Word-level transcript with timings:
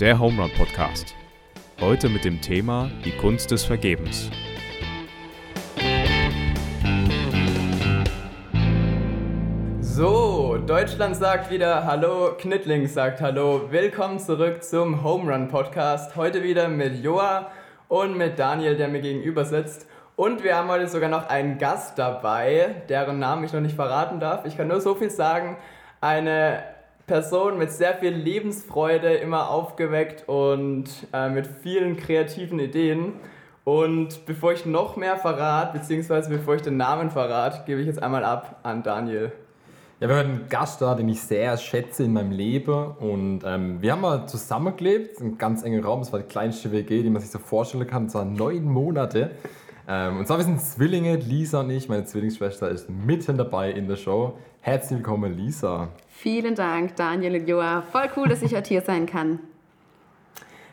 der 0.00 0.16
Home 0.20 0.40
Run 0.40 0.50
Podcast. 0.56 1.16
Heute 1.80 2.08
mit 2.08 2.24
dem 2.24 2.40
Thema 2.40 2.88
die 3.04 3.10
Kunst 3.10 3.50
des 3.50 3.64
Vergebens. 3.64 4.30
So, 9.80 10.56
Deutschland 10.64 11.16
sagt 11.16 11.50
wieder 11.50 11.84
Hallo, 11.84 12.30
Knittling 12.38 12.86
sagt 12.86 13.20
Hallo. 13.20 13.72
Willkommen 13.72 14.20
zurück 14.20 14.62
zum 14.62 15.02
Home 15.02 15.32
Run 15.32 15.48
Podcast. 15.48 16.14
Heute 16.14 16.44
wieder 16.44 16.68
mit 16.68 17.02
Joa 17.02 17.50
und 17.88 18.16
mit 18.16 18.38
Daniel, 18.38 18.76
der 18.76 18.86
mir 18.86 19.00
gegenüber 19.00 19.44
sitzt. 19.44 19.88
Und 20.14 20.44
wir 20.44 20.54
haben 20.54 20.68
heute 20.68 20.86
sogar 20.86 21.08
noch 21.08 21.28
einen 21.28 21.58
Gast 21.58 21.98
dabei, 21.98 22.82
deren 22.88 23.18
Namen 23.18 23.42
ich 23.42 23.52
noch 23.52 23.60
nicht 23.60 23.74
verraten 23.74 24.20
darf. 24.20 24.44
Ich 24.46 24.56
kann 24.56 24.68
nur 24.68 24.80
so 24.80 24.94
viel 24.94 25.10
sagen. 25.10 25.56
Eine 26.00 26.62
Person 27.08 27.58
mit 27.58 27.72
sehr 27.72 27.94
viel 27.94 28.12
Lebensfreude, 28.12 29.14
immer 29.14 29.50
aufgeweckt 29.50 30.28
und 30.28 30.84
äh, 31.12 31.28
mit 31.28 31.48
vielen 31.48 31.96
kreativen 31.96 32.60
Ideen. 32.60 33.14
Und 33.64 34.24
bevor 34.24 34.52
ich 34.52 34.64
noch 34.64 34.96
mehr 34.96 35.16
verrate, 35.16 35.76
beziehungsweise 35.76 36.30
bevor 36.30 36.54
ich 36.54 36.62
den 36.62 36.76
Namen 36.76 37.10
verrate, 37.10 37.64
gebe 37.66 37.80
ich 37.80 37.86
jetzt 37.86 38.02
einmal 38.02 38.24
ab 38.24 38.60
an 38.62 38.82
Daniel. 38.82 39.32
Ja, 40.00 40.08
wir 40.08 40.16
haben 40.16 40.30
einen 40.30 40.48
Gast 40.48 40.80
da, 40.80 40.94
den 40.94 41.08
ich 41.08 41.20
sehr 41.20 41.56
schätze 41.56 42.04
in 42.04 42.12
meinem 42.12 42.30
Leben. 42.30 42.92
Und 42.98 43.40
ähm, 43.44 43.82
wir 43.82 43.92
haben 43.92 44.00
mal 44.00 44.28
zusammengelebt, 44.28 45.20
ein 45.20 45.38
ganz 45.38 45.64
enger 45.64 45.82
Raum. 45.84 46.02
Es 46.02 46.12
war 46.12 46.20
die 46.20 46.28
kleinste 46.28 46.70
WG, 46.70 47.02
die 47.02 47.10
man 47.10 47.20
sich 47.20 47.32
so 47.32 47.40
vorstellen 47.40 47.86
kann. 47.86 48.06
Es 48.06 48.14
waren 48.14 48.34
neun 48.34 48.62
Monate. 48.62 49.32
Ähm, 49.88 50.18
und 50.18 50.26
zwar, 50.26 50.36
wir 50.36 50.44
sind 50.44 50.60
Zwillinge, 50.60 51.16
Lisa 51.16 51.60
und 51.60 51.70
ich. 51.70 51.88
Meine 51.88 52.04
Zwillingsschwester 52.04 52.68
ist 52.68 52.88
mitten 52.88 53.36
dabei 53.36 53.72
in 53.72 53.88
der 53.88 53.96
Show. 53.96 54.38
Herzlich 54.68 54.98
willkommen, 54.98 55.34
Lisa. 55.34 55.88
Vielen 56.10 56.54
Dank, 56.54 56.94
Daniel 56.94 57.40
und 57.40 57.48
Joa. 57.48 57.80
Voll 57.80 58.10
cool, 58.18 58.28
dass 58.28 58.42
ich 58.42 58.54
heute 58.54 58.68
hier 58.68 58.82
sein 58.82 59.06
kann. 59.06 59.38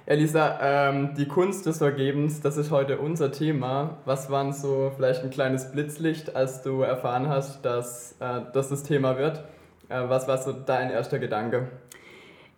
Ja, 0.05 0.15
Lisa, 0.15 0.59
ähm, 0.61 1.13
die 1.15 1.29
Kunst 1.29 1.65
des 1.65 1.77
Vergebens, 1.77 2.41
das 2.41 2.57
ist 2.57 2.71
heute 2.71 2.97
unser 2.97 3.31
Thema. 3.31 3.99
Was 4.03 4.29
war 4.29 4.51
so 4.51 4.91
vielleicht 4.93 5.23
ein 5.23 5.29
kleines 5.29 5.71
Blitzlicht, 5.71 6.35
als 6.35 6.61
du 6.61 6.81
erfahren 6.81 7.29
hast, 7.29 7.63
dass 7.63 8.17
äh, 8.19 8.41
das 8.51 8.67
das 8.67 8.83
Thema 8.83 9.17
wird? 9.17 9.45
Äh, 9.87 10.09
was 10.09 10.27
war 10.27 10.39
so 10.39 10.51
dein 10.51 10.89
erster 10.89 11.17
Gedanke? 11.17 11.69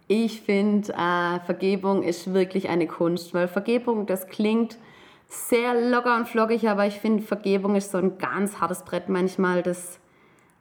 Ich 0.08 0.42
finde, 0.42 0.92
äh, 0.94 1.40
Vergebung 1.42 2.02
ist 2.02 2.34
wirklich 2.34 2.67
eine 2.67 2.88
Kunst, 2.88 3.36
weil 3.36 3.47
Vergebung, 3.47 4.08
das 4.08 4.25
klingt 4.28 4.80
sehr 5.28 5.75
locker 5.92 6.16
und 6.17 6.28
flockig, 6.28 6.67
aber 6.67 6.88
ich 6.88 6.95
finde, 6.95 7.22
Vergebung 7.22 7.75
ist 7.75 7.92
so 7.92 8.00
ein 8.00 8.17
ganz 8.17 8.59
hartes 8.59 8.81
Brett 8.81 9.08
manchmal, 9.08 9.62
das 9.62 10.00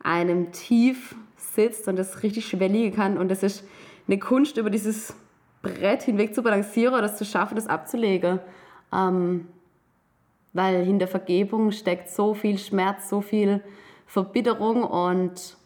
einem 0.02 0.52
tief 0.52 1.14
sitzt 1.36 1.88
und 1.88 1.96
das 1.96 2.22
richtig 2.22 2.46
schwer 2.46 2.68
liegen 2.68 2.94
kann. 2.94 3.18
Und 3.18 3.30
es 3.30 3.42
ist 3.42 3.64
eine 4.06 4.18
Kunst, 4.18 4.56
über 4.56 4.70
dieses 4.70 5.14
Brett 5.62 6.02
hinweg 6.02 6.34
zu 6.34 6.42
balancieren 6.42 6.94
oder 6.94 7.04
es 7.04 7.16
zu 7.16 7.24
schaffen, 7.24 7.56
das 7.56 7.66
abzulegen. 7.66 8.40
Ähm, 8.92 9.48
weil 10.52 10.84
hinter 10.84 11.06
Vergebung 11.06 11.70
steckt 11.70 12.08
so 12.08 12.32
viel 12.32 12.58
Schmerz, 12.58 13.08
so 13.08 13.20
viel 13.20 13.62
Verbitterung 14.06 14.84
und 14.84 15.56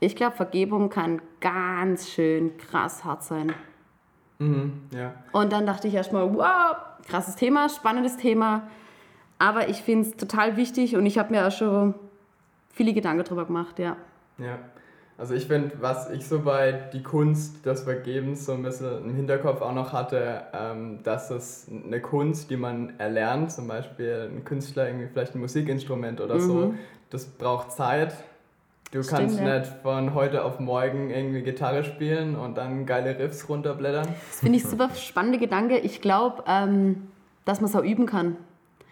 ich 0.00 0.16
glaube, 0.16 0.36
Vergebung 0.36 0.90
kann 0.90 1.22
ganz 1.40 2.08
schön 2.10 2.56
krass 2.58 3.04
hart 3.04 3.24
sein. 3.24 3.54
Mhm, 4.38 4.82
ja. 4.92 5.14
Und 5.32 5.52
dann 5.52 5.66
dachte 5.66 5.88
ich 5.88 5.94
erstmal, 5.94 6.32
wow, 6.34 6.76
krasses 7.08 7.36
Thema, 7.36 7.68
spannendes 7.68 8.16
Thema. 8.16 8.68
Aber 9.38 9.68
ich 9.68 9.78
finde 9.78 10.08
es 10.08 10.16
total 10.16 10.56
wichtig 10.56 10.96
und 10.96 11.06
ich 11.06 11.18
habe 11.18 11.30
mir 11.32 11.46
auch 11.46 11.52
schon 11.52 11.94
viele 12.78 12.94
Gedanken 12.94 13.24
darüber 13.24 13.44
gemacht, 13.44 13.78
ja. 13.78 13.96
Ja. 14.38 14.58
Also 15.18 15.34
ich 15.34 15.48
finde, 15.48 15.72
was 15.80 16.10
ich 16.10 16.28
so 16.28 16.42
bei 16.42 16.70
die 16.70 17.02
Kunst 17.02 17.66
des 17.66 17.82
Vergebens 17.82 18.46
so 18.46 18.52
ein 18.52 18.62
bisschen 18.62 19.04
im 19.04 19.16
Hinterkopf 19.16 19.60
auch 19.62 19.74
noch 19.74 19.92
hatte, 19.92 20.42
ähm, 20.54 21.00
dass 21.02 21.30
es 21.30 21.68
eine 21.68 22.00
Kunst, 22.00 22.50
die 22.50 22.56
man 22.56 22.92
erlernt, 23.00 23.50
zum 23.50 23.66
Beispiel 23.66 24.30
ein 24.32 24.44
Künstler, 24.44 24.86
irgendwie 24.86 25.08
vielleicht 25.08 25.34
ein 25.34 25.40
Musikinstrument 25.40 26.20
oder 26.20 26.36
mhm. 26.36 26.40
so, 26.40 26.74
das 27.10 27.26
braucht 27.26 27.72
Zeit. 27.72 28.14
Du 28.92 29.02
Stimmt, 29.02 29.18
kannst 29.18 29.40
ja. 29.40 29.58
nicht 29.58 29.72
von 29.82 30.14
heute 30.14 30.44
auf 30.44 30.60
morgen 30.60 31.10
irgendwie 31.10 31.42
Gitarre 31.42 31.82
spielen 31.82 32.36
und 32.36 32.56
dann 32.56 32.86
geile 32.86 33.18
Riffs 33.18 33.48
runterblättern. 33.48 34.06
Das 34.30 34.38
finde 34.38 34.58
ich 34.58 34.64
super 34.64 34.90
spannende 34.94 35.38
Gedanke. 35.38 35.78
Ich 35.78 36.00
glaube, 36.00 36.44
ähm, 36.46 37.08
dass 37.44 37.60
man 37.60 37.68
es 37.68 37.74
auch 37.74 37.82
üben 37.82 38.06
kann. 38.06 38.36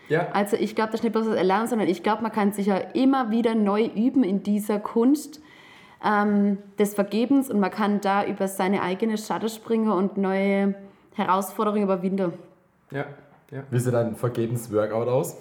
Ja. 0.08 0.28
Also 0.32 0.56
ich 0.56 0.74
glaube, 0.74 0.92
das 0.92 1.00
ist 1.00 1.04
nicht 1.04 1.12
bloß 1.12 1.26
das 1.26 1.36
Erlernen, 1.36 1.66
sondern 1.66 1.88
ich 1.88 2.02
glaube, 2.02 2.22
man 2.22 2.32
kann 2.32 2.52
sich 2.52 2.66
ja 2.66 2.76
immer 2.76 3.30
wieder 3.30 3.54
neu 3.54 3.84
üben 3.84 4.22
in 4.22 4.42
dieser 4.42 4.78
Kunst 4.78 5.40
ähm, 6.04 6.58
des 6.78 6.94
Vergebens 6.94 7.50
und 7.50 7.60
man 7.60 7.70
kann 7.70 8.00
da 8.00 8.24
über 8.24 8.48
seine 8.48 8.82
eigene 8.82 9.18
Schatten 9.18 9.48
springen 9.48 9.90
und 9.90 10.16
neue 10.16 10.74
Herausforderungen 11.14 11.82
überwinden. 11.82 12.32
Ja, 12.90 13.06
ja. 13.50 13.62
Wie 13.70 13.78
sieht 13.78 13.94
dein 13.94 14.14
Vergebens-Workout 14.16 15.08
aus? 15.08 15.36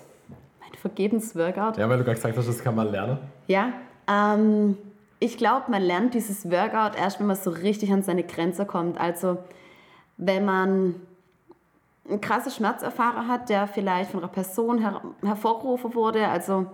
Mein 0.59 0.73
Vergebens-Workout? 0.79 1.77
Ja, 1.77 1.89
weil 1.89 1.97
du 1.97 2.03
gerade 2.03 2.15
gesagt 2.15 2.37
hast, 2.37 2.47
das 2.47 2.63
kann 2.63 2.75
man 2.75 2.91
lernen. 2.91 3.17
Ja, 3.47 3.73
ähm, 4.07 4.77
ich 5.19 5.37
glaube, 5.37 5.71
man 5.71 5.81
lernt 5.81 6.13
dieses 6.13 6.49
Workout 6.49 6.97
erst, 6.97 7.19
wenn 7.19 7.27
man 7.27 7.35
so 7.35 7.49
richtig 7.49 7.91
an 7.91 8.03
seine 8.03 8.23
Grenze 8.23 8.65
kommt. 8.65 8.99
Also 8.99 9.37
wenn 10.17 10.45
man 10.45 10.95
einen 12.07 12.21
krassen 12.21 12.51
Schmerz 12.51 12.83
erfahren 12.83 13.27
hat, 13.27 13.49
der 13.49 13.67
vielleicht 13.67 14.11
von 14.11 14.19
einer 14.19 14.31
Person 14.31 14.79
her 14.79 15.01
hervorgerufen 15.23 15.95
wurde. 15.95 16.27
Also 16.27 16.67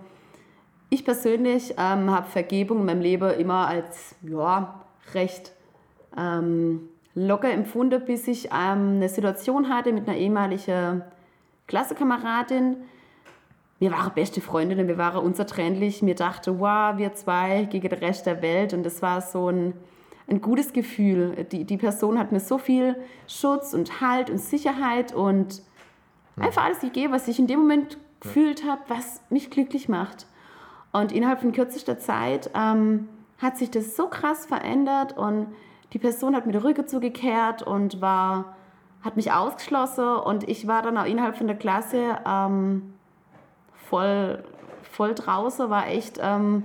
ich 0.90 1.04
persönlich 1.04 1.74
ähm, 1.78 2.10
habe 2.10 2.28
Vergebung 2.28 2.80
in 2.80 2.84
meinem 2.84 3.00
Leben 3.00 3.30
immer 3.38 3.66
als 3.66 4.14
ja, 4.22 4.84
recht 5.14 5.52
ähm, 6.16 6.88
locker 7.14 7.50
empfunden, 7.50 8.04
bis 8.04 8.28
ich 8.28 8.46
ähm, 8.46 8.96
eine 8.96 9.08
Situation 9.08 9.68
hatte 9.68 9.92
mit 9.92 10.06
einer 10.06 10.18
ehemaligen 10.18 11.02
Klassenkameradin. 11.66 12.76
Wir 13.78 13.90
waren 13.90 14.12
beste 14.14 14.40
Freundinnen, 14.40 14.86
wir 14.86 14.98
waren 14.98 15.24
unzertrennlich. 15.24 16.02
Mir 16.02 16.14
dachte, 16.14 16.60
wow, 16.60 16.96
wir 16.96 17.14
zwei 17.14 17.64
gegen 17.64 17.88
den 17.88 17.98
Rest 17.98 18.26
der 18.26 18.42
Welt. 18.42 18.74
Und 18.74 18.84
das 18.84 19.02
war 19.02 19.20
so 19.20 19.48
ein, 19.48 19.74
ein 20.32 20.40
gutes 20.40 20.72
Gefühl. 20.72 21.46
Die, 21.52 21.64
die 21.64 21.76
Person 21.76 22.18
hat 22.18 22.32
mir 22.32 22.40
so 22.40 22.58
viel 22.58 22.96
Schutz 23.28 23.74
und 23.74 24.00
Halt 24.00 24.30
und 24.30 24.38
Sicherheit 24.38 25.14
und 25.14 25.62
einfach 26.36 26.64
alles 26.64 26.80
gegeben, 26.80 27.12
was 27.12 27.28
ich 27.28 27.38
in 27.38 27.46
dem 27.46 27.60
Moment 27.60 27.98
gefühlt 28.20 28.64
habe, 28.66 28.80
was 28.88 29.20
mich 29.30 29.50
glücklich 29.50 29.88
macht. 29.88 30.26
Und 30.92 31.12
innerhalb 31.12 31.40
von 31.40 31.52
kürzester 31.52 31.98
Zeit 31.98 32.50
ähm, 32.54 33.08
hat 33.38 33.58
sich 33.58 33.70
das 33.70 33.96
so 33.96 34.08
krass 34.08 34.46
verändert 34.46 35.16
und 35.16 35.48
die 35.92 35.98
Person 35.98 36.34
hat 36.34 36.46
mir 36.46 36.52
den 36.52 36.62
Rücken 36.62 36.86
zugekehrt 36.86 37.62
und 37.62 38.00
war, 38.00 38.56
hat 39.02 39.16
mich 39.16 39.32
ausgeschlossen 39.32 40.16
und 40.16 40.48
ich 40.48 40.66
war 40.66 40.82
dann 40.82 40.96
auch 40.96 41.04
innerhalb 41.04 41.36
von 41.36 41.46
der 41.46 41.56
Klasse 41.56 42.18
ähm, 42.26 42.94
voll, 43.90 44.42
voll 44.82 45.14
draußen, 45.14 45.68
war 45.68 45.88
echt, 45.88 46.18
ähm, 46.22 46.64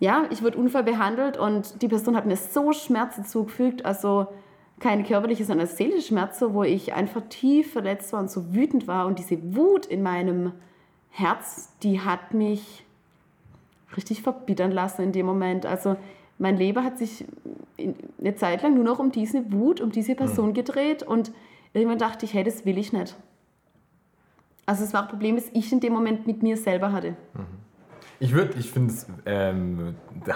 ja, 0.00 0.26
ich 0.30 0.42
wurde 0.42 0.58
unfair 0.58 0.82
behandelt 0.82 1.36
und 1.36 1.82
die 1.82 1.88
Person 1.88 2.16
hat 2.16 2.26
mir 2.26 2.36
so 2.36 2.72
Schmerzen 2.72 3.24
zugefügt, 3.24 3.84
also 3.84 4.28
keine 4.78 5.02
körperliche, 5.02 5.44
sondern 5.44 5.66
seelische 5.66 6.08
Schmerzen, 6.08 6.54
wo 6.54 6.62
ich 6.62 6.94
einfach 6.94 7.22
tief 7.28 7.72
verletzt 7.72 8.12
war 8.12 8.20
und 8.20 8.30
so 8.30 8.54
wütend 8.54 8.86
war 8.86 9.06
und 9.06 9.18
diese 9.18 9.56
Wut 9.56 9.86
in 9.86 10.02
meinem 10.02 10.52
Herz, 11.10 11.72
die 11.82 12.00
hat 12.00 12.32
mich 12.32 12.84
richtig 13.96 14.22
verbittern 14.22 14.70
lassen 14.70 15.02
in 15.02 15.12
dem 15.12 15.26
Moment. 15.26 15.66
Also 15.66 15.96
mein 16.38 16.56
Leben 16.56 16.84
hat 16.84 16.98
sich 16.98 17.24
eine 18.20 18.36
Zeit 18.36 18.62
lang 18.62 18.74
nur 18.74 18.84
noch 18.84 19.00
um 19.00 19.10
diese 19.10 19.52
Wut, 19.52 19.80
um 19.80 19.90
diese 19.90 20.14
Person 20.14 20.50
mhm. 20.50 20.54
gedreht 20.54 21.02
und 21.02 21.32
irgendwann 21.72 21.98
dachte 21.98 22.24
ich, 22.24 22.34
hey, 22.34 22.44
das 22.44 22.64
will 22.64 22.78
ich 22.78 22.92
nicht. 22.92 23.16
Also 24.64 24.84
es 24.84 24.92
war 24.92 25.02
ein 25.02 25.08
Problem, 25.08 25.34
das 25.34 25.46
ich 25.54 25.72
in 25.72 25.80
dem 25.80 25.92
Moment 25.92 26.26
mit 26.26 26.42
mir 26.42 26.56
selber 26.56 26.92
hatte. 26.92 27.16
Mhm. 27.34 27.67
Ich 28.20 28.32
würde, 28.34 28.58
ich 28.58 28.72
finde 28.72 28.92
es 28.92 29.06
ähm, 29.26 29.94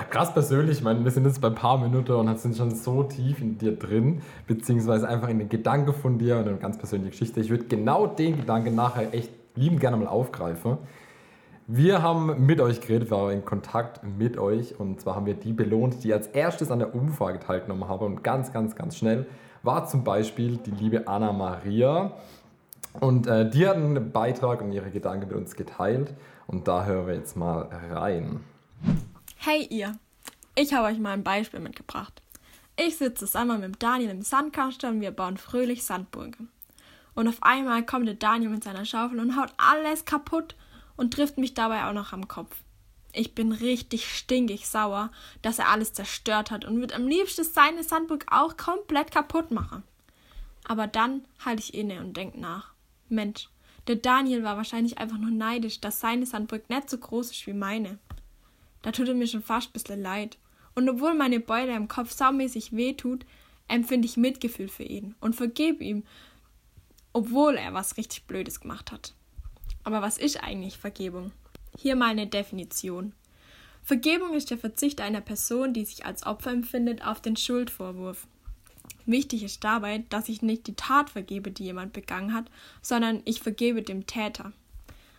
krass 0.09 0.33
persönlich, 0.33 0.79
ich 0.79 0.85
meine, 0.85 1.03
wir 1.03 1.11
sind 1.11 1.27
jetzt 1.27 1.41
bei 1.41 1.49
ein 1.49 1.57
paar 1.57 1.79
Minuten 1.79 2.13
und 2.13 2.39
sind 2.39 2.57
schon 2.57 2.71
so 2.73 3.03
tief 3.03 3.41
in 3.41 3.59
dir 3.59 3.77
drin, 3.77 4.23
beziehungsweise 4.47 5.09
einfach 5.09 5.29
in 5.29 5.41
den 5.41 5.49
Gedanken 5.49 5.93
von 5.93 6.17
dir 6.17 6.37
und 6.37 6.47
eine 6.47 6.59
ganz 6.59 6.79
persönliche 6.79 7.11
Geschichte. 7.11 7.41
Ich 7.41 7.51
würde 7.51 7.65
genau 7.65 8.07
den 8.07 8.37
Gedanken 8.37 8.77
nachher 8.77 9.13
echt 9.13 9.31
lieben 9.57 9.81
gerne 9.81 9.97
mal 9.97 10.07
aufgreifen. 10.07 10.79
Wir 11.67 12.03
haben 12.03 12.47
mit 12.47 12.61
euch 12.61 12.81
geredet, 12.81 13.11
wir 13.11 13.17
waren 13.17 13.33
in 13.33 13.45
Kontakt 13.45 14.03
mit 14.05 14.39
euch 14.39 14.79
und 14.79 15.01
zwar 15.01 15.17
haben 15.17 15.27
wir 15.27 15.35
die 15.35 15.53
belohnt, 15.53 16.05
die 16.05 16.13
als 16.13 16.29
erstes 16.29 16.71
an 16.71 16.79
der 16.79 16.95
Umfrage 16.95 17.41
teilgenommen 17.41 17.89
haben 17.89 18.07
und 18.07 18.23
ganz, 18.23 18.53
ganz, 18.53 18.77
ganz 18.77 18.97
schnell 18.97 19.27
war 19.65 19.87
zum 19.87 20.05
Beispiel 20.05 20.57
die 20.59 20.71
liebe 20.71 21.09
Anna 21.09 21.33
Maria 21.33 22.13
und 23.01 23.27
äh, 23.27 23.49
die 23.49 23.67
hat 23.67 23.77
einen 23.77 24.13
Beitrag 24.13 24.61
und 24.61 24.71
ihre 24.71 24.91
Gedanken 24.91 25.29
mit 25.29 25.37
uns 25.37 25.57
geteilt 25.57 26.15
und 26.47 26.69
da 26.69 26.85
hören 26.85 27.07
wir 27.07 27.15
jetzt 27.15 27.37
mal 27.37 27.63
rein. 27.91 28.45
Hey 29.37 29.67
ihr, 29.71 29.99
ich 30.55 30.73
habe 30.75 30.89
euch 30.89 30.99
mal 30.99 31.13
ein 31.13 31.25
Beispiel 31.25 31.61
mitgebracht. 31.61 32.23
Ich 32.77 32.97
sitze 32.97 33.27
zusammen 33.27 33.61
mit 33.61 33.83
Daniel 33.83 34.11
im 34.11 34.23
Sandkasten 34.23 34.95
und 34.95 35.01
wir 35.01 35.11
bauen 35.11 35.37
fröhlich 35.37 35.85
Sandburgen. 35.85 36.49
Und 37.15 37.29
auf 37.29 37.43
einmal 37.43 37.85
kommt 37.85 38.07
der 38.07 38.15
Daniel 38.15 38.51
mit 38.51 38.65
seiner 38.65 38.85
Schaufel 38.85 39.21
und 39.21 39.37
haut 39.37 39.53
alles 39.59 40.05
kaputt 40.05 40.55
und 40.97 41.13
trifft 41.13 41.39
mich 41.39 41.55
dabei 41.55 41.87
auch 41.87 41.93
noch 41.93 42.13
am 42.13 42.29
Kopf. 42.29 42.57
Ich 43.13 43.35
bin 43.35 43.53
richtig 43.53 44.09
stinkig 44.09 44.67
sauer, 44.67 45.11
dass 45.43 45.59
er 45.59 45.69
alles 45.69 45.93
zerstört 45.93 46.51
hat 46.51 46.65
und 46.65 46.81
wird 46.81 46.95
am 46.95 47.07
liebsten 47.07 47.45
seine 47.45 47.85
Sandburg 47.85 48.25
auch 48.31 48.57
komplett 48.57 49.11
kaputt 49.11 49.51
machen. 49.51 49.83
Aber 50.65 50.87
dann 50.87 51.25
halte 51.45 51.63
ich 51.63 51.75
inne 51.75 52.01
und 52.01 52.17
denke 52.17 52.41
nach. 52.41 52.73
Mensch, 53.09 53.51
der 53.89 53.97
Daniel 53.97 54.45
war 54.45 54.57
wahrscheinlich 54.57 54.99
einfach 54.99 55.19
nur 55.19 55.31
neidisch, 55.31 55.81
dass 55.81 56.01
seine 56.01 56.27
Sandburg 56.27 56.69
nicht 56.71 56.89
so 56.89 56.99
groß 56.99 57.31
ist 57.33 57.47
wie 57.47 57.53
meine. 57.53 57.99
Da 58.83 58.93
tut 58.93 59.09
er 59.09 59.15
mir 59.15 59.27
schon 59.27 59.43
fast 59.43 59.71
ein 59.71 59.73
bisschen 59.73 60.03
leid. 60.03 60.39
Und 60.75 60.89
obwohl 60.89 61.15
meine 61.15 61.41
Beule 61.41 61.75
im 61.75 61.89
Kopf 61.89 62.13
saumäßig 62.13 62.75
wehtut, 62.75 63.27
empfinde 63.69 64.07
ich 64.07 64.17
Mitgefühl 64.17 64.69
für 64.69 64.85
ihn 64.85 65.15
und 65.21 65.35
vergebe 65.35 65.85
ihm, 65.85 66.05
obwohl 67.13 67.57
er 67.57 67.75
was 67.75 67.97
richtig 67.97 68.25
Blödes 68.25 68.61
gemacht 68.61 68.91
hat. 68.93 69.15
Aber 69.85 70.01
was 70.01 70.19
ist 70.19 70.43
eigentlich 70.43 70.79
Vergebung? 70.79 71.33
Hier 71.77 71.97
mal 71.97 72.11
eine 72.11 72.27
Definition. 72.27 73.13
Vergebung 73.83 74.35
ist 74.35 74.51
der 74.51 74.59
Verzicht 74.59 75.01
einer 75.01 75.21
Person, 75.21 75.75
die 75.75 75.85
sich 75.85 76.07
als 76.07 76.25
Opfer 76.25 76.53
empfindet, 76.53 77.05
auf 77.05 77.21
den 77.21 77.37
Schuldvorwurf. 77.37 78.27
Wichtig 79.07 79.43
ist 79.43 79.65
dabei, 79.65 80.05
dass 80.11 80.29
ich 80.29 80.43
nicht 80.43 80.67
die 80.67 80.75
Tat 80.75 81.11
vergebe, 81.11 81.51
die 81.51 81.65
jemand 81.65 81.93
begangen 81.93 82.35
hat, 82.35 82.51
sondern 82.81 83.23
ich 83.25 83.41
vergebe 83.41 83.83
dem 83.83 84.07
Täter. 84.07 84.53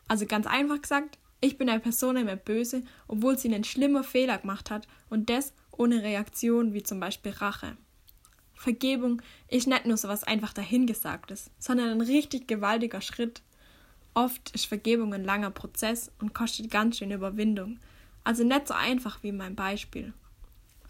Also 0.07 0.25
ganz 0.25 0.47
einfach 0.47 0.81
gesagt, 0.81 1.17
ich 1.41 1.57
bin 1.57 1.67
der 1.67 1.79
Person 1.79 2.15
immer 2.15 2.37
böse, 2.37 2.83
obwohl 3.07 3.37
sie 3.37 3.53
einen 3.53 3.65
schlimmen 3.65 4.03
Fehler 4.03 4.37
gemacht 4.37 4.71
hat 4.71 4.87
und 5.09 5.29
das 5.29 5.53
ohne 5.71 6.01
Reaktion 6.01 6.73
wie 6.73 6.83
zum 6.83 6.99
Beispiel 6.99 7.33
Rache. 7.33 7.75
Vergebung 8.53 9.21
ist 9.49 9.67
nicht 9.67 9.85
nur 9.85 9.97
so 9.97 10.07
was 10.07 10.23
einfach 10.23 10.53
dahingesagtes, 10.53 11.51
sondern 11.59 11.89
ein 11.89 12.01
richtig 12.01 12.47
gewaltiger 12.47 13.01
Schritt. 13.01 13.41
Oft 14.13 14.51
ist 14.51 14.67
Vergebung 14.67 15.13
ein 15.13 15.25
langer 15.25 15.51
Prozess 15.51 16.11
und 16.19 16.33
kostet 16.33 16.71
ganz 16.71 16.97
schön 16.97 17.11
Überwindung. 17.11 17.79
Also 18.23 18.45
nicht 18.45 18.69
so 18.69 18.73
einfach 18.73 19.21
wie 19.21 19.29
in 19.29 19.37
meinem 19.37 19.55
Beispiel. 19.55 20.13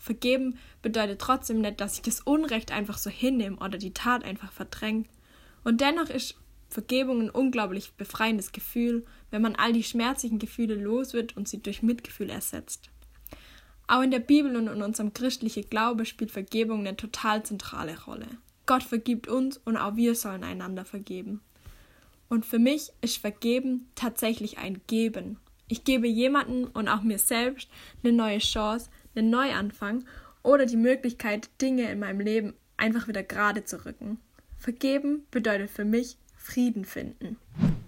Vergeben 0.04 0.60
bedeutet 0.82 1.22
trotzdem 1.22 1.62
nicht, 1.62 1.80
dass 1.80 1.96
ich 1.96 2.02
das 2.02 2.20
Unrecht 2.20 2.74
einfach 2.74 2.98
so 2.98 3.10
hinnehme 3.10 3.56
oder 3.56 3.78
die 3.78 3.94
Tat 3.94 4.26
einfach 4.26 4.52
verdränge. 4.52 5.06
Und 5.64 5.80
dennoch 5.80 6.10
ist 6.10 6.36
Vergebung 6.68 7.22
ein 7.22 7.30
unglaublich 7.30 7.94
befreiendes 7.94 8.52
Gefühl, 8.52 9.06
wenn 9.32 9.42
man 9.42 9.56
all 9.56 9.72
die 9.72 9.82
schmerzlichen 9.82 10.40
Gefühle 10.40 10.76
los 10.76 11.14
wird 11.14 11.38
und 11.38 11.48
sie 11.48 11.62
durch 11.62 11.84
Mitgefühl 11.84 12.30
ersetzt. 12.30 12.90
Auch 13.88 14.02
in 14.02 14.12
der 14.12 14.20
Bibel 14.20 14.58
und 14.58 14.68
in 14.68 14.82
unserem 14.82 15.14
christlichen 15.14 15.70
Glaube 15.70 16.06
spielt 16.06 16.32
Vergebung 16.32 16.82
eine 16.82 16.98
total 16.98 17.44
zentrale 17.44 17.98
Rolle. 18.04 18.28
Gott 18.66 18.84
vergibt 18.84 19.30
uns 19.30 19.56
und 19.64 19.78
auch 19.78 19.96
wir 19.96 20.16
sollen 20.16 20.44
einander 20.44 20.84
vergeben. 20.84 21.40
Und 22.28 22.46
für 22.46 22.60
mich 22.60 22.92
ist 23.00 23.20
Vergeben 23.20 23.88
tatsächlich 23.96 24.58
ein 24.58 24.82
Geben. 24.88 25.38
Ich 25.70 25.86
gebe 25.86 26.08
jemanden 26.08 26.66
und 26.66 26.90
auch 26.90 27.04
mir 27.04 27.20
selbst 27.20 27.70
eine 28.04 28.12
neue 28.12 28.40
Chance, 28.40 28.90
einen 29.16 29.30
Neuanfang 29.30 30.06
oder 30.44 30.66
die 30.66 30.78
Möglichkeit, 30.78 31.50
Dinge 31.62 31.92
in 31.92 32.00
meinem 32.00 32.20
Leben 32.20 32.54
einfach 32.78 33.08
wieder 33.08 33.24
gerade 33.24 33.64
zu 33.64 33.86
rücken. 33.86 34.20
Vergeben 34.58 35.26
bedeutet 35.32 35.70
für 35.70 35.86
mich 35.86 36.18
Frieden 36.36 36.84
finden. 36.86 37.38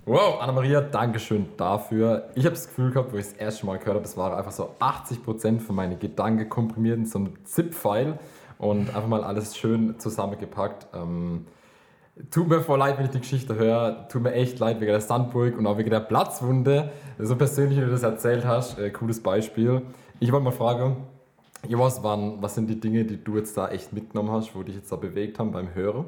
Wow, 0.06 0.40
Anna-Maria, 0.40 0.82
danke 0.82 1.20
schön 1.20 1.48
dafür. 1.58 2.30
Ich 2.36 2.46
habe 2.46 2.56
das 2.56 2.68
Gefühl 2.68 2.92
gehabt, 2.92 3.12
wo 3.12 3.18
ich 3.18 3.26
das 3.26 3.34
erste 3.34 3.66
Mal 3.66 3.80
gehört 3.80 3.96
habe, 3.96 4.06
es 4.06 4.16
waren 4.16 4.34
einfach 4.34 4.52
so 4.52 4.76
80% 4.80 5.60
von 5.60 5.76
meinen 5.76 6.00
Gedanken 6.00 6.48
komprimiert 6.48 6.98
in 6.98 7.06
so 7.06 7.20
einem 7.20 7.44
ZIP-File 7.44 8.20
und 8.58 8.90
einfach 8.90 9.08
mal 9.08 9.24
alles 9.24 9.58
schön 9.58 10.00
zusammengepackt. 10.00 10.88
Ähm, 10.94 11.48
tut 12.32 12.48
mir 12.48 12.62
voll 12.62 12.80
leid, 12.80 12.98
wenn 12.98 13.06
ich 13.06 13.12
die 13.12 13.20
Geschichte 13.20 13.56
höre. 13.56 14.08
Tut 14.08 14.22
mir 14.22 14.34
echt 14.34 14.60
leid 14.60 14.80
wegen 14.80 14.92
der 14.92 15.02
Sandburg 15.02 15.58
und 15.58 15.66
auch 15.68 15.78
wegen 15.78 15.90
der 15.90 16.00
Platzwunde. 16.00 16.92
So 17.20 17.36
persönlich, 17.36 17.78
wie 17.78 17.84
du 17.84 17.90
das 17.90 18.04
erzählt 18.04 18.46
hast, 18.46 18.78
äh, 18.78 18.92
cooles 18.92 19.22
Beispiel. 19.22 19.82
Ich 20.20 20.32
wollte 20.32 20.46
mal 20.46 20.52
fragen, 20.52 20.98
was, 21.70 22.04
waren, 22.04 22.42
was 22.42 22.56
sind 22.56 22.70
die 22.70 22.80
Dinge, 22.80 23.06
die 23.06 23.24
du 23.24 23.38
jetzt 23.38 23.58
da 23.58 23.70
echt 23.70 23.94
mitgenommen 23.94 24.32
hast, 24.32 24.56
wo 24.56 24.64
dich 24.64 24.76
jetzt 24.76 24.92
da 24.92 24.96
bewegt 24.96 25.40
haben 25.40 25.52
beim 25.52 25.74
Hören? 25.74 26.06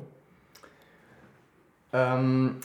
Ähm, 1.94 2.58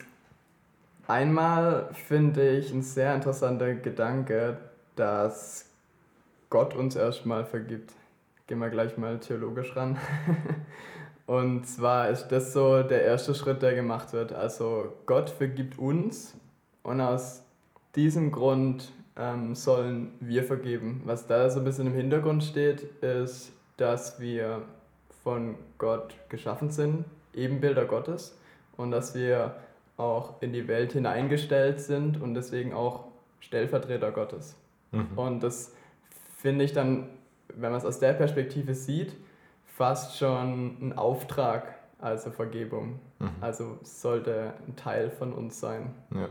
einmal 1.07 1.89
finde 1.93 2.57
ich 2.59 2.73
ein 2.73 2.83
sehr 2.83 3.15
interessanter 3.15 3.75
Gedanke, 3.75 4.59
dass 4.97 5.67
Gott 6.51 6.75
uns 6.75 6.97
erstmal 6.97 7.45
vergibt. 7.45 7.93
Gehen 8.47 8.59
wir 8.59 8.71
gleich 8.71 8.99
mal 8.99 9.19
theologisch 9.19 9.75
ran. 9.77 9.97
Und 11.27 11.67
zwar 11.67 12.11
ist 12.11 12.29
das 12.29 12.53
so 12.53 12.83
der 12.83 13.05
erste 13.05 13.35
Schritt, 13.35 13.63
der 13.63 13.75
gemacht 13.75 14.13
wird. 14.13 14.33
Also 14.33 14.93
Gott 15.07 15.31
vergibt 15.31 15.79
uns 15.79 16.35
und 16.83 17.01
aus 17.01 17.43
diesem 17.95 18.33
Grund 18.33 18.93
ähm, 19.17 19.55
sollen 19.55 20.13
wir 20.21 20.45
vergeben. 20.45 21.03
Was 21.05 21.27
da 21.27 21.51
so 21.51 21.61
ein 21.61 21.65
bisschen 21.65 21.87
im 21.87 21.95
Hintergrund 21.95 22.45
steht, 22.45 22.83
ist, 23.03 23.53
dass 23.77 24.21
wir 24.21 24.63
von 25.23 25.57
Gott 25.79 26.15
geschaffen 26.29 26.71
sind, 26.71 27.05
Ebenbilder 27.35 27.85
Gottes, 27.85 28.37
und 28.77 28.91
dass 28.91 29.15
wir 29.15 29.57
auch 29.97 30.41
in 30.41 30.53
die 30.53 30.67
Welt 30.69 30.93
hineingestellt 30.93 31.81
sind 31.81 32.21
und 32.21 32.35
deswegen 32.35 32.73
auch 32.73 33.05
Stellvertreter 33.41 34.11
Gottes. 34.11 34.57
Mhm. 34.91 35.07
Und 35.17 35.43
das 35.43 35.73
finde 36.39 36.65
ich 36.65 36.73
dann, 36.73 37.09
wenn 37.49 37.71
man 37.71 37.79
es 37.79 37.85
aus 37.85 37.99
der 37.99 38.15
Perspektive 38.15 38.75
sieht, 38.75 39.15
fast 39.67 40.19
schon 40.19 40.77
ein 40.81 40.93
Auftrag, 40.99 41.75
also 41.99 42.31
Vergebung. 42.31 42.99
Mhm. 43.19 43.31
Also 43.41 43.79
sollte 43.83 44.55
ein 44.67 44.77
Teil 44.77 45.11
von 45.11 45.33
uns 45.33 45.61
sein. 45.61 45.95
Ja. 46.15 46.29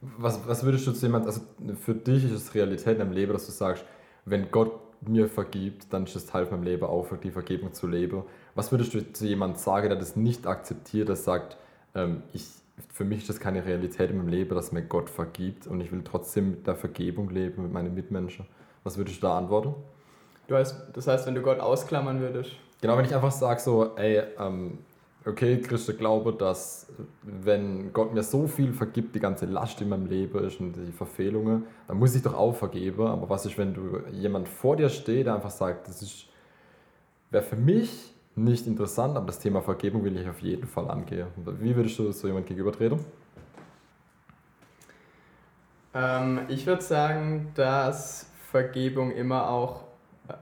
Was, 0.00 0.40
was 0.46 0.64
würdest 0.64 0.86
du 0.86 0.92
zu 0.92 1.06
jemand, 1.06 1.26
also 1.26 1.42
für 1.80 1.94
dich 1.94 2.24
ist 2.24 2.32
es 2.32 2.54
Realität 2.54 2.98
im 3.00 3.12
Leben, 3.12 3.32
dass 3.32 3.46
du 3.46 3.52
sagst, 3.52 3.84
wenn 4.24 4.50
Gott 4.50 4.72
mir 5.02 5.28
vergibt, 5.28 5.92
dann 5.92 6.04
ist 6.04 6.16
es 6.16 6.26
Teil 6.26 6.46
von 6.46 6.58
meinem 6.58 6.66
Leben 6.66 6.84
auch, 6.84 7.06
die 7.22 7.30
Vergebung 7.30 7.72
zu 7.72 7.86
leben. 7.86 8.22
Was 8.54 8.70
würdest 8.70 8.94
du 8.94 9.12
zu 9.12 9.26
jemandem 9.26 9.58
sagen, 9.58 9.88
der 9.88 9.98
das 9.98 10.16
nicht 10.16 10.46
akzeptiert, 10.46 11.08
der 11.08 11.16
sagt, 11.16 11.56
ähm, 11.94 12.22
ich, 12.32 12.46
für 12.92 13.04
mich 13.04 13.20
ist 13.20 13.28
das 13.28 13.40
keine 13.40 13.64
Realität 13.64 14.10
in 14.10 14.18
meinem 14.18 14.28
Leben, 14.28 14.54
dass 14.54 14.72
mir 14.72 14.82
Gott 14.82 15.10
vergibt 15.10 15.66
und 15.66 15.80
ich 15.80 15.92
will 15.92 16.02
trotzdem 16.04 16.50
mit 16.50 16.66
der 16.66 16.76
Vergebung 16.76 17.30
leben, 17.30 17.62
mit 17.62 17.72
meinen 17.72 17.94
Mitmenschen. 17.94 18.46
Was 18.84 18.96
würdest 18.96 19.18
du 19.18 19.22
da 19.22 19.38
antworten? 19.38 19.74
Du 20.48 20.56
heißt, 20.56 20.76
das 20.94 21.06
heißt, 21.06 21.26
wenn 21.26 21.34
du 21.34 21.42
Gott 21.42 21.60
ausklammern 21.60 22.20
würdest? 22.20 22.52
Genau, 22.80 22.96
wenn 22.96 23.04
ich 23.04 23.14
einfach 23.14 23.30
sage 23.30 23.60
so, 23.60 23.96
ey, 23.96 24.22
ähm, 24.38 24.78
okay, 25.26 25.60
Christen 25.60 25.96
glaube, 25.96 26.32
dass 26.32 26.92
wenn 27.22 27.92
Gott 27.92 28.14
mir 28.14 28.22
so 28.22 28.46
viel 28.46 28.72
vergibt, 28.72 29.14
die 29.14 29.20
ganze 29.20 29.46
Last 29.46 29.80
in 29.80 29.88
meinem 29.88 30.06
Leben 30.06 30.44
ist 30.44 30.60
und 30.60 30.74
die 30.74 30.92
Verfehlungen, 30.92 31.64
dann 31.86 31.98
muss 31.98 32.14
ich 32.14 32.22
doch 32.22 32.34
auch 32.34 32.54
vergeben. 32.54 33.06
Aber 33.06 33.28
was 33.28 33.46
ist, 33.46 33.58
wenn 33.58 33.74
du 33.74 34.02
jemand 34.12 34.48
vor 34.48 34.76
dir 34.76 34.88
steht, 34.88 35.26
der 35.26 35.34
einfach 35.34 35.50
sagt, 35.50 35.88
das 35.88 36.02
ist, 36.02 36.26
wäre 37.30 37.44
für 37.44 37.56
mich 37.56 38.14
nicht 38.34 38.66
interessant, 38.66 39.16
aber 39.16 39.26
das 39.26 39.38
Thema 39.38 39.60
Vergebung 39.60 40.04
will 40.04 40.16
ich 40.16 40.28
auf 40.28 40.40
jeden 40.40 40.66
Fall 40.66 40.90
angehen. 40.90 41.26
Wie 41.36 41.74
würdest 41.74 41.98
du 41.98 42.10
so 42.12 42.26
jemand 42.26 42.46
gegenübertreten? 42.46 43.00
Ähm, 45.92 46.40
ich 46.48 46.66
würde 46.66 46.82
sagen, 46.82 47.50
dass 47.54 48.30
Vergebung 48.50 49.10
immer 49.10 49.48
auch 49.48 49.84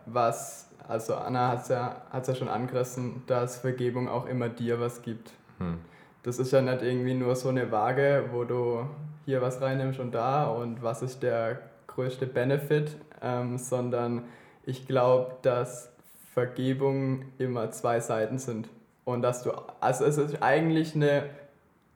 was 0.07 0.68
also 0.89 1.15
Anna 1.15 1.49
hat 1.49 1.63
es 1.63 1.69
ja, 1.69 2.03
hat's 2.11 2.29
ja 2.29 2.35
schon 2.35 2.49
angerissen, 2.49 3.23
dass 3.27 3.59
Vergebung 3.59 4.09
auch 4.09 4.27
immer 4.27 4.49
dir 4.49 4.81
was 4.81 5.03
gibt. 5.03 5.33
Hm. 5.59 5.79
Das 6.23 6.39
ist 6.39 6.51
ja 6.51 6.61
nicht 6.63 6.83
irgendwie 6.83 7.15
nur 7.15 7.37
so 7.37 7.51
eine 7.51 7.71
Waage, 7.71 8.31
wo 8.33 8.45
du 8.45 8.87
hier 9.27 9.43
was 9.43 9.61
reinnimmst 9.61 10.01
und 10.01 10.13
da 10.13 10.47
und 10.47 10.83
was 10.83 11.03
ist 11.03 11.23
der 11.23 11.61
größte 11.87 12.27
Benefit, 12.27 12.97
ähm, 13.23 13.59
sondern 13.59 14.25
ich 14.65 14.87
glaube, 14.87 15.37
dass 15.43 15.93
Vergebung 16.33 17.27
immer 17.39 17.71
zwei 17.71 18.01
Seiten 18.01 18.39
sind. 18.39 18.69
Und 19.05 19.23
dass 19.23 19.43
du, 19.43 19.53
also 19.81 20.05
es 20.05 20.19
ist 20.19 20.43
eigentlich 20.43 20.95
eine, 20.95 21.25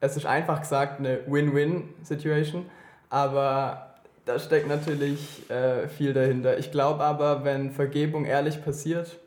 es 0.01 0.17
ist 0.17 0.25
einfach 0.25 0.61
gesagt 0.61 0.99
eine 0.99 1.19
Win-Win-Situation, 1.27 2.65
aber 3.09 3.92
da 4.25 4.39
steckt 4.39 4.67
natürlich 4.67 5.49
äh, 5.49 5.87
viel 5.87 6.13
dahinter. 6.13 6.57
Ich 6.57 6.71
glaube 6.71 7.03
aber, 7.03 7.43
wenn 7.43 7.71
Vergebung 7.71 8.25
ehrlich 8.25 8.63
passiert, 8.63 9.19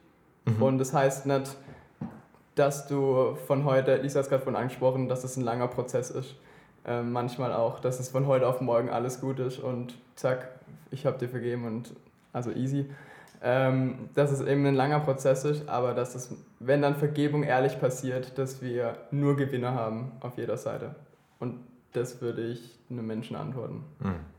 mhm. 0.44 0.62
und 0.62 0.78
das 0.78 0.92
heißt 0.92 1.26
nicht, 1.26 1.56
dass 2.54 2.86
du 2.86 3.36
von 3.46 3.64
heute, 3.64 3.96
Lisa 3.96 4.18
hat 4.18 4.24
es 4.24 4.30
gerade 4.30 4.42
von 4.42 4.56
angesprochen, 4.56 5.08
dass 5.08 5.24
es 5.24 5.36
ein 5.36 5.42
langer 5.42 5.68
Prozess 5.68 6.10
ist. 6.10 6.34
Äh, 6.86 7.02
manchmal 7.02 7.52
auch, 7.52 7.80
dass 7.80 8.00
es 8.00 8.08
von 8.08 8.26
heute 8.26 8.46
auf 8.46 8.60
morgen 8.60 8.88
alles 8.88 9.20
gut 9.20 9.38
ist 9.38 9.58
und 9.58 9.94
zack, 10.14 10.48
ich 10.90 11.04
habe 11.04 11.18
dir 11.18 11.28
vergeben 11.28 11.66
und 11.66 11.92
also 12.32 12.50
easy. 12.50 12.86
Ähm, 13.42 14.08
dass 14.14 14.30
es 14.32 14.40
eben 14.40 14.64
ein 14.64 14.74
langer 14.74 15.00
Prozess 15.00 15.44
ist, 15.44 15.68
aber 15.68 15.92
dass 15.92 16.14
es, 16.14 16.34
wenn 16.58 16.80
dann 16.80 16.96
Vergebung 16.96 17.42
ehrlich 17.42 17.78
passiert, 17.78 18.38
dass 18.38 18.62
wir 18.62 18.96
nur 19.10 19.36
Gewinner 19.36 19.74
haben 19.74 20.12
auf 20.20 20.38
jeder 20.38 20.56
Seite. 20.56 20.94
Und 21.38 21.60
das 21.92 22.22
würde 22.22 22.42
ich 22.42 22.78
einem 22.88 23.06
Menschen 23.06 23.36
antworten. 23.36 23.84
Mhm. 24.00 24.35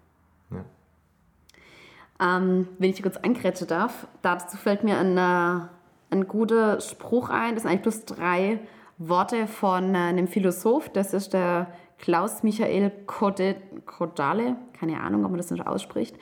Ähm, 2.19 2.67
wenn 2.79 2.89
ich 2.89 3.01
kurz 3.01 3.17
eingrätschen 3.17 3.67
darf, 3.67 4.07
dazu 4.21 4.57
fällt 4.57 4.83
mir 4.83 4.97
ein, 4.97 5.17
ein 5.17 6.27
guter 6.27 6.79
Spruch 6.81 7.29
ein. 7.29 7.53
Das 7.53 7.63
sind 7.63 7.71
eigentlich 7.71 7.83
bloß 7.83 8.05
drei 8.05 8.59
Worte 8.97 9.47
von 9.47 9.93
äh, 9.93 9.97
einem 9.97 10.27
Philosoph. 10.27 10.89
Das 10.89 11.13
ist 11.13 11.33
der 11.33 11.67
Klaus 11.99 12.43
Michael 12.43 12.91
Kodale. 13.05 14.55
Keine 14.73 15.01
Ahnung, 15.01 15.25
ob 15.25 15.31
man 15.31 15.37
das 15.37 15.51
nicht 15.51 15.65
ausspricht. 15.65 16.15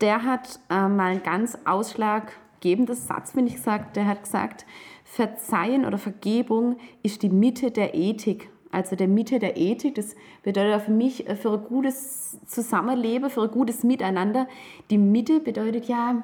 Der 0.00 0.24
hat 0.24 0.60
äh, 0.70 0.88
mal 0.88 1.12
einen 1.12 1.22
ganz 1.22 1.58
ausschlaggebenden 1.64 2.96
Satz, 2.96 3.32
finde 3.32 3.50
ich 3.50 3.56
gesagt. 3.56 3.96
Der 3.96 4.06
hat 4.06 4.24
gesagt, 4.24 4.66
Verzeihen 5.04 5.84
oder 5.84 5.98
Vergebung 5.98 6.78
ist 7.02 7.22
die 7.22 7.28
Mitte 7.28 7.70
der 7.70 7.94
Ethik. 7.94 8.50
Also 8.74 8.96
der 8.96 9.08
Mitte 9.08 9.38
der 9.38 9.56
Ethik, 9.56 9.94
das 9.94 10.16
bedeutet 10.42 10.82
für 10.82 10.90
mich 10.90 11.28
äh, 11.28 11.36
für 11.36 11.52
ein 11.52 11.64
gutes 11.64 12.38
Zusammenleben, 12.46 13.30
für 13.30 13.42
ein 13.42 13.50
gutes 13.50 13.84
Miteinander. 13.84 14.48
Die 14.90 14.98
Mitte 14.98 15.40
bedeutet 15.40 15.86
ja 15.86 16.22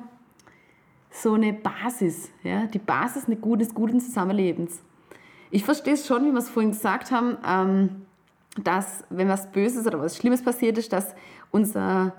so 1.11 1.35
eine 1.35 1.53
Basis, 1.53 2.31
ja, 2.43 2.67
die 2.67 2.79
Basis 2.79 3.27
eines 3.27 3.41
guten, 3.41 3.69
guten 3.75 4.01
Zusammenlebens. 4.01 4.83
Ich 5.51 5.65
verstehe 5.65 5.95
es 5.95 6.07
schon, 6.07 6.25
wie 6.25 6.31
wir 6.31 6.39
es 6.39 6.49
vorhin 6.49 6.73
gesagt 6.73 7.11
haben, 7.11 7.39
ähm, 7.47 8.07
dass 8.63 9.05
wenn 9.11 9.29
was 9.29 9.51
Böses 9.51 9.87
oder 9.87 10.01
was 10.01 10.17
Schlimmes 10.17 10.43
passiert 10.43 10.79
ist, 10.79 10.93
dass 10.93 11.15
unser 11.51 12.15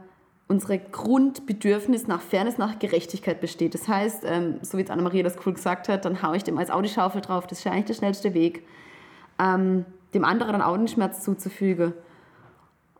unsere 0.47 0.79
Grundbedürfnis 0.79 2.07
nach 2.07 2.19
Fairness, 2.19 2.57
nach 2.57 2.77
Gerechtigkeit 2.77 3.39
besteht. 3.39 3.73
Das 3.73 3.87
heißt, 3.87 4.23
ähm, 4.25 4.59
so 4.61 4.77
wie 4.77 4.81
jetzt 4.81 4.91
Anna-Maria 4.91 5.23
das 5.23 5.37
cool 5.45 5.53
gesagt 5.53 5.87
hat, 5.87 6.03
dann 6.03 6.21
haue 6.21 6.35
ich 6.35 6.43
dem 6.43 6.57
als 6.57 6.69
Audischaufel 6.69 7.21
drauf. 7.21 7.47
Das 7.47 7.59
ist 7.59 7.63
ja 7.63 7.71
eigentlich 7.71 7.85
der 7.85 7.93
schnellste 7.93 8.33
Weg, 8.33 8.67
ähm, 9.39 9.85
dem 10.13 10.25
anderen 10.25 10.53
dann 10.53 10.61
Augenschmerz 10.61 11.23
zuzufügen. 11.23 11.93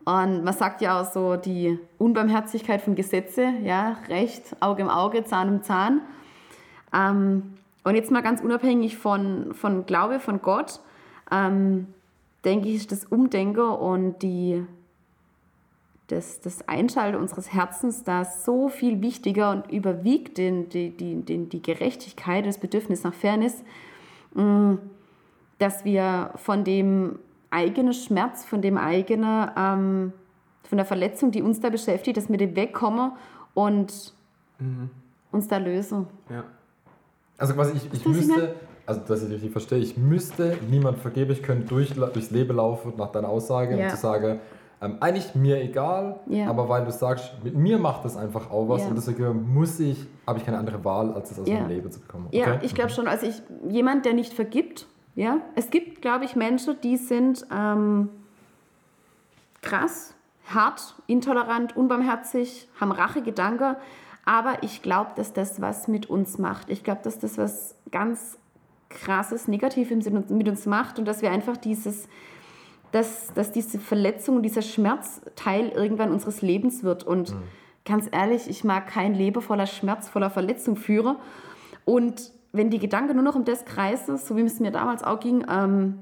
Und 0.04 0.42
man 0.42 0.54
sagt 0.54 0.80
ja 0.80 1.00
auch 1.00 1.04
so 1.04 1.36
die 1.36 1.78
Unbarmherzigkeit 1.98 2.82
von 2.82 2.94
Gesetze, 2.94 3.52
ja, 3.62 3.96
Recht, 4.08 4.56
Auge 4.60 4.82
im 4.82 4.88
Auge, 4.88 5.24
Zahn 5.24 5.48
im 5.48 5.62
Zahn. 5.62 6.00
Ähm, 6.92 7.54
und 7.84 7.94
jetzt 7.94 8.10
mal 8.10 8.22
ganz 8.22 8.40
unabhängig 8.40 8.96
von, 8.96 9.54
von 9.54 9.86
Glaube, 9.86 10.18
von 10.18 10.42
Gott, 10.42 10.80
ähm, 11.30 11.86
denke 12.44 12.68
ich, 12.68 12.76
ist 12.76 12.92
das 12.92 13.04
Umdenken 13.04 13.60
und 13.60 14.22
die 14.22 14.64
das, 16.12 16.40
das 16.40 16.68
Einschalten 16.68 17.16
unseres 17.16 17.52
Herzens 17.52 18.04
da 18.04 18.24
so 18.24 18.68
viel 18.68 19.00
wichtiger 19.00 19.50
und 19.50 19.70
überwiegt 19.72 20.36
den, 20.36 20.68
die, 20.68 20.90
die, 20.90 21.22
den, 21.22 21.48
die 21.48 21.62
Gerechtigkeit, 21.62 22.44
das 22.44 22.58
Bedürfnis 22.58 23.02
nach 23.02 23.14
Fairness, 23.14 23.62
mm, 24.34 24.74
dass 25.62 25.84
wir 25.84 26.30
von 26.34 26.64
dem 26.64 27.20
eigenen 27.50 27.92
Schmerz, 27.92 28.44
von 28.44 28.60
dem 28.62 28.76
eigenen, 28.76 29.48
ähm, 29.56 30.12
von 30.64 30.76
der 30.76 30.84
Verletzung, 30.84 31.30
die 31.30 31.40
uns 31.40 31.60
da 31.60 31.70
beschäftigt, 31.70 32.16
dass 32.16 32.28
wir 32.28 32.36
dem 32.36 32.56
wegkommen 32.56 33.12
und 33.54 34.12
mhm. 34.58 34.90
uns 35.30 35.46
da 35.46 35.58
lösen. 35.58 36.08
Ja. 36.28 36.42
Also 37.38 37.54
quasi 37.54 37.76
ich, 37.76 37.92
ich 37.92 38.06
müsste, 38.06 38.56
also 38.86 39.02
dass 39.06 39.22
ich 39.22 39.30
richtig 39.30 39.52
verstehe, 39.52 39.78
ich 39.78 39.96
müsste 39.96 40.58
niemand 40.68 40.98
vergeben, 40.98 41.30
ich 41.30 41.42
könnte 41.44 41.66
durch, 41.66 41.94
durchs 41.94 42.30
Leben 42.32 42.56
laufen 42.56 42.94
nach 42.96 43.12
deiner 43.12 43.28
Aussage 43.28 43.76
ja. 43.76 43.84
und 43.84 43.90
zu 43.90 43.96
sagen, 43.96 44.40
ähm, 44.80 44.96
eigentlich 44.98 45.34
mir 45.36 45.62
egal, 45.62 46.18
ja. 46.26 46.48
aber 46.48 46.68
weil 46.68 46.84
du 46.84 46.90
sagst, 46.90 47.34
mit 47.44 47.54
mir 47.54 47.78
macht 47.78 48.04
das 48.04 48.16
einfach 48.16 48.50
auch 48.50 48.68
was 48.68 48.82
ja. 48.82 48.88
und 48.88 48.96
deswegen 48.96 49.54
muss 49.54 49.78
ich, 49.78 50.08
habe 50.26 50.40
ich 50.40 50.44
keine 50.44 50.58
andere 50.58 50.84
Wahl, 50.84 51.12
als 51.12 51.30
es 51.30 51.38
aus 51.38 51.46
meinem 51.46 51.68
Leben 51.68 51.88
zu 51.92 52.00
bekommen. 52.00 52.26
Okay? 52.26 52.38
Ja, 52.38 52.58
ich 52.62 52.74
glaube 52.74 52.90
mhm. 52.90 52.94
schon. 52.94 53.06
Also 53.06 53.26
ich, 53.26 53.40
jemand, 53.68 54.04
der 54.04 54.14
nicht 54.14 54.32
vergibt, 54.32 54.88
ja, 55.14 55.40
es 55.54 55.70
gibt, 55.70 56.02
glaube 56.02 56.24
ich, 56.24 56.36
Menschen, 56.36 56.80
die 56.82 56.96
sind 56.96 57.46
ähm, 57.52 58.08
krass, 59.60 60.14
hart, 60.46 60.94
intolerant, 61.06 61.76
unbarmherzig, 61.76 62.68
haben 62.80 62.92
Rachegedanken, 62.92 63.76
aber 64.24 64.62
ich 64.62 64.82
glaube, 64.82 65.10
dass 65.16 65.32
das 65.32 65.60
was 65.60 65.88
mit 65.88 66.08
uns 66.08 66.38
macht. 66.38 66.70
Ich 66.70 66.84
glaube, 66.84 67.00
dass 67.02 67.18
das 67.18 67.38
was 67.38 67.74
ganz 67.90 68.38
krasses, 68.88 69.48
Negatives 69.48 70.10
mit 70.10 70.48
uns 70.48 70.66
macht 70.66 70.98
und 70.98 71.06
dass 71.06 71.22
wir 71.22 71.30
einfach 71.30 71.56
dieses 71.56 72.08
dass, 72.92 73.32
dass 73.34 73.50
diese 73.50 73.78
Verletzung 73.78 74.36
und 74.36 74.42
dieser 74.42 74.62
Schmerz 74.62 75.22
Teil 75.34 75.70
irgendwann 75.70 76.12
unseres 76.12 76.42
Lebens 76.42 76.84
wird. 76.84 77.04
Und 77.04 77.30
mhm. 77.30 77.42
ganz 77.84 78.06
ehrlich, 78.12 78.48
ich 78.48 78.64
mag 78.64 78.86
kein 78.86 79.14
Leben 79.14 79.40
voller 79.40 79.66
Schmerz, 79.66 80.08
voller 80.08 80.30
Verletzung 80.30 80.76
führen. 80.76 81.16
Und 81.84 82.30
wenn 82.52 82.70
die 82.70 82.78
Gedanken 82.78 83.14
nur 83.14 83.24
noch 83.24 83.34
um 83.34 83.44
das 83.44 83.64
kreisen, 83.64 84.18
so 84.18 84.36
wie 84.36 84.42
es 84.42 84.60
mir 84.60 84.70
damals 84.70 85.02
auch 85.02 85.20
ging, 85.20 85.44
ähm, 85.48 85.98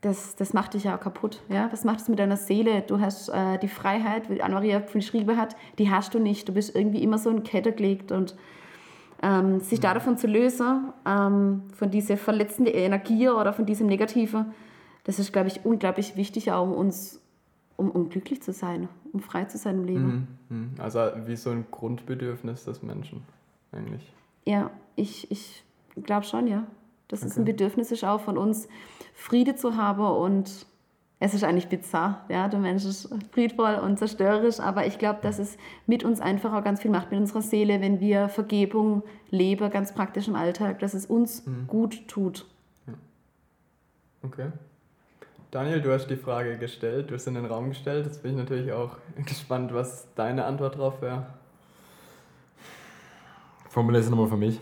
das, 0.00 0.34
das 0.36 0.54
macht 0.54 0.74
dich 0.74 0.84
ja 0.84 0.96
auch 0.96 1.00
kaputt. 1.00 1.42
Ja? 1.48 1.70
Was 1.72 1.84
macht 1.84 2.00
es 2.00 2.08
mit 2.08 2.18
deiner 2.18 2.36
Seele? 2.36 2.82
Du 2.82 3.00
hast 3.00 3.28
äh, 3.28 3.58
die 3.58 3.68
Freiheit, 3.68 4.30
wie 4.30 4.40
Anna-Maria 4.40 4.80
geschrieben 4.80 5.36
hat, 5.36 5.56
die 5.78 5.90
hast 5.90 6.14
du 6.14 6.18
nicht. 6.18 6.48
Du 6.48 6.54
bist 6.54 6.74
irgendwie 6.74 7.02
immer 7.02 7.18
so 7.18 7.28
in 7.28 7.42
Kette 7.42 7.72
gelegt. 7.72 8.10
Und 8.10 8.34
ähm, 9.22 9.60
sich 9.60 9.78
mhm. 9.80 9.82
davon 9.82 10.16
zu 10.16 10.26
lösen, 10.26 10.92
ähm, 11.06 11.64
von 11.74 11.90
dieser 11.90 12.16
verletzenden 12.16 12.74
Energie 12.74 13.28
oder 13.28 13.52
von 13.52 13.66
diesem 13.66 13.86
Negativen, 13.88 14.46
das 15.04 15.18
ist, 15.18 15.32
glaube 15.32 15.48
ich, 15.48 15.64
unglaublich 15.64 16.16
wichtig, 16.16 16.50
auch 16.52 16.64
um 16.64 16.72
uns, 16.72 17.20
um, 17.76 17.90
um 17.90 18.08
glücklich 18.08 18.42
zu 18.42 18.52
sein, 18.52 18.88
um 19.12 19.20
frei 19.20 19.44
zu 19.44 19.58
sein 19.58 19.80
im 19.80 19.84
Leben. 19.84 20.28
Mhm, 20.48 20.56
mhm. 20.56 20.70
Also 20.78 21.00
wie 21.26 21.36
so 21.36 21.50
ein 21.50 21.66
Grundbedürfnis 21.70 22.64
des 22.64 22.82
Menschen 22.82 23.22
eigentlich. 23.72 24.10
Ja, 24.46 24.70
ich, 25.00 25.30
ich 25.30 25.64
glaube 26.04 26.24
schon, 26.26 26.46
ja. 26.46 26.66
Das 27.08 27.20
okay. 27.20 27.28
ist 27.28 27.38
ein 27.38 27.44
Bedürfnis 27.44 27.90
ist 27.90 28.04
auch 28.04 28.20
von 28.20 28.38
uns, 28.38 28.68
Friede 29.14 29.56
zu 29.56 29.76
haben 29.76 30.04
und 30.04 30.66
es 31.22 31.34
ist 31.34 31.44
eigentlich 31.44 31.68
bizarr, 31.68 32.24
ja, 32.30 32.48
der 32.48 32.60
Mensch 32.60 32.84
ist 32.86 33.14
friedvoll 33.32 33.74
und 33.74 33.98
zerstörerisch, 33.98 34.58
aber 34.58 34.86
ich 34.86 34.98
glaube, 34.98 35.18
dass 35.20 35.38
es 35.38 35.58
mit 35.86 36.02
uns 36.02 36.18
einfach 36.18 36.54
auch 36.54 36.64
ganz 36.64 36.80
viel 36.80 36.90
macht, 36.90 37.10
mit 37.10 37.20
unserer 37.20 37.42
Seele, 37.42 37.82
wenn 37.82 38.00
wir 38.00 38.30
Vergebung 38.30 39.02
leben, 39.28 39.68
ganz 39.70 39.92
praktisch 39.92 40.28
im 40.28 40.34
Alltag, 40.34 40.78
dass 40.78 40.94
es 40.94 41.04
uns 41.04 41.44
mhm. 41.44 41.66
gut 41.66 42.08
tut. 42.08 42.46
Ja. 42.86 42.94
Okay. 44.22 44.46
Daniel, 45.50 45.82
du 45.82 45.92
hast 45.92 46.06
die 46.06 46.16
Frage 46.16 46.56
gestellt, 46.56 47.10
du 47.10 47.14
hast 47.14 47.26
in 47.26 47.34
den 47.34 47.44
Raum 47.44 47.68
gestellt. 47.70 48.06
Jetzt 48.06 48.22
bin 48.22 48.32
ich 48.32 48.38
natürlich 48.38 48.72
auch 48.72 48.96
gespannt, 49.26 49.74
was 49.74 50.06
deine 50.14 50.46
Antwort 50.46 50.78
drauf 50.78 51.02
wäre. 51.02 51.26
Formuliere 53.68 54.02
es 54.02 54.08
nochmal 54.08 54.28
für 54.28 54.36
mich. 54.36 54.58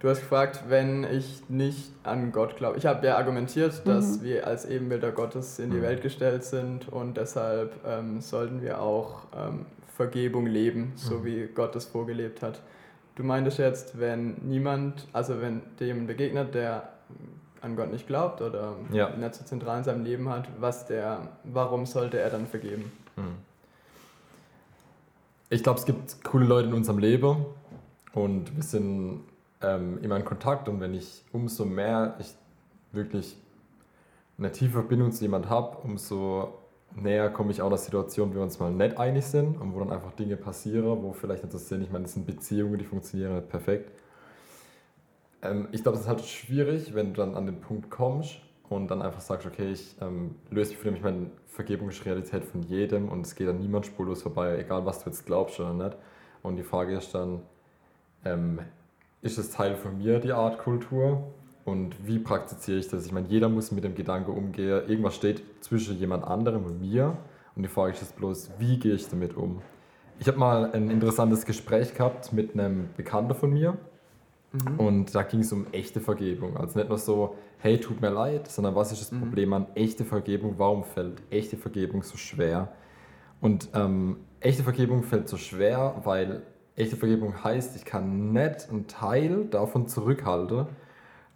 Du 0.00 0.08
hast 0.08 0.20
gefragt, 0.20 0.64
wenn 0.68 1.04
ich 1.04 1.42
nicht 1.50 1.92
an 2.04 2.32
Gott 2.32 2.56
glaube. 2.56 2.78
Ich 2.78 2.86
habe 2.86 3.06
ja 3.06 3.18
argumentiert, 3.18 3.86
dass 3.86 4.18
mhm. 4.18 4.24
wir 4.24 4.46
als 4.46 4.64
Ebenbilder 4.64 5.12
Gottes 5.12 5.58
in 5.58 5.70
die 5.70 5.76
mhm. 5.76 5.82
Welt 5.82 6.02
gestellt 6.02 6.42
sind 6.42 6.88
und 6.88 7.18
deshalb 7.18 7.74
ähm, 7.86 8.22
sollten 8.22 8.62
wir 8.62 8.80
auch 8.80 9.24
ähm, 9.36 9.66
Vergebung 9.94 10.46
leben, 10.46 10.92
so 10.96 11.18
mhm. 11.18 11.24
wie 11.26 11.46
Gott 11.54 11.76
es 11.76 11.84
vorgelebt 11.84 12.42
hat. 12.42 12.62
Du 13.14 13.24
meintest 13.24 13.58
jetzt, 13.58 14.00
wenn 14.00 14.36
niemand, 14.42 15.06
also 15.12 15.42
wenn 15.42 15.60
dir 15.78 15.88
jemand 15.88 16.06
begegnet, 16.06 16.54
der 16.54 16.88
an 17.60 17.76
Gott 17.76 17.92
nicht 17.92 18.06
glaubt 18.06 18.40
oder 18.40 18.76
ja. 18.92 19.10
nicht 19.10 19.34
so 19.34 19.44
zentral 19.44 19.78
in 19.78 19.84
seinem 19.84 20.02
Leben 20.02 20.30
hat, 20.30 20.48
was 20.58 20.86
der, 20.86 21.28
warum 21.44 21.84
sollte 21.84 22.18
er 22.18 22.30
dann 22.30 22.46
vergeben? 22.46 22.90
Hm. 23.16 23.34
Ich 25.50 25.62
glaube, 25.62 25.78
es 25.78 25.84
gibt 25.84 26.24
coole 26.24 26.46
Leute 26.46 26.68
in 26.68 26.74
unserem 26.74 26.98
Leben 26.98 27.44
und 28.14 28.56
wir 28.56 28.62
sind 28.62 29.24
ähm, 29.62 29.98
immer 30.02 30.16
in 30.16 30.24
Kontakt 30.24 30.68
und 30.68 30.80
wenn 30.80 30.94
ich 30.94 31.24
umso 31.32 31.64
mehr 31.64 32.16
ich 32.18 32.34
wirklich 32.92 33.36
eine 34.38 34.50
tiefe 34.52 34.72
Verbindung 34.72 35.12
zu 35.12 35.22
jemand 35.22 35.48
habe, 35.48 35.76
umso 35.78 36.54
näher 36.94 37.30
komme 37.30 37.52
ich 37.52 37.62
auch 37.62 37.68
der 37.68 37.78
Situation, 37.78 38.30
wo 38.30 38.36
wir 38.36 38.42
uns 38.42 38.58
mal 38.58 38.72
nicht 38.72 38.98
einig 38.98 39.24
sind 39.24 39.60
und 39.60 39.74
wo 39.74 39.78
dann 39.78 39.92
einfach 39.92 40.12
Dinge 40.12 40.36
passieren, 40.36 41.02
wo 41.02 41.12
vielleicht 41.12 41.42
nicht 41.44 41.54
das 41.54 41.68
sind. 41.68 41.82
Ich 41.82 41.90
meine, 41.90 42.04
das 42.04 42.14
sind 42.14 42.26
Beziehungen, 42.26 42.78
die 42.78 42.84
funktionieren 42.84 43.36
nicht 43.36 43.48
perfekt. 43.48 43.92
Ähm, 45.42 45.68
ich 45.72 45.82
glaube, 45.82 45.96
es 45.96 46.04
ist 46.04 46.08
halt 46.08 46.24
schwierig, 46.24 46.94
wenn 46.94 47.14
du 47.14 47.20
dann 47.20 47.34
an 47.34 47.46
den 47.46 47.60
Punkt 47.60 47.90
kommst 47.90 48.40
und 48.68 48.90
dann 48.90 49.02
einfach 49.02 49.20
sagst, 49.20 49.46
okay, 49.46 49.70
ich 49.72 49.96
ähm, 50.00 50.36
löse 50.50 50.70
mich 50.70 50.78
von 50.78 50.86
dem, 50.86 50.96
ich 50.96 51.02
meine, 51.02 51.30
Vergebung 51.46 51.88
ist 51.90 52.04
Realität 52.04 52.44
von 52.44 52.62
jedem 52.62 53.08
und 53.08 53.26
es 53.26 53.34
geht 53.34 53.48
an 53.48 53.58
niemand 53.58 53.86
spurlos 53.86 54.22
vorbei, 54.22 54.58
egal 54.58 54.86
was 54.86 55.02
du 55.02 55.10
jetzt 55.10 55.26
glaubst 55.26 55.60
oder 55.60 55.74
nicht. 55.74 55.96
Und 56.42 56.56
die 56.56 56.62
Frage 56.62 56.96
ist 56.96 57.14
dann, 57.14 57.42
ähm, 58.24 58.60
ist 59.22 59.38
es 59.38 59.50
Teil 59.50 59.76
von 59.76 59.98
mir, 59.98 60.18
die 60.18 60.32
Art 60.32 60.58
Kultur? 60.58 61.24
Und 61.64 62.06
wie 62.06 62.18
praktiziere 62.18 62.78
ich 62.78 62.88
das? 62.88 63.06
Ich 63.06 63.12
meine, 63.12 63.28
jeder 63.28 63.48
muss 63.48 63.70
mit 63.70 63.84
dem 63.84 63.94
Gedanke 63.94 64.32
umgehen, 64.32 64.88
irgendwas 64.88 65.14
steht 65.14 65.42
zwischen 65.60 65.98
jemand 65.98 66.24
anderem 66.24 66.64
und 66.64 66.80
mir. 66.80 67.16
Und 67.54 67.62
die 67.62 67.68
Frage 67.68 67.92
ist 67.92 68.00
jetzt 68.00 68.16
bloß, 68.16 68.50
wie 68.58 68.78
gehe 68.78 68.94
ich 68.94 69.08
damit 69.08 69.36
um? 69.36 69.60
Ich 70.18 70.28
habe 70.28 70.38
mal 70.38 70.72
ein 70.72 70.90
interessantes 70.90 71.44
Gespräch 71.44 71.94
gehabt 71.94 72.32
mit 72.32 72.54
einem 72.54 72.88
Bekannten 72.96 73.34
von 73.34 73.52
mir, 73.52 73.76
Mhm. 74.52 74.80
Und 74.80 75.14
da 75.14 75.22
ging 75.22 75.40
es 75.40 75.52
um 75.52 75.66
echte 75.72 76.00
Vergebung. 76.00 76.56
Also 76.56 76.78
nicht 76.78 76.88
nur 76.88 76.98
so, 76.98 77.36
hey, 77.58 77.78
tut 77.78 78.00
mir 78.00 78.10
leid, 78.10 78.48
sondern 78.48 78.74
was 78.74 78.92
ist 78.92 79.00
das 79.00 79.12
mhm. 79.12 79.20
Problem 79.20 79.52
an 79.52 79.66
echte 79.74 80.04
Vergebung? 80.04 80.54
Warum 80.56 80.84
fällt 80.84 81.22
echte 81.30 81.56
Vergebung 81.56 82.02
so 82.02 82.16
schwer? 82.16 82.72
Und 83.40 83.68
ähm, 83.74 84.18
echte 84.40 84.62
Vergebung 84.62 85.02
fällt 85.02 85.28
so 85.28 85.36
schwer, 85.36 86.00
weil 86.04 86.42
echte 86.80 86.96
Vergebung 86.96 87.44
heißt, 87.44 87.76
ich 87.76 87.84
kann 87.84 88.32
nicht 88.32 88.68
einen 88.70 88.86
Teil 88.86 89.46
davon 89.46 89.86
zurückhalten, 89.86 90.66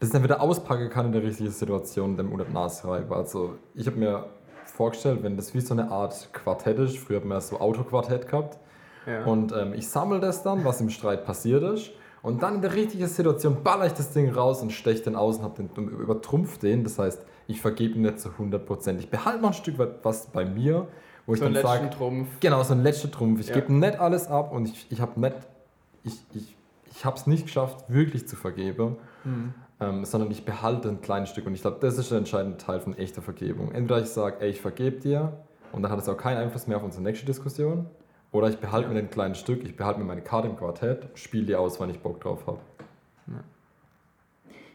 dass 0.01 0.09
ich 0.09 0.13
dann 0.13 0.25
wieder 0.25 0.41
auspacken 0.41 0.91
kann 0.91 1.07
in 1.07 1.13
der 1.13 1.23
richtigen 1.23 1.51
Situation, 1.51 2.17
dem 2.17 2.33
unter 2.33 2.49
nachschreibe. 2.49 3.15
Also 3.15 3.55
ich 3.75 3.87
habe 3.87 3.99
mir 3.99 4.27
vorgestellt, 4.65 5.23
wenn 5.23 5.37
das 5.37 5.55
wie 5.55 5.61
so 5.61 5.75
eine 5.75 5.91
Art 5.91 6.31
Quartett 6.33 6.79
ist, 6.79 6.99
früher 6.99 7.19
hat 7.19 7.25
man 7.25 7.37
ja 7.37 7.41
so 7.41 7.61
Autoquartett 7.61 8.27
gehabt, 8.27 8.59
ja. 9.07 9.25
und 9.25 9.53
ähm, 9.53 9.75
ich 9.75 9.89
sammle 9.89 10.21
das 10.21 10.43
dann, 10.43 10.65
was 10.65 10.81
im 10.81 10.91
Streit 10.91 11.25
passiert 11.25 11.63
ist, 11.63 11.93
und 12.25 12.43
dann 12.43 12.55
in 12.55 12.63
der 12.63 12.75
richtigen 12.75 13.07
Situation 13.07 13.63
baller 13.63 13.85
ich 13.85 13.93
das 13.93 14.11
Ding 14.13 14.31
raus 14.31 14.63
und 14.63 14.73
steche 14.73 15.03
den 15.03 15.15
aus 15.15 15.37
und, 15.37 15.59
den, 15.59 15.69
und 15.77 15.89
übertrumpf 15.89 16.57
den. 16.57 16.83
Das 16.83 16.99
heißt, 16.99 17.23
ich 17.47 17.61
vergebe 17.61 18.01
nicht 18.01 18.19
zu 18.19 18.31
100%. 18.31 18.99
Ich 18.99 19.11
behalte 19.11 19.43
noch 19.43 19.51
ein 19.51 19.55
Stück 19.55 19.77
weit 19.77 19.97
was 20.05 20.29
bei 20.29 20.47
mir, 20.47 20.89
wo 21.27 21.35
so 21.35 21.47
ich 21.47 21.53
dann 21.53 21.63
sage. 21.63 21.91
Trumpf. 21.91 22.29
Genau, 22.41 22.63
so 22.63 22.75
ein 22.75 22.83
letzter 22.83 23.11
Trumpf. 23.11 23.41
Ich 23.41 23.49
ja. 23.49 23.55
gebe 23.55 23.73
nicht 23.73 23.99
alles 23.99 24.29
ab 24.29 24.53
und 24.53 24.67
ich, 24.67 24.87
ich 24.91 25.01
habe 25.01 25.21
nicht. 25.21 25.37
Ich, 26.05 26.21
ich, 26.35 26.57
ich 26.91 27.05
habe 27.05 27.17
es 27.17 27.27
nicht 27.27 27.47
geschafft, 27.47 27.85
wirklich 27.89 28.29
zu 28.29 28.37
vergeben, 28.37 28.97
ähm, 29.81 30.05
sondern 30.05 30.31
ich 30.31 30.45
behalte 30.45 30.89
ein 30.89 31.01
kleines 31.01 31.31
Stück. 31.31 31.47
Und 31.47 31.55
ich 31.55 31.63
glaube, 31.63 31.79
das 31.81 31.99
ist 31.99 32.11
der 32.11 32.19
entscheidende 32.19 32.57
Teil 32.57 32.81
von 32.81 32.97
echter 32.97 33.21
Vergebung. 33.21 33.73
Entweder 33.73 34.01
ich 34.01 34.09
sage, 34.09 34.37
ey, 34.41 34.51
ich 34.51 34.61
vergebe 34.61 35.01
dir 35.01 35.33
und 35.73 35.83
dann 35.83 35.91
hat 35.91 35.99
es 35.99 36.09
auch 36.09 36.17
keinen 36.17 36.39
Einfluss 36.39 36.67
mehr 36.67 36.77
auf 36.77 36.85
unsere 36.85 37.03
nächste 37.03 37.27
Diskussion. 37.27 37.87
Oder 38.31 38.49
ich 38.49 38.59
behalte 38.59 38.89
mir 38.89 38.99
ein 38.99 39.11
kleines 39.11 39.39
Stück, 39.39 39.65
ich 39.65 39.77
behalte 39.77 40.01
mir 40.01 40.07
meine 40.07 40.21
Karte 40.21 40.49
im 40.49 40.57
Quartett, 40.57 41.09
spiele 41.15 41.47
die 41.47 41.57
aus, 41.57 41.81
wann 41.81 41.91
ich 41.91 42.01
Bock 42.01 42.21
drauf 42.21 42.47
habe. 42.47 42.59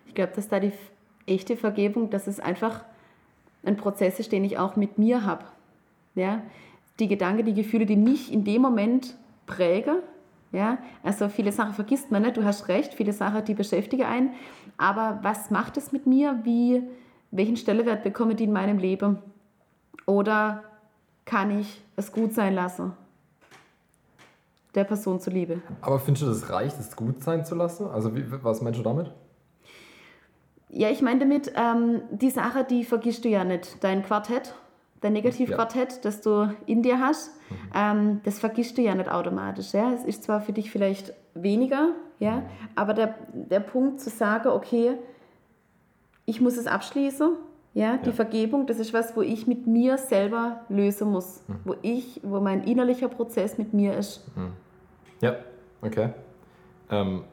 Ich 0.08 0.15
glaube, 0.15 0.32
dass 0.36 0.48
da 0.48 0.60
die 0.60 0.72
echte 1.27 1.56
Vergebung, 1.56 2.10
dass 2.10 2.27
es 2.27 2.39
einfach 2.39 2.84
ein 3.63 3.77
Prozess 3.77 4.20
ist, 4.20 4.32
den 4.32 4.44
ich 4.44 4.58
auch 4.58 4.75
mit 4.75 4.98
mir 4.98 5.25
habe. 5.25 5.46
Ja? 6.19 6.43
Die 6.99 7.07
Gedanken, 7.07 7.45
die 7.45 7.53
Gefühle, 7.53 7.85
die 7.85 7.95
mich 7.95 8.31
in 8.31 8.43
dem 8.43 8.61
Moment 8.61 9.15
prägen. 9.45 9.97
Ja? 10.51 10.77
Also 11.03 11.29
viele 11.29 11.51
Sachen 11.51 11.73
vergisst 11.73 12.11
man 12.11 12.21
nicht, 12.21 12.38
du 12.38 12.43
hast 12.43 12.67
recht, 12.67 12.93
viele 12.93 13.13
Sachen, 13.13 13.43
die 13.45 13.53
beschäftigen 13.53 14.03
einen. 14.03 14.31
Aber 14.77 15.19
was 15.23 15.49
macht 15.49 15.77
es 15.77 15.91
mit 15.91 16.05
mir? 16.05 16.39
Wie, 16.43 16.83
welchen 17.31 17.57
Stellenwert 17.57 18.03
bekomme 18.03 18.35
die 18.35 18.45
in 18.45 18.53
meinem 18.53 18.77
Leben? 18.77 19.19
Oder 20.05 20.63
kann 21.25 21.59
ich 21.59 21.81
es 21.95 22.11
gut 22.11 22.33
sein 22.33 22.55
lassen? 22.55 22.93
Der 24.75 24.83
Person 24.83 25.19
zuliebe. 25.19 25.61
Aber 25.81 25.99
findest 25.99 26.25
du, 26.25 26.29
das 26.29 26.49
reicht, 26.49 26.79
es 26.79 26.95
gut 26.95 27.23
sein 27.23 27.43
zu 27.45 27.55
lassen? 27.55 27.88
Also, 27.88 28.15
wie, 28.15 28.23
was 28.43 28.61
meinst 28.61 28.79
du 28.79 28.83
damit? 28.83 29.11
Ja, 30.69 30.89
ich 30.89 31.01
meine 31.01 31.19
damit, 31.19 31.51
ähm, 31.55 32.01
die 32.11 32.29
Sache, 32.29 32.63
die 32.63 32.83
vergisst 32.83 33.25
du 33.25 33.29
ja 33.29 33.43
nicht. 33.43 33.83
Dein 33.83 34.03
Quartett, 34.03 34.53
dein 35.01 35.13
Negativquartett, 35.13 36.03
das 36.03 36.22
du 36.22 36.53
in 36.65 36.82
dir 36.82 37.00
hast, 37.00 37.32
ähm, 37.75 38.22
das 38.24 38.39
vergisst 38.39 38.77
du 38.77 38.82
ja 38.82 38.96
nicht 38.96 39.10
automatisch. 39.10 39.74
Ja? 39.74 39.94
Es 39.94 40.03
ist 40.03 40.24
zwar 40.24 40.41
für 40.41 40.53
dich 40.53 40.72
vielleicht 40.72 41.13
weniger, 41.34 41.89
ja, 42.20 42.44
aber 42.75 42.94
der, 42.94 43.15
der 43.34 43.62
Punkt 43.62 44.01
zu 44.01 44.10
sagen, 44.10 44.50
okay, 44.50 44.98
ich 46.25 46.41
muss 46.41 46.58
es 46.58 46.68
abschließen, 46.68 47.32
ja, 47.74 47.98
die 47.98 48.10
Ja. 48.10 48.15
Vergebung, 48.15 48.65
das 48.68 48.77
ist 48.79 48.94
was, 48.94 49.15
wo 49.15 49.22
ich 49.22 49.48
mit 49.48 49.68
mir 49.68 49.98
selber 49.98 50.62
lösen 50.70 51.12
muss, 51.12 51.44
wo 51.63 51.75
ich, 51.82 52.20
wo 52.24 52.39
mein 52.41 52.63
innerlicher 52.63 53.08
Prozess 53.08 53.58
mit 53.58 53.74
mir 53.74 53.96
ist. 53.98 54.25
Ja, 55.22 55.36
okay. 55.82 56.10
Ähm, 56.91 57.24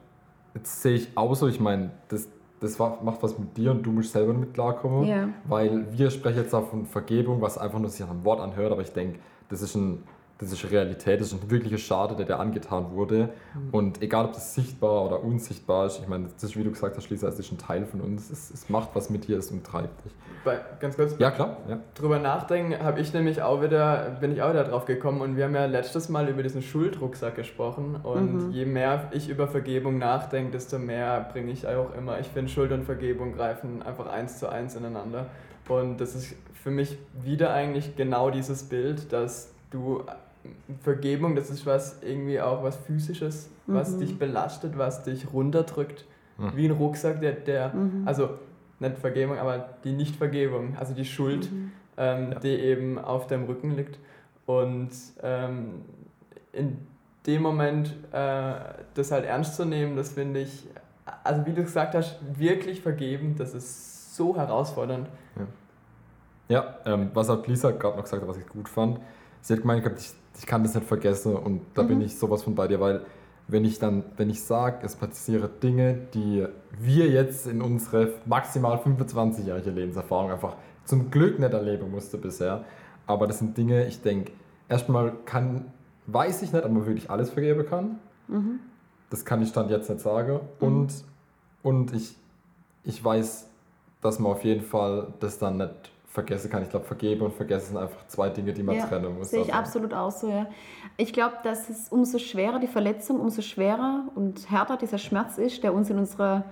jetzt 0.53 0.81
sehe 0.81 0.95
ich 0.95 1.09
auch 1.15 1.35
so, 1.35 1.47
ich 1.47 1.59
meine, 1.59 1.91
das, 2.07 2.29
das 2.59 2.79
macht 2.79 3.21
was 3.21 3.37
mit 3.37 3.55
dir 3.55 3.71
und 3.71 3.83
du 3.83 3.91
musst 3.91 4.11
selber 4.11 4.33
damit 4.33 4.53
klarkommen. 4.53 5.05
Ja. 5.05 5.29
Weil 5.45 5.85
wir 5.91 6.09
sprechen 6.09 6.37
jetzt 6.37 6.53
auch 6.53 6.67
von 6.69 6.85
Vergebung, 6.85 7.41
was 7.41 7.57
einfach 7.57 7.79
nur 7.79 7.89
sich 7.89 8.03
an 8.03 8.09
einem 8.09 8.25
Wort 8.25 8.39
anhört, 8.39 8.71
aber 8.71 8.81
ich 8.81 8.93
denke, 8.93 9.19
das 9.49 9.61
ist 9.61 9.75
ein. 9.75 10.03
Das 10.39 10.51
ist 10.51 10.69
Realität, 10.69 11.19
das 11.19 11.33
ist 11.33 11.41
ein 11.41 11.49
wirklicher 11.49 11.79
Schade, 11.79 12.15
der 12.15 12.25
dir 12.25 12.39
angetan 12.39 12.91
wurde. 12.91 13.29
Und 13.71 14.01
egal, 14.03 14.25
ob 14.25 14.33
das 14.33 14.53
sichtbar 14.53 15.05
oder 15.05 15.23
unsichtbar 15.23 15.87
ist, 15.87 15.99
ich 15.99 16.07
meine, 16.07 16.27
das 16.33 16.43
ist, 16.43 16.55
wie 16.57 16.63
du 16.63 16.69
gesagt 16.69 16.95
hast, 16.95 17.09
Lisa, 17.09 17.27
es 17.27 17.39
ist 17.39 17.51
ein 17.51 17.57
Teil 17.57 17.85
von 17.85 18.01
uns. 18.01 18.29
Es, 18.29 18.51
es 18.51 18.69
macht 18.69 18.89
was 18.93 19.09
mit 19.09 19.27
dir, 19.27 19.37
es 19.39 19.49
umtreibt 19.49 20.05
dich. 20.05 20.11
Bei, 20.45 20.59
ganz 20.79 20.95
kurz, 20.95 21.15
Ja, 21.17 21.31
klar. 21.31 21.57
Ja. 21.67 21.79
drüber 21.95 22.19
nachdenken, 22.19 22.81
habe 22.83 22.99
ich 22.99 23.13
nämlich 23.13 23.41
auch 23.41 23.61
wieder, 23.63 24.17
bin 24.21 24.31
ich 24.31 24.41
auch 24.43 24.51
wieder 24.51 24.63
drauf 24.63 24.85
gekommen 24.85 25.21
und 25.21 25.37
wir 25.37 25.45
haben 25.45 25.55
ja 25.55 25.65
letztes 25.65 26.07
Mal 26.09 26.29
über 26.29 26.43
diesen 26.43 26.61
Schuldrucksack 26.61 27.35
gesprochen 27.35 27.95
und 28.03 28.51
je 28.51 28.65
mehr 28.65 29.09
ich 29.11 29.29
über 29.29 29.47
Vergebung 29.47 29.97
nachdenke, 29.97 30.51
desto 30.51 30.77
mehr 30.77 31.27
bringe 31.33 31.51
ich 31.51 31.67
auch 31.67 31.93
immer. 31.97 32.19
Ich 32.19 32.27
finde, 32.27 32.51
Schuld 32.51 32.71
und 32.71 32.83
Vergebung 32.83 33.33
greifen 33.33 33.81
einfach 33.81 34.07
eins 34.07 34.37
zu 34.39 34.47
eins 34.49 34.75
ineinander 34.75 35.25
und 35.67 35.97
das 35.99 36.15
ist 36.15 36.35
für 36.53 36.71
mich 36.71 36.97
wieder 37.23 37.51
eigentlich 37.53 37.95
genau 37.95 38.29
dieses 38.29 38.63
Bild, 38.63 39.11
dass 39.11 39.51
du 39.71 40.03
Vergebung, 40.81 41.35
das 41.35 41.49
ist 41.49 41.65
was 41.65 42.01
irgendwie 42.01 42.39
auch 42.39 42.63
was 42.63 42.75
physisches, 42.75 43.49
was 43.65 43.97
dich 43.97 44.17
belastet, 44.17 44.77
was 44.77 45.03
dich 45.03 45.33
runterdrückt, 45.33 46.05
wie 46.55 46.65
ein 46.65 46.71
Rucksack, 46.71 47.19
der, 47.21 47.33
der 47.33 47.73
also 48.05 48.29
nicht 48.79 48.97
Vergebung, 48.97 49.37
aber 49.37 49.69
die 49.83 49.91
Nichtvergebung, 49.91 50.77
also 50.77 50.93
die 50.93 51.05
Schuld, 51.05 51.49
ähm, 51.97 52.35
die 52.43 52.49
eben 52.49 52.99
auf 52.99 53.27
dem 53.27 53.45
Rücken 53.45 53.71
liegt. 53.71 53.99
Und 54.45 54.91
ähm, 55.23 55.81
in 56.53 56.77
dem 57.25 57.41
Moment 57.41 57.89
äh, 58.11 58.53
das 58.93 59.11
halt 59.11 59.25
ernst 59.25 59.55
zu 59.55 59.65
nehmen, 59.65 59.95
das 59.95 60.13
finde 60.13 60.41
ich, 60.41 60.67
also 61.23 61.45
wie 61.45 61.53
du 61.53 61.63
gesagt 61.63 61.95
hast, 61.95 62.19
wirklich 62.37 62.81
vergeben, 62.81 63.35
das 63.37 63.53
ist 63.53 64.15
so 64.15 64.35
herausfordernd. 64.35 65.09
Ja, 66.49 66.77
ähm, 66.85 67.11
was 67.13 67.29
auch 67.29 67.45
Lisa 67.45 67.71
gerade 67.71 67.97
noch 67.97 68.03
gesagt 68.03 68.21
hat, 68.21 68.29
was 68.29 68.37
ich 68.37 68.47
gut 68.47 68.69
fand. 68.69 68.99
Sie 69.47 69.53
hat 69.53 69.61
gemeint, 69.61 69.81
gehabt, 69.81 70.01
ich, 70.01 70.11
ich 70.37 70.45
kann 70.45 70.61
das 70.63 70.75
nicht 70.75 70.85
vergessen 70.85 71.33
und 71.33 71.61
da 71.73 71.83
bin 71.83 72.01
ich 72.01 72.17
sowas 72.17 72.43
von 72.43 72.53
bei 72.53 72.67
dir, 72.67 72.81
weil 72.81 73.05
wenn 73.47 73.63
ich 73.63 73.79
dann, 73.79 74.03
wenn 74.17 74.29
ich 74.29 74.43
sage, 74.43 74.79
es 74.85 74.97
passieren 74.97 75.49
Dinge, 75.63 75.99
die 76.13 76.45
wir 76.77 77.07
jetzt 77.07 77.47
in 77.47 77.61
unsere 77.61 78.15
maximal 78.25 78.75
25-jährige 78.75 79.69
Lebenserfahrung 79.69 80.31
einfach 80.31 80.57
zum 80.83 81.11
Glück 81.11 81.39
nicht 81.39 81.53
erleben 81.53 81.89
mussten 81.89 82.19
bisher, 82.19 82.65
aber 83.05 83.25
das 83.25 83.39
sind 83.39 83.57
Dinge, 83.57 83.87
ich 83.87 84.01
denke, 84.01 84.33
erstmal 84.67 85.13
kann, 85.23 85.71
weiß 86.07 86.41
ich 86.41 86.51
nicht, 86.51 86.65
ob 86.65 86.71
man 86.73 86.85
wirklich 86.85 87.09
alles 87.09 87.29
vergeben 87.29 87.65
kann. 87.65 87.99
Das 89.09 89.23
kann 89.23 89.41
ich 89.41 89.47
Stand 89.47 89.71
jetzt 89.71 89.89
nicht 89.89 90.01
sagen. 90.01 90.41
Und, 90.59 90.93
und 91.63 91.93
ich, 91.93 92.17
ich 92.83 93.01
weiß, 93.01 93.47
dass 94.01 94.19
man 94.19 94.33
auf 94.33 94.43
jeden 94.43 94.65
Fall 94.65 95.07
das 95.21 95.39
dann 95.39 95.55
nicht 95.55 95.89
vergessen 96.07 96.49
kann. 96.49 96.63
Ich 96.63 96.69
glaube, 96.69 96.85
vergeben 96.85 97.21
und 97.21 97.33
vergessen 97.33 97.67
sind 97.73 97.77
einfach 97.77 98.07
zwei 98.07 98.29
Dinge, 98.29 98.53
die 98.53 98.63
man 98.63 98.75
Ja, 98.75 98.85
trennen 98.87 99.17
muss. 99.17 99.29
Sehe 99.29 99.41
ich 99.41 99.53
Also, 99.53 99.59
absolut 99.59 99.93
auch 99.93 100.11
so, 100.11 100.29
ja. 100.29 100.47
Ich 100.95 101.13
glaube, 101.13 101.35
dass 101.43 101.69
es 101.69 101.89
umso 101.89 102.17
schwerer 102.17 102.59
die 102.59 102.67
Verletzung, 102.67 103.19
umso 103.19 103.41
schwerer 103.41 104.03
und 104.15 104.49
härter 104.49 104.77
dieser 104.77 104.97
Schmerz 104.97 105.37
ist, 105.37 105.63
der 105.63 105.73
uns 105.73 105.89
in 105.89 105.97
unserer, 105.99 106.43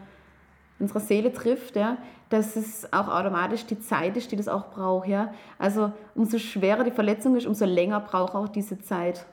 unserer 0.79 0.99
Seele 0.99 1.33
trifft, 1.33 1.75
ja, 1.75 1.97
dass 2.29 2.55
es 2.55 2.91
auch 2.91 3.07
automatisch 3.07 3.65
die 3.65 3.79
Zeit 3.79 4.17
ist, 4.17 4.31
die 4.31 4.35
das 4.35 4.47
auch 4.47 4.69
braucht, 4.69 5.07
ja. 5.07 5.33
Also 5.57 5.91
umso 6.13 6.37
schwerer 6.37 6.83
die 6.83 6.91
Verletzung 6.91 7.35
ist, 7.35 7.47
umso 7.47 7.65
länger 7.65 8.01
braucht 8.01 8.35
auch 8.35 8.49
diese 8.49 8.79
Zeit, 8.81 9.25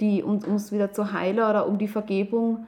die, 0.00 0.22
um 0.22 0.36
es 0.54 0.70
wieder 0.70 0.92
zu 0.92 1.12
heilen 1.12 1.38
oder 1.38 1.66
um 1.66 1.78
die 1.78 1.88
Vergebung 1.88 2.66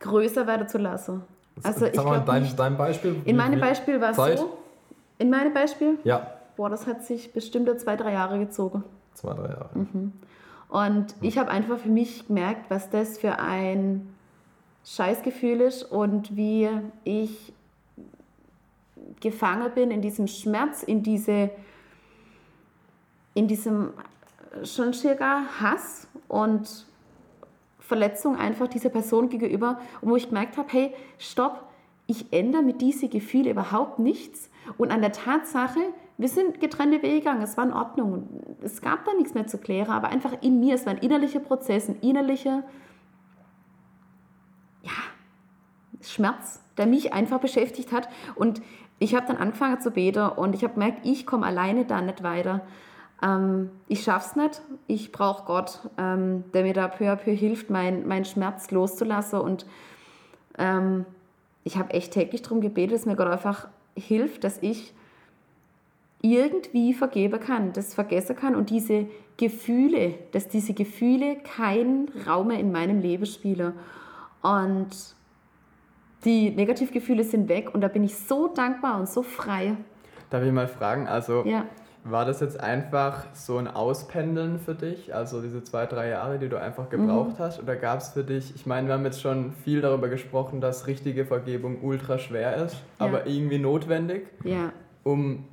größer 0.00 0.46
werden 0.46 0.68
zu 0.68 0.78
lassen. 0.78 1.22
Also 1.62 1.86
ich 1.86 1.94
Sag 1.94 2.04
mal, 2.04 2.12
glaube 2.16 2.26
dein, 2.26 2.42
nicht, 2.42 2.58
dein 2.58 2.76
Beispiel. 2.76 3.16
in 3.24 3.36
meinem 3.36 3.60
Beispiel 3.60 4.00
war 4.00 4.10
es 4.10 4.16
so, 4.16 4.58
in 5.20 5.30
meinem 5.30 5.54
Beispiel, 5.54 5.98
Ja, 6.02 6.26
boah, 6.56 6.68
das 6.70 6.86
hat 6.86 7.04
sich 7.04 7.32
bestimmt 7.32 7.68
zwei, 7.78 7.94
drei 7.94 8.12
Jahre 8.12 8.38
gezogen. 8.38 8.82
zwei, 9.14 9.34
drei 9.34 9.48
Jahre. 9.48 9.70
Mhm. 9.74 10.12
Und 10.68 11.14
ich 11.20 11.36
habe 11.38 11.50
einfach 11.50 11.78
für 11.78 11.88
mich 11.88 12.26
gemerkt, 12.26 12.70
was 12.70 12.90
das 12.90 13.18
für 13.18 13.38
ein 13.38 14.14
Scheißgefühl 14.84 15.60
ist 15.60 15.82
und 15.82 16.36
wie 16.36 16.68
ich 17.04 17.52
gefangen 19.20 19.70
bin 19.74 19.90
in 19.90 20.00
diesem 20.00 20.26
Schmerz, 20.26 20.82
in, 20.82 21.02
diese, 21.02 21.50
in 23.34 23.46
diesem 23.46 23.90
schon 24.64 24.92
circa 24.92 25.42
Hass 25.60 26.08
und 26.28 26.86
Verletzung 27.78 28.36
einfach 28.36 28.68
dieser 28.68 28.88
Person 28.88 29.28
gegenüber, 29.28 29.80
und 30.00 30.10
wo 30.10 30.16
ich 30.16 30.28
gemerkt 30.28 30.56
habe, 30.56 30.68
hey, 30.70 30.94
stopp, 31.18 31.64
ich 32.06 32.32
ändere 32.32 32.62
mit 32.62 32.80
diesen 32.80 33.10
Gefühlen 33.10 33.52
überhaupt 33.52 33.98
nichts. 33.98 34.49
Und 34.78 34.90
an 34.90 35.00
der 35.00 35.12
Tatsache, 35.12 35.80
wir 36.18 36.28
sind 36.28 36.60
getrennte 36.60 37.02
Wege 37.02 37.18
gegangen, 37.18 37.42
es 37.42 37.56
war 37.56 37.64
in 37.64 37.72
Ordnung. 37.72 38.28
Es 38.62 38.80
gab 38.80 39.04
da 39.04 39.14
nichts 39.14 39.34
mehr 39.34 39.46
zu 39.46 39.58
klären, 39.58 39.90
aber 39.90 40.08
einfach 40.08 40.34
in 40.42 40.60
mir, 40.60 40.74
es 40.74 40.86
war 40.86 40.92
ein 40.92 40.98
innerlicher 40.98 41.40
Prozess, 41.40 41.88
ein 41.88 41.98
innerlicher 42.00 42.62
ja, 44.82 44.90
Schmerz, 46.02 46.60
der 46.76 46.86
mich 46.86 47.12
einfach 47.12 47.40
beschäftigt 47.40 47.92
hat. 47.92 48.08
Und 48.34 48.60
ich 48.98 49.14
habe 49.14 49.26
dann 49.26 49.38
angefangen 49.38 49.80
zu 49.80 49.90
beten 49.90 50.28
und 50.28 50.54
ich 50.54 50.62
habe 50.62 50.74
gemerkt, 50.74 51.00
ich 51.04 51.26
komme 51.26 51.46
alleine 51.46 51.86
da 51.86 52.02
nicht 52.02 52.22
weiter. 52.22 52.60
Ähm, 53.22 53.70
ich 53.88 54.02
schaff's 54.02 54.36
nicht. 54.36 54.62
Ich 54.86 55.12
brauche 55.12 55.44
Gott, 55.44 55.80
ähm, 55.98 56.44
der 56.52 56.62
mir 56.64 56.74
da 56.74 56.88
peu 56.88 57.10
à 57.10 57.16
peu 57.16 57.32
hilft, 57.32 57.70
meinen 57.70 58.06
mein 58.06 58.24
Schmerz 58.24 58.70
loszulassen. 58.70 59.40
Und 59.40 59.66
ähm, 60.58 61.06
ich 61.64 61.78
habe 61.78 61.92
echt 61.94 62.12
täglich 62.12 62.42
darum 62.42 62.60
gebetet, 62.60 62.94
dass 62.96 63.06
mir 63.06 63.16
Gott 63.16 63.28
einfach 63.28 63.68
hilft, 63.94 64.44
dass 64.44 64.58
ich 64.62 64.94
irgendwie 66.22 66.92
vergeben 66.92 67.40
kann, 67.40 67.72
das 67.72 67.94
vergessen 67.94 68.36
kann 68.36 68.54
und 68.54 68.70
diese 68.70 69.06
Gefühle, 69.36 70.14
dass 70.32 70.48
diese 70.48 70.74
Gefühle 70.74 71.36
keinen 71.36 72.10
Raum 72.26 72.48
mehr 72.48 72.58
in 72.58 72.72
meinem 72.72 73.00
Leben 73.00 73.24
spielen. 73.24 73.72
Und 74.42 74.90
die 76.24 76.50
Negativgefühle 76.50 77.24
sind 77.24 77.48
weg 77.48 77.74
und 77.74 77.80
da 77.80 77.88
bin 77.88 78.04
ich 78.04 78.16
so 78.16 78.48
dankbar 78.48 78.98
und 78.98 79.08
so 79.08 79.22
frei. 79.22 79.76
Darf 80.28 80.44
ich 80.44 80.52
mal 80.52 80.68
fragen, 80.68 81.08
also 81.08 81.44
Ja. 81.46 81.64
War 82.04 82.24
das 82.24 82.40
jetzt 82.40 82.58
einfach 82.58 83.26
so 83.34 83.58
ein 83.58 83.68
Auspendeln 83.68 84.58
für 84.58 84.74
dich, 84.74 85.14
also 85.14 85.42
diese 85.42 85.62
zwei, 85.62 85.84
drei 85.86 86.08
Jahre, 86.08 86.38
die 86.38 86.48
du 86.48 86.58
einfach 86.58 86.88
gebraucht 86.88 87.38
Mhm. 87.38 87.42
hast? 87.42 87.62
Oder 87.62 87.76
gab 87.76 88.00
es 88.00 88.08
für 88.10 88.24
dich, 88.24 88.54
ich 88.54 88.64
meine, 88.64 88.86
wir 88.86 88.94
haben 88.94 89.04
jetzt 89.04 89.20
schon 89.20 89.52
viel 89.52 89.82
darüber 89.82 90.08
gesprochen, 90.08 90.60
dass 90.62 90.86
richtige 90.86 91.26
Vergebung 91.26 91.82
ultra 91.82 92.18
schwer 92.18 92.56
ist, 92.56 92.74
Ja. 92.98 93.06
aber 93.06 93.26
irgendwie 93.26 93.58
notwendig, 93.58 94.28
Ja. 94.44 94.72
um 95.04 95.44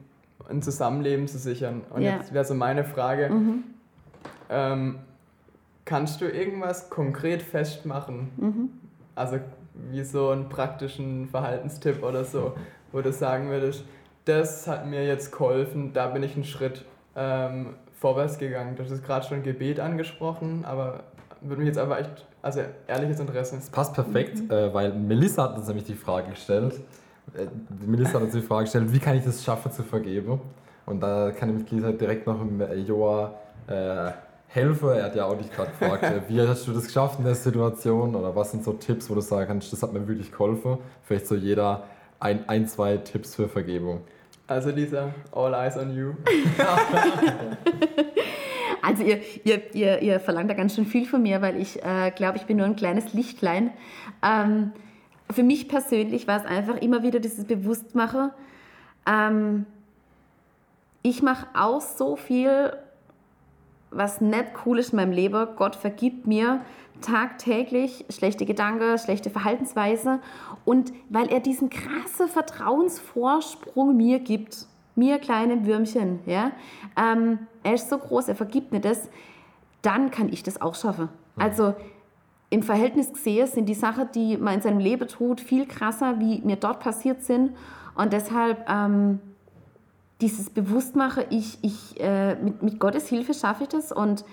ein 0.50 0.62
Zusammenleben 0.62 1.28
zu 1.28 1.38
sichern. 1.38 1.82
Und 1.90 2.02
Ja. 2.02 2.12
Mhm. 2.14 2.18
jetzt 2.20 2.34
wäre 2.34 2.46
so 2.46 2.54
meine 2.54 2.86
Frage, 2.86 3.30
ähm, 4.50 5.00
kannst 5.86 6.22
du 6.22 6.26
irgendwas 6.26 6.90
konkret 6.90 7.42
festmachen? 7.42 8.30
Mhm. 8.38 8.70
Also 9.16 9.40
wie 9.92 10.04
so 10.04 10.30
einen 10.30 10.48
praktischen 10.50 11.28
Verhaltenstipp 11.28 12.04
oder 12.04 12.24
so, 12.24 12.54
wo 12.92 13.02
du 13.02 13.12
sagen 13.12 13.50
würdest, 13.50 13.84
das 14.28 14.68
hat 14.68 14.86
mir 14.86 15.06
jetzt 15.06 15.32
geholfen, 15.32 15.94
da 15.94 16.08
bin 16.08 16.24
ich 16.24 16.36
einen 16.36 16.44
Schritt 16.44 16.86
ähm, 17.16 17.76
vorwärts 17.94 18.38
gegangen. 18.38 18.76
Du 18.76 18.84
hast 18.84 19.04
gerade 19.04 19.26
schon 19.26 19.44
Gebet 19.44 19.80
angesprochen, 19.80 20.66
aber 20.66 21.04
würde 21.42 21.62
mich 21.62 21.68
jetzt 21.68 21.78
aber 21.78 22.00
echt, 22.00 22.26
also 22.42 22.62
ehrliches 22.88 23.20
Interesse. 23.20 23.56
Das 23.56 23.70
passt 23.70 23.94
perfekt, 23.94 24.52
äh, 24.52 24.74
weil 24.74 24.94
Melissa 24.94 25.44
hat 25.44 25.58
uns 25.58 25.68
nämlich 25.68 25.86
die 25.86 25.96
Frage 25.96 26.32
gestellt. 26.32 26.80
Äh, 27.36 27.48
Melissa 27.86 28.16
hat 28.16 28.24
uns 28.24 28.34
die 28.34 28.42
Frage 28.42 28.66
gestellt, 28.66 28.92
wie 28.92 29.00
kann 29.00 29.18
ich 29.18 29.24
das 29.24 29.44
schaffen 29.44 29.72
zu 29.72 29.84
vergeben? 29.84 30.42
Und 30.86 31.02
da 31.02 31.32
kann 31.32 31.50
nämlich 31.50 31.70
Lisa 31.72 31.92
direkt 31.92 32.28
noch 32.28 32.42
im 32.42 32.62
äh, 32.62 32.76
Joa 32.76 33.34
äh, 33.68 34.12
helfen. 34.48 34.90
Er 34.90 35.06
hat 35.06 35.16
ja 35.16 35.26
auch 35.26 35.38
dich 35.38 35.52
gerade 35.52 35.72
gefragt, 35.72 36.04
äh, 36.04 36.22
wie 36.28 36.42
hast 36.42 36.68
du 36.68 36.74
das 36.74 36.86
geschafft 36.86 37.20
in 37.20 37.26
der 37.26 37.36
Situation? 37.36 38.16
Oder 38.16 38.36
was 38.36 38.52
sind 38.52 38.64
so 38.64 38.74
Tipps, 38.74 39.10
wo 39.10 39.16
du 39.16 39.22
sagen 39.22 39.48
kannst, 39.48 39.72
das 39.72 39.84
hat 39.84 39.94
mir 39.94 40.08
wirklich 40.08 40.32
geholfen? 40.32 40.78
Vielleicht 41.04 41.28
so 41.28 41.36
jeder 41.36 41.84
ein, 42.20 42.48
ein 42.48 42.68
zwei 42.68 42.98
Tipps 42.98 43.36
für 43.36 43.48
Vergebung. 43.48 44.02
Also 44.48 44.70
Lisa, 44.72 45.14
all 45.32 45.54
eyes 45.54 45.78
on 45.78 45.94
you. 45.96 46.16
Also 48.88 49.04
ihr, 49.04 49.20
ihr, 49.44 49.76
ihr, 49.76 50.02
ihr 50.02 50.20
verlangt 50.22 50.50
da 50.50 50.54
ganz 50.54 50.76
schön 50.76 50.86
viel 50.86 51.06
von 51.06 51.22
mir, 51.22 51.42
weil 51.42 51.60
ich 51.60 51.84
äh, 51.84 52.10
glaube, 52.12 52.38
ich 52.38 52.46
bin 52.46 52.56
nur 52.56 52.66
ein 52.66 52.78
kleines 52.78 53.14
Lichtlein. 53.14 53.72
Ähm, 54.24 54.72
für 55.30 55.44
mich 55.44 55.68
persönlich 55.68 56.26
war 56.26 56.40
es 56.40 56.46
einfach 56.46 56.78
immer 56.78 57.04
wieder 57.04 57.20
dieses 57.20 57.44
Bewusstmachen. 57.44 58.32
Ähm, 59.06 59.66
ich 61.02 61.22
mache 61.22 61.48
auch 61.54 61.82
so 61.82 62.16
viel, 62.16 62.72
was 63.92 64.22
nicht 64.22 64.52
cool 64.66 64.80
ist 64.80 64.92
in 64.92 64.98
meinem 64.98 65.12
Leben. 65.12 65.48
Gott 65.56 65.76
vergibt 65.76 66.28
mir 66.28 66.62
tagtäglich 67.02 68.06
schlechte 68.10 68.46
Gedanken, 68.46 68.98
schlechte 68.98 69.30
Verhaltensweise. 69.30 70.20
Und 70.66 70.92
weil 71.10 71.28
er 71.28 71.40
diesen 71.40 71.70
krassen 71.70 72.28
Vertrauensvorsprung 72.28 73.96
mir 73.96 74.20
gibt, 74.20 74.66
mir 74.96 75.20
kleine 75.20 75.66
Würmchen, 75.66 76.20
ja, 76.26 76.52
ähm, 77.00 77.40
er 77.64 77.76
ist 77.76 77.90
so 77.90 77.98
groß, 77.98 78.30
er 78.30 78.36
vergibt 78.36 78.72
mir 78.72 78.80
das, 78.80 79.10
dann 79.84 80.10
kann 80.10 80.30
ich 80.34 80.42
das 80.42 80.60
auch 80.60 80.74
schaffen. 80.74 81.10
Also 81.38 81.76
im 82.50 82.64
Verhältnis 82.64 83.14
gesehen 83.14 83.48
sind 83.48 83.68
die 83.68 83.76
Sachen, 83.76 84.10
die 84.16 84.38
man 84.38 84.56
in 84.56 84.62
seinem 84.62 84.80
Leben 84.80 85.08
tut, 85.08 85.40
viel 85.40 85.68
krasser, 85.68 86.20
wie 86.20 86.42
mir 86.42 86.56
dort 86.56 86.80
passiert 86.80 87.24
sind. 87.24 87.52
Und 87.96 88.14
deshalb 88.14 88.68
ähm, 88.70 89.20
dieses 90.22 90.50
Bewusstmachen, 90.50 91.26
ich, 91.30 91.60
ich, 91.64 92.00
äh, 92.00 92.36
mit, 92.36 92.64
mit 92.64 92.80
Gottes 92.80 93.08
Hilfe 93.08 93.34
schaffe 93.34 93.64
ich 93.64 93.70
das 93.70 93.92
und 93.92 94.26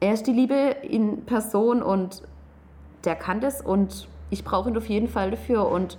er 0.00 0.14
ist 0.14 0.26
die 0.26 0.32
Liebe 0.32 0.54
in 0.82 1.24
Person 1.24 1.82
und 1.82 2.22
der 3.04 3.14
kann 3.14 3.40
das 3.40 3.60
und 3.60 4.08
ich 4.30 4.42
brauche 4.44 4.68
ihn 4.70 4.76
auf 4.76 4.88
jeden 4.88 5.08
Fall 5.08 5.30
dafür 5.30 5.68
und 5.68 5.96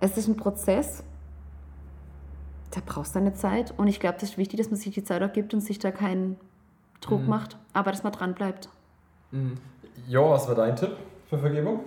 es 0.00 0.16
ist 0.16 0.28
ein 0.28 0.36
Prozess, 0.36 1.02
da 2.70 2.80
brauchst 2.84 3.14
du 3.14 3.18
eine 3.18 3.32
Zeit 3.34 3.74
und 3.76 3.88
ich 3.88 3.98
glaube, 3.98 4.18
das 4.20 4.30
ist 4.30 4.38
wichtig, 4.38 4.58
dass 4.58 4.70
man 4.70 4.78
sich 4.78 4.94
die 4.94 5.02
Zeit 5.02 5.22
auch 5.22 5.32
gibt 5.32 5.54
und 5.54 5.60
sich 5.60 5.78
da 5.80 5.90
keinen 5.90 6.36
Druck 7.00 7.22
Mhm. 7.22 7.28
macht, 7.28 7.56
aber 7.72 7.90
dass 7.90 8.02
man 8.04 8.12
dran 8.12 8.34
bleibt. 8.34 8.68
Jo, 10.06 10.30
was 10.30 10.46
war 10.46 10.54
dein 10.54 10.76
Tipp 10.76 10.96
für 11.28 11.38
Vergebung? 11.38 11.80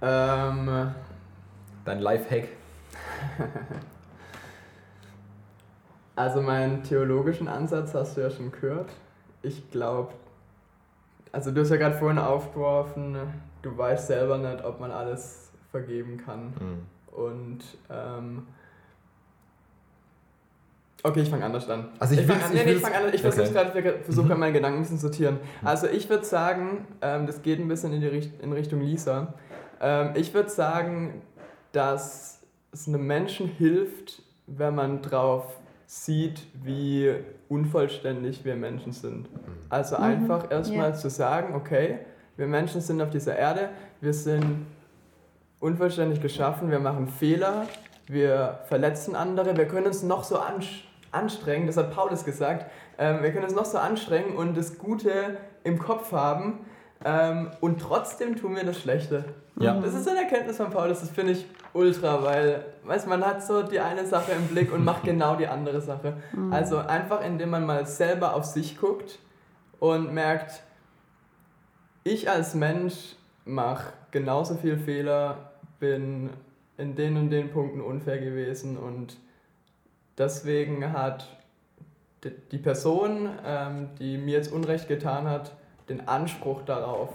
Ähm, 0.00 0.92
Dein 1.84 2.00
Lifehack? 2.00 2.48
Also 6.16 6.42
meinen 6.42 6.82
theologischen 6.82 7.48
Ansatz 7.48 7.94
hast 7.94 8.16
du 8.16 8.20
ja 8.22 8.30
schon 8.30 8.52
gehört. 8.52 8.90
Ich 9.42 9.70
glaube, 9.70 10.12
also 11.32 11.50
du 11.50 11.60
hast 11.62 11.70
ja 11.70 11.76
gerade 11.76 11.96
vorhin 11.96 12.18
aufgeworfen, 12.18 13.16
du 13.62 13.76
weißt 13.76 14.08
selber 14.08 14.38
nicht, 14.38 14.64
ob 14.64 14.78
man 14.80 14.90
alles 14.92 15.50
vergeben 15.70 16.18
kann. 16.18 16.52
Und 17.10 17.60
ähm, 17.90 18.46
okay, 21.02 21.22
ich 21.22 21.30
fange 21.30 21.44
anders 21.44 21.68
an. 21.68 21.88
Also 21.98 22.14
ich 22.14 22.20
ich 22.20 22.26
fange 22.26 22.44
an, 22.44 22.52
nee, 22.52 22.58
ich 22.58 22.64
nee, 22.66 22.70
ich 22.72 22.76
will's- 22.82 22.88
fang 22.92 22.94
an. 23.02 23.08
Ich 23.14 23.24
okay. 23.24 23.32
versuche 23.32 23.52
gerade, 23.52 23.98
versuche 24.04 24.26
gerade 24.28 24.40
meine 24.40 24.52
Gedanken 24.52 24.78
ein 24.78 24.82
bisschen 24.82 24.98
zu 24.98 25.06
sortieren. 25.06 25.38
Also 25.64 25.86
ich 25.88 26.08
würde 26.10 26.24
sagen, 26.24 26.86
ähm, 27.00 27.26
das 27.26 27.42
geht 27.42 27.58
ein 27.58 27.68
bisschen 27.68 27.92
in 27.94 28.00
die 28.02 28.06
Richt 28.06 28.38
in 28.40 28.52
Richtung 28.52 28.80
Lisa. 28.80 29.34
Ähm, 29.80 30.10
ich 30.14 30.32
würde 30.34 30.50
sagen, 30.50 31.22
dass 31.72 32.41
es 32.72 32.88
einem 32.88 33.06
Menschen 33.06 33.48
hilft, 33.48 34.22
wenn 34.46 34.74
man 34.74 35.02
drauf 35.02 35.44
sieht, 35.86 36.42
wie 36.64 37.14
unvollständig 37.48 38.44
wir 38.44 38.56
Menschen 38.56 38.92
sind. 38.92 39.28
Also 39.68 39.96
einfach 39.96 40.50
erstmal 40.50 40.90
ja. 40.90 40.94
zu 40.94 41.10
sagen, 41.10 41.54
okay, 41.54 41.98
wir 42.36 42.46
Menschen 42.46 42.80
sind 42.80 43.02
auf 43.02 43.10
dieser 43.10 43.36
Erde, 43.36 43.68
wir 44.00 44.14
sind 44.14 44.66
unvollständig 45.60 46.22
geschaffen, 46.22 46.70
wir 46.70 46.80
machen 46.80 47.08
Fehler, 47.08 47.66
wir 48.06 48.60
verletzen 48.64 49.14
andere, 49.14 49.56
wir 49.56 49.68
können 49.68 49.86
uns 49.86 50.02
noch 50.02 50.24
so 50.24 50.40
anstrengen, 51.12 51.66
das 51.66 51.76
hat 51.76 51.94
Paulus 51.94 52.24
gesagt, 52.24 52.70
ähm, 52.96 53.22
wir 53.22 53.32
können 53.32 53.44
uns 53.44 53.54
noch 53.54 53.66
so 53.66 53.76
anstrengen 53.76 54.34
und 54.34 54.56
das 54.56 54.78
Gute 54.78 55.36
im 55.62 55.78
Kopf 55.78 56.10
haben 56.12 56.60
ähm, 57.04 57.50
und 57.60 57.80
trotzdem 57.80 58.36
tun 58.36 58.54
wir 58.56 58.64
das 58.64 58.78
Schlechte. 58.80 59.24
Ja. 59.58 59.78
Das 59.80 59.94
ist 59.94 60.08
eine 60.08 60.20
Erkenntnis 60.22 60.56
von 60.56 60.70
Paulus, 60.70 61.00
das 61.00 61.10
finde 61.10 61.32
ich 61.32 61.46
ultra, 61.74 62.22
weil 62.22 62.64
weiß, 62.84 63.06
man 63.06 63.24
hat 63.24 63.42
so 63.42 63.62
die 63.62 63.80
eine 63.80 64.06
Sache 64.06 64.32
im 64.32 64.46
Blick 64.48 64.72
und 64.72 64.84
macht 64.84 65.04
genau 65.04 65.36
die 65.36 65.46
andere 65.46 65.80
Sache. 65.80 66.14
Also 66.50 66.78
einfach, 66.78 67.22
indem 67.24 67.50
man 67.50 67.64
mal 67.66 67.86
selber 67.86 68.34
auf 68.34 68.44
sich 68.44 68.78
guckt 68.78 69.18
und 69.78 70.12
merkt, 70.12 70.62
ich 72.04 72.28
als 72.30 72.54
Mensch 72.54 73.14
mache 73.44 73.92
genauso 74.10 74.54
viel 74.56 74.76
Fehler, 74.78 75.52
bin 75.78 76.30
in 76.78 76.94
den 76.96 77.16
und 77.16 77.30
den 77.30 77.50
Punkten 77.50 77.80
unfair 77.80 78.18
gewesen 78.18 78.76
und 78.76 79.16
deswegen 80.18 80.92
hat 80.92 81.26
die- 82.24 82.32
die 82.52 82.58
Person, 82.58 83.28
ähm, 83.44 83.88
die 83.98 84.16
mir 84.18 84.32
jetzt 84.36 84.52
Unrecht 84.52 84.88
getan 84.88 85.26
hat, 85.28 85.52
den 85.88 86.06
Anspruch 86.08 86.62
darauf, 86.62 87.10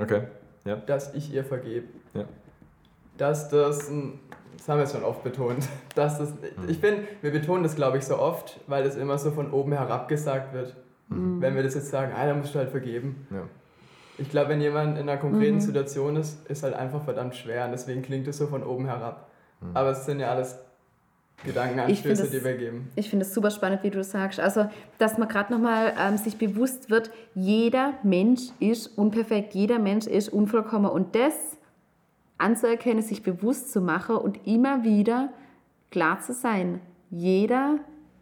Okay. 0.00 0.22
Ja. 0.64 0.76
dass 0.76 1.14
ich 1.14 1.32
ihr 1.32 1.44
vergebe. 1.44 1.88
Ja. 2.14 2.24
Dass 3.16 3.48
das, 3.48 3.88
ein- 3.90 4.20
das 4.56 4.68
haben 4.68 4.78
wir 4.78 4.86
schon 4.86 5.02
oft 5.04 5.22
betont, 5.24 5.66
dass 5.94 6.18
das, 6.18 6.32
ich 6.68 6.78
finde, 6.78 7.04
wir 7.22 7.30
betonen 7.32 7.62
das 7.62 7.74
glaube 7.76 7.98
ich 7.98 8.04
so 8.04 8.18
oft, 8.18 8.60
weil 8.66 8.84
das 8.84 8.96
immer 8.96 9.18
so 9.18 9.30
von 9.30 9.50
oben 9.52 9.72
herab 9.72 10.08
gesagt 10.08 10.52
wird. 10.52 10.76
Wenn 11.10 11.54
wir 11.56 11.62
das 11.62 11.74
jetzt 11.74 11.88
sagen, 11.88 12.12
ah, 12.14 12.26
da 12.26 12.34
musst 12.34 12.54
du 12.54 12.58
halt 12.58 12.68
vergeben. 12.68 13.26
Ja. 13.30 13.44
Ich 14.18 14.28
glaube, 14.28 14.50
wenn 14.50 14.60
jemand 14.60 14.98
in 14.98 15.08
einer 15.08 15.16
konkreten 15.18 15.58
Situation 15.58 16.16
ist, 16.16 16.46
ist 16.50 16.62
halt 16.64 16.74
einfach 16.74 17.02
verdammt 17.02 17.34
schwer 17.34 17.64
und 17.64 17.70
deswegen 17.70 18.02
klingt 18.02 18.28
es 18.28 18.36
so 18.36 18.46
von 18.46 18.62
oben 18.62 18.84
herab. 18.84 19.30
Aber 19.72 19.90
es 19.90 20.04
sind 20.04 20.20
ja 20.20 20.28
alles 20.30 20.58
Gedankenanstöße, 21.44 22.22
das- 22.22 22.30
die 22.30 22.44
wir 22.44 22.54
geben. 22.56 22.90
Ich 22.96 23.08
finde 23.08 23.24
es 23.24 23.32
super 23.32 23.50
spannend, 23.50 23.82
wie 23.82 23.90
du 23.90 24.02
sagst. 24.02 24.40
Also, 24.40 24.68
dass 24.98 25.18
man 25.18 25.28
gerade 25.28 25.52
nochmal 25.52 25.94
ähm, 25.98 26.16
sich 26.16 26.36
bewusst 26.36 26.90
wird, 26.90 27.10
jeder 27.34 27.94
Mensch 28.02 28.42
ist 28.58 28.98
unperfekt, 28.98 29.54
jeder 29.54 29.78
Mensch 29.78 30.06
ist 30.06 30.30
unvollkommen. 30.30 30.90
Und 30.90 31.14
das 31.14 31.34
anzuerkennen, 32.38 33.02
sich 33.02 33.22
bewusst 33.22 33.72
zu 33.72 33.80
machen 33.80 34.16
und 34.16 34.46
immer 34.46 34.84
wieder 34.84 35.30
klar 35.90 36.20
zu 36.20 36.32
sein. 36.32 36.80
Jeder 37.10 37.78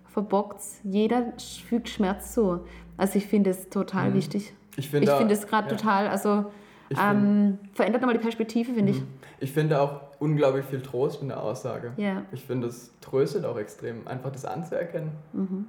verbockt 0.06 0.60
jeder 0.84 1.32
fügt 1.68 1.88
Schmerz 1.90 2.32
zu. 2.32 2.60
Also 2.96 3.18
ich 3.18 3.26
finde 3.26 3.50
es 3.50 3.68
total 3.68 4.14
wichtig. 4.14 4.54
Ich 4.76 4.86
Ich 4.86 4.88
finde 4.90 5.32
es 5.34 5.46
gerade 5.46 5.70
ja. 5.70 5.76
total, 5.76 6.08
also 6.08 6.46
Ich 6.88 6.96
find- 6.98 7.10
ähm, 7.10 7.58
verändert 7.74 8.00
nochmal 8.00 8.16
die 8.16 8.22
Perspektive, 8.22 8.72
finde 8.72 8.92
ich. 8.92 9.02
Ich 9.40 9.52
finde 9.52 9.80
auch 9.80 10.00
unglaublich 10.18 10.64
viel 10.66 10.80
Trost 10.82 11.22
in 11.22 11.28
der 11.28 11.42
Aussage. 11.42 11.92
Ja. 11.96 12.22
Ich 12.32 12.44
finde, 12.44 12.68
es 12.68 12.92
tröstet 13.00 13.44
auch 13.44 13.58
extrem, 13.58 14.06
einfach 14.06 14.30
das 14.32 14.44
anzuerkennen, 14.44 15.10
Mhm. 15.32 15.66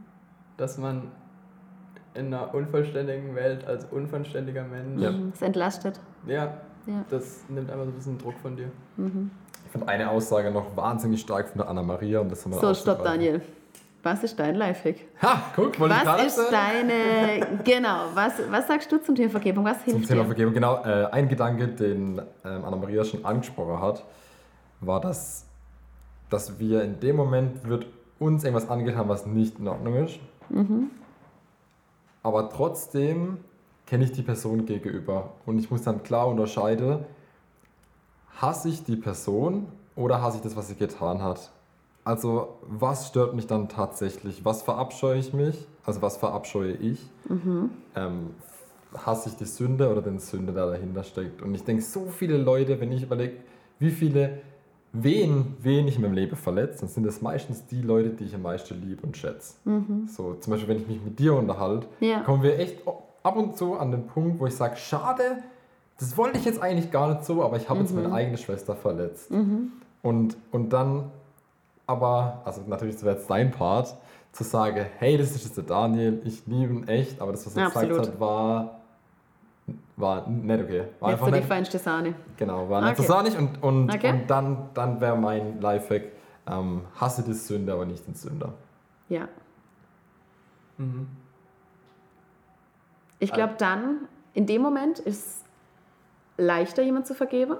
dass 0.58 0.78
man 0.78 1.12
in 2.14 2.34
einer 2.34 2.54
unvollständigen 2.54 3.36
Welt 3.36 3.66
als 3.68 3.86
unvollständiger 3.86 4.64
Mensch, 4.64 5.02
Ja. 5.02 5.12
ja, 5.12 5.18
Es 5.34 5.42
entlastet. 5.42 6.00
Ja. 6.26 6.54
das 7.10 7.42
nimmt 7.50 7.70
einfach 7.70 7.84
so 7.86 7.92
ein 7.92 7.96
bisschen 7.96 8.18
Druck 8.18 8.36
von 8.42 8.56
dir. 8.56 8.72
Ich 8.98 9.72
finde 9.72 9.88
eine 9.90 10.10
Aussage 10.10 10.50
noch 10.52 10.76
wahnsinnig 10.78 11.20
stark 11.22 11.50
von 11.50 11.58
der 11.60 11.70
Anna-Maria 11.70 12.22
und 12.22 12.32
das 12.32 12.44
haben 12.46 12.54
wir 12.54 12.60
So, 12.60 12.74
stopp. 12.74 13.04
Daniel. 13.04 13.42
Was 14.04 14.24
ist 14.24 14.40
dein 14.40 14.56
Lifehack? 14.56 14.96
Ha, 15.22 15.42
guck, 15.54 15.74
gerade 15.74 16.06
Was 16.08 16.26
ist 16.28 16.38
erzählen. 16.38 16.88
deine, 16.88 17.60
genau, 17.66 18.06
was, 18.14 18.34
was 18.50 18.66
sagst 18.68 18.90
du 18.92 19.00
zum 19.02 19.16
Thema 19.16 19.30
Vergebung? 19.32 19.66
Was 19.66 19.84
Zum 19.84 19.94
hilft 19.96 20.08
Thema 20.08 20.22
dir? 20.22 20.28
Vergebung, 20.28 20.54
genau. 20.54 20.82
Äh, 20.86 21.08
ein 21.12 21.28
Gedanke, 21.28 21.68
den 21.68 22.20
ähm, 22.46 22.64
Anna-Maria 22.64 23.04
schon 23.04 23.26
angesprochen 23.26 23.82
hat, 23.82 24.06
war, 24.82 25.02
dass, 25.02 25.46
dass 26.30 26.60
wir 26.60 26.84
in 26.84 27.00
dem 27.00 27.16
Moment 27.16 27.68
wird 27.68 27.88
uns 28.20 28.44
irgendwas 28.44 28.70
angetan, 28.70 29.10
was 29.10 29.26
nicht 29.26 29.60
in 29.60 29.68
Ordnung 29.68 29.96
ist. 29.96 30.20
Mhm. 30.50 30.92
Aber 32.24 32.50
trotzdem 32.50 33.38
kenne 33.86 34.04
ich 34.04 34.12
die 34.12 34.22
Person 34.22 34.66
gegenüber 34.66 35.32
und 35.46 35.60
ich 35.60 35.72
muss 35.72 35.84
dann 35.84 36.04
klar 36.04 36.28
unterscheiden, 36.28 37.06
hasse 38.42 38.70
ich 38.70 38.84
die 38.84 38.98
Person 38.98 39.68
oder 39.96 40.22
hasse 40.22 40.38
ich 40.38 40.44
das, 40.44 40.56
was 40.56 40.68
sie 40.68 40.76
getan 40.76 41.22
hat. 41.22 41.52
Also 42.04 42.60
was 42.62 43.08
stört 43.08 43.34
mich 43.34 43.48
dann 43.48 43.68
tatsächlich? 43.68 44.46
Was 44.46 44.62
verabscheue 44.62 45.18
ich 45.18 45.34
mich? 45.34 45.68
Also 45.86 46.02
was 46.02 46.18
verabscheue 46.18 46.74
ich? 46.74 47.02
Mhm. 47.28 47.70
Ähm, 47.96 48.30
hasse 48.96 49.30
ich 49.30 49.36
die 49.36 49.46
Sünde 49.46 49.92
oder 49.92 50.02
den 50.02 50.20
Sünde, 50.20 50.54
der 50.54 50.68
dahinter 50.68 51.04
steckt. 51.04 51.42
Und 51.42 51.54
ich 51.56 51.64
denke, 51.64 51.82
so 51.82 52.08
viele 52.08 52.38
Leute, 52.38 52.80
wenn 52.80 52.92
ich 52.92 53.04
überlege, 53.04 53.38
wie 53.80 53.92
viele, 53.92 54.42
wen, 55.04 55.56
wen 55.62 55.88
ich 55.88 55.96
in 55.98 56.02
meinem 56.02 56.14
Leben 56.14 56.36
verletzt, 56.36 56.82
dann 56.82 56.90
sind 56.90 57.06
das 57.06 57.22
meistens 57.22 57.66
die 57.68 57.82
Leute, 57.82 58.10
die 58.10 58.26
ich 58.26 58.36
am 58.36 58.42
meisten 58.44 58.82
liebe 58.82 59.06
und 59.06 59.16
schätze. 59.18 59.56
So, 60.08 60.34
zum 60.36 60.52
Beispiel, 60.52 60.70
wenn 60.70 60.82
ich 60.82 60.88
mich 60.88 61.02
mit 61.04 61.20
dir 61.20 61.36
unterhalte, 61.36 61.88
Ja. 62.00 62.22
kommen 62.22 62.44
wir 62.44 62.58
echt 62.60 62.78
ab 63.24 63.36
und 63.36 63.58
zu 63.58 63.76
an 63.76 63.92
den 63.92 64.08
Punkt, 64.08 64.40
wo 64.40 64.48
ich 64.48 64.56
sage, 64.56 64.76
schade, 64.78 65.44
das 66.00 66.16
wollte 66.18 66.38
ich 66.38 66.46
jetzt 66.46 66.62
eigentlich 66.62 66.92
gar 66.92 67.10
nicht 67.10 67.26
so, 67.26 67.44
aber 67.44 67.58
ich 67.58 67.68
habe 67.70 67.80
jetzt 67.80 67.94
meine 67.94 68.12
eigene 68.14 68.38
Schwester 68.38 68.76
verletzt. 68.76 69.32
Und, 70.04 70.38
und 70.52 70.70
dann 70.72 71.12
aber, 71.88 72.42
also 72.46 72.62
natürlich, 72.68 72.96
das 72.96 73.04
wäre 73.04 73.16
jetzt 73.16 73.30
dein 73.30 73.52
Part, 73.52 73.96
zu 74.32 74.44
sagen, 74.44 74.86
hey, 75.00 75.18
das 75.18 75.32
ist 75.32 75.46
jetzt 75.46 75.58
der 75.58 75.64
Daniel, 75.64 76.22
ich 76.26 76.46
liebe 76.46 76.72
ihn 76.74 76.88
echt, 76.88 77.20
aber 77.22 77.32
das, 77.32 77.46
was 77.48 77.56
er 77.56 77.66
gesagt 77.66 77.86
hat, 77.98 78.20
war, 78.20 78.80
war 79.96 80.28
nicht 80.28 80.64
okay. 80.64 80.84
War 81.00 81.12
Jetzt 81.12 81.20
so 81.20 81.26
die 81.28 81.32
nicht, 81.34 81.48
feinste 81.48 81.78
Sahne. 81.80 82.14
genau, 82.38 82.70
war 82.70 82.82
nicht 82.82 82.92
Okay. 82.94 83.02
so 83.02 83.08
sahnig 83.14 83.38
und, 83.38 83.62
und, 83.64 83.94
Okay. 83.94 84.12
und 84.12 84.28
dann, 84.30 84.70
dann 84.74 85.02
wäre 85.02 85.18
mein 85.18 85.60
Lifehack, 85.60 86.04
ähm, 86.48 86.82
hasse 87.00 87.24
die 87.24 87.34
Sünde, 87.34 87.74
aber 87.74 87.86
nicht 87.86 88.06
den 88.08 88.14
Sünder. 88.16 88.54
Ja. 89.10 89.28
Mhm. 90.78 91.08
Ich 93.20 93.34
glaube, 93.34 93.56
dann, 93.58 94.08
in 94.34 94.46
dem 94.46 94.62
Moment 94.62 95.00
ist 95.00 95.26
es 95.26 95.44
leichter, 96.38 96.84
jemand 96.84 97.08
zu 97.08 97.16
vergeben. 97.16 97.58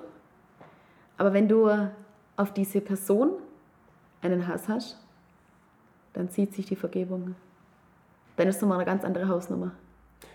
Aber 1.18 1.34
wenn 1.34 1.48
du 1.50 1.70
auf 2.36 2.54
diese 2.54 2.80
Person 2.80 3.32
einen 4.22 4.48
Hass 4.48 4.70
hast, 4.70 5.00
dann 6.14 6.30
zieht 6.30 6.54
sich 6.54 6.68
die 6.68 6.76
Vergebung. 6.76 7.36
Dann 8.36 8.48
ist 8.48 8.58
es 8.58 8.62
nochmal 8.62 8.78
eine 8.78 8.86
ganz 8.86 9.04
andere 9.04 9.28
Hausnummer. 9.28 9.72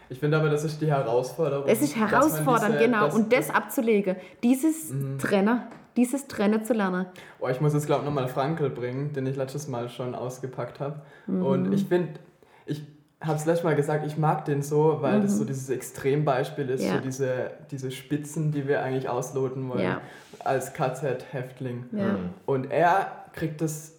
Ich 0.08 0.18
finde 0.18 0.36
aber, 0.36 0.50
das 0.50 0.62
ist 0.64 0.80
die 0.80 0.86
Herausforderung. 0.90 1.66
Es 1.68 1.80
ist 1.80 1.96
herausfordernd, 1.96 2.74
diese- 2.74 2.84
genau. 2.84 3.06
dass- 3.06 3.14
und 3.14 3.32
das 3.32 3.48
abzulegen, 3.50 4.16
dieses 4.42 4.92
Trenner, 5.18 5.68
dieses 5.96 6.26
Trenner 6.28 6.62
zu 6.62 6.74
lernen. 6.74 7.06
Oh, 7.40 7.48
ich 7.48 7.60
muss 7.60 7.72
jetzt, 7.72 7.86
glaube 7.86 8.02
ich, 8.02 8.06
nochmal 8.06 8.28
Frankel 8.28 8.68
bringen, 8.70 9.12
den 9.14 9.26
ich 9.26 9.36
letztes 9.36 9.68
Mal 9.68 9.88
schon 9.88 10.14
ausgepackt 10.14 10.80
habe. 10.80 11.00
Mhm. 11.26 11.42
Und 11.46 11.72
ich 11.72 11.86
finde, 11.86 12.20
ich 12.66 12.82
habe 13.22 13.36
es 13.36 13.46
letztes 13.46 13.64
Mal 13.64 13.76
gesagt, 13.76 14.04
ich 14.06 14.18
mag 14.18 14.44
den 14.44 14.62
so, 14.62 14.98
weil 15.00 15.20
das 15.22 15.32
Mhm. 15.32 15.36
so 15.38 15.44
dieses 15.44 15.70
Extrembeispiel 15.70 16.68
ist, 16.70 16.84
Ja. 16.84 16.94
so 16.96 17.00
diese, 17.00 17.50
diese 17.70 17.90
Spitzen, 17.90 18.50
die 18.52 18.66
wir 18.68 18.82
eigentlich 18.82 19.08
ausloten 19.08 19.66
wollen, 19.68 19.82
Ja. 19.82 20.00
als 20.40 20.74
KZ-Häftling. 20.74 21.84
Ja. 21.92 22.16
Und 22.46 22.70
er 22.70 23.24
kriegt 23.32 23.60
das, 23.60 23.92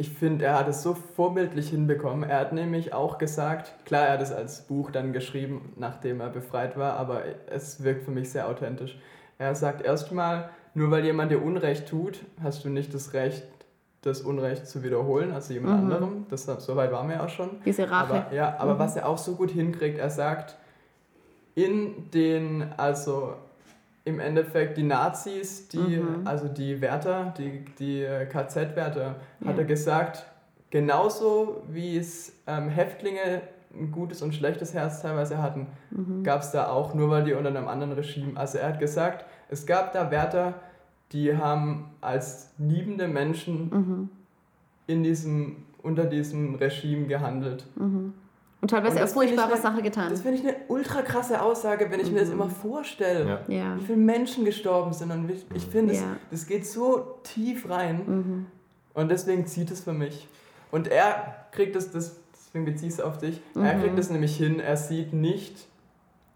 ich 0.00 0.10
finde, 0.10 0.46
er 0.46 0.58
hat 0.58 0.66
es 0.68 0.82
so 0.82 0.94
vorbildlich 0.94 1.68
hinbekommen. 1.68 2.28
Er 2.28 2.40
hat 2.40 2.52
nämlich 2.52 2.92
auch 2.94 3.18
gesagt, 3.18 3.74
klar, 3.84 4.06
er 4.06 4.12
hat 4.14 4.22
es 4.22 4.32
als 4.32 4.62
Buch 4.62 4.90
dann 4.90 5.12
geschrieben, 5.12 5.72
nachdem 5.76 6.20
er 6.20 6.30
befreit 6.30 6.76
war, 6.78 6.94
aber 6.94 7.22
es 7.50 7.84
wirkt 7.84 8.04
für 8.04 8.10
mich 8.10 8.30
sehr 8.30 8.48
authentisch. 8.48 8.98
Er 9.38 9.54
sagt 9.54 9.82
erstmal, 9.84 10.48
nur 10.74 10.90
weil 10.90 11.04
jemand 11.04 11.30
dir 11.30 11.42
Unrecht 11.42 11.88
tut, 11.88 12.20
hast 12.42 12.64
du 12.64 12.68
nicht 12.70 12.94
das 12.94 13.12
Recht, 13.12 13.46
das 14.02 14.22
Unrecht 14.22 14.66
zu 14.66 14.82
wiederholen, 14.82 15.32
also 15.32 15.52
jemand 15.52 15.76
Mhm. 15.76 15.84
anderem. 15.92 16.26
Das, 16.30 16.44
so 16.46 16.76
weit 16.76 16.90
waren 16.92 17.08
wir 17.08 17.16
ja 17.16 17.24
auch 17.24 17.28
schon. 17.28 17.50
Diese 17.66 17.90
Rache. 17.90 18.14
Aber, 18.24 18.34
ja, 18.34 18.56
aber 18.58 18.78
was 18.78 18.96
er 18.96 19.06
auch 19.06 19.18
so 19.18 19.34
gut 19.34 19.50
hinkriegt, 19.50 19.98
er 19.98 20.08
sagt, 20.10 20.56
in 21.54 22.10
den, 22.12 22.64
also 22.78 23.34
im 24.10 24.20
Endeffekt 24.20 24.76
die 24.76 24.82
Nazis, 24.82 25.68
die, 25.68 25.78
Mhm. 25.98 26.26
also 26.26 26.48
die 26.48 26.80
Wärter, 26.80 27.32
die, 27.38 27.64
die 27.78 28.02
äh, 28.02 28.26
KZ-Wärter, 28.26 29.16
hat 29.46 29.56
Ja. 29.56 29.62
er 29.62 29.64
gesagt, 29.64 30.26
genauso 30.70 31.62
wie 31.68 31.96
es 31.96 32.32
ähm, 32.46 32.68
Häftlinge 32.68 33.42
ein 33.74 33.90
gutes 33.92 34.20
und 34.22 34.34
schlechtes 34.34 34.74
Herz 34.74 35.00
teilweise 35.02 35.38
hatten, 35.40 35.66
Mhm. 35.90 36.22
gab 36.24 36.42
es 36.42 36.50
da 36.50 36.68
auch, 36.68 36.92
nur 36.94 37.08
weil 37.10 37.24
die 37.24 37.34
unter 37.34 37.50
einem 37.50 37.68
anderen 37.68 37.92
Regime, 37.92 38.32
also 38.38 38.58
er 38.58 38.68
hat 38.68 38.78
gesagt, 38.80 39.24
es 39.48 39.64
gab 39.66 39.92
da 39.92 40.10
Wärter, 40.10 40.54
die 41.12 41.36
haben 41.36 41.90
als 42.00 42.50
liebende 42.58 43.08
Menschen 43.08 43.70
Mhm. 43.70 44.08
in 44.86 45.02
diesem, 45.02 45.56
unter 45.82 46.04
diesem 46.04 46.56
Regime 46.56 47.06
gehandelt. 47.06 47.64
Und 48.62 48.70
teilweise 48.70 48.96
Und 48.96 49.02
auch 49.02 49.06
ich 49.06 49.12
furchtbare 49.12 49.52
eine- 49.52 49.60
Sachen 49.62 49.82
getan. 49.82 50.10
Das 50.10 50.20
finde 50.20 50.38
ich 50.38 50.46
eine 50.46 50.56
ultra 50.68 51.00
krasse 51.02 51.40
Aussage, 51.40 51.90
wenn 51.90 51.98
ich 52.00 52.10
mir 52.10 52.20
das 52.20 52.28
immer 52.28 52.50
vorstelle. 52.50 53.42
Ja. 53.48 53.54
Ja. 53.56 53.76
Wie 53.76 53.84
viele 53.84 53.98
Menschen 53.98 54.44
gestorben 54.44 54.92
sind 54.92 55.10
und 55.10 55.28
wie, 55.28 55.42
ich 55.54 55.64
finde, 55.66 55.94
Ja. 55.94 56.00
Mhm. 56.02 56.16
das, 56.30 56.40
das 56.40 56.46
geht 56.46 56.66
so 56.66 57.16
tief 57.22 57.68
rein 57.70 58.46
und 58.92 59.08
deswegen 59.10 59.46
zieht 59.46 59.70
es 59.70 59.80
für 59.80 59.94
mich. 59.94 60.28
Und 60.70 60.88
er 60.88 61.46
kriegt 61.52 61.74
es, 61.74 61.90
das, 61.90 62.16
deswegen 62.34 62.66
beziehe 62.66 62.88
ich 62.88 62.94
es 62.94 63.00
auf 63.00 63.16
dich, 63.18 63.40
er 63.54 63.76
Mhm. 63.78 63.80
kriegt 63.82 63.98
es 63.98 64.10
nämlich 64.10 64.36
hin, 64.36 64.60
er 64.60 64.76
sieht 64.76 65.14
nicht 65.14 65.66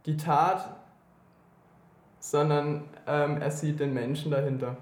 die 0.07 0.17
Tat, 0.17 0.77
sondern 2.21 2.85
ähm, 3.07 3.37
er 3.41 3.51
sieht 3.51 3.81
den 3.81 3.93
Menschen 3.93 4.31
dahinter. 4.31 4.77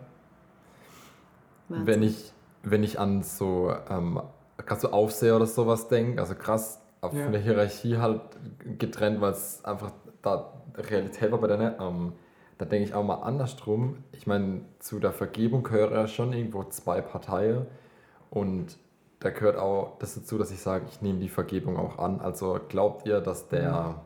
Wahnsinn. 1.69 1.87
Wenn 1.87 2.03
ich, 2.05 2.33
wenn 2.63 2.83
ich 2.85 3.01
an 3.01 3.23
so, 3.25 3.75
ähm, 3.91 4.21
gerade 4.59 4.81
so 4.81 4.91
Aufseher 4.93 5.35
oder 5.37 5.47
sowas 5.47 5.89
denke, 5.89 6.21
also 6.21 6.35
krass 6.37 6.79
auf 7.03 7.13
Ja. 7.13 7.25
von 7.25 7.33
der 7.33 7.43
Hierarchie 7.43 7.99
halt 7.99 8.23
getrennt, 8.79 9.21
weil 9.21 9.33
es 9.33 9.63
einfach 9.65 9.93
da 10.23 10.53
Realität 10.77 11.31
war 11.31 11.39
bei 11.41 11.49
der, 11.49 11.79
ähm, 11.81 12.13
da 12.59 12.65
denke 12.65 12.89
ich 12.89 12.95
auch 12.95 13.05
mal 13.05 13.17
andersrum. 13.17 13.97
Ich 14.13 14.27
meine, 14.27 14.63
zu 14.79 15.01
der 15.01 15.13
Vergebung 15.13 15.65
gehören 15.65 15.93
ja 15.93 16.07
schon 16.07 16.33
irgendwo 16.33 16.63
zwei 16.65 17.01
Parteien 17.01 17.67
und 18.31 18.79
da 19.19 19.31
gehört 19.31 19.57
auch 19.57 19.99
das 19.99 20.15
dazu, 20.15 20.39
dass 20.39 20.51
ich 20.51 20.61
sage, 20.61 20.87
ich 20.91 21.03
nehme 21.03 21.19
die 21.19 21.29
Vergebung 21.29 21.77
auch 21.77 21.99
an. 21.99 22.21
Also 22.21 22.59
glaubt 22.69 23.07
ihr, 23.07 23.21
dass 23.21 23.49
der, 23.49 24.03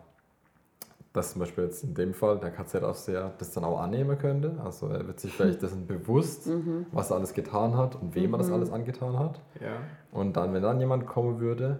dass 1.13 1.33
zum 1.33 1.41
Beispiel 1.41 1.65
jetzt 1.65 1.85
in 1.85 1.95
dem 1.95 2.13
Fall 2.13 2.39
der 2.39 2.51
KZ-Aufseher 2.51 3.33
das 3.39 3.53
dann 3.53 3.65
auch 3.65 3.79
annehmen 3.81 4.19
könnte? 4.19 4.57
Also 4.63 4.89
er 4.89 5.07
wird 5.07 5.21
sich 5.21 5.33
vielleicht 5.33 5.63
dessen 5.63 5.87
bewusst, 5.87 6.51
was 6.93 7.11
er 7.11 7.17
alles 7.17 7.33
getan 7.35 7.77
hat 7.77 7.95
und 7.97 8.15
wem 8.15 8.35
er 8.35 8.39
das 8.39 8.51
alles 8.51 8.71
angetan 8.73 9.19
hat. 9.19 9.41
Ja. 9.61 9.77
Und 10.13 10.37
dann, 10.37 10.53
wenn 10.55 10.63
dann 10.63 10.81
jemand 10.81 11.07
kommen 11.07 11.41
würde, 11.41 11.79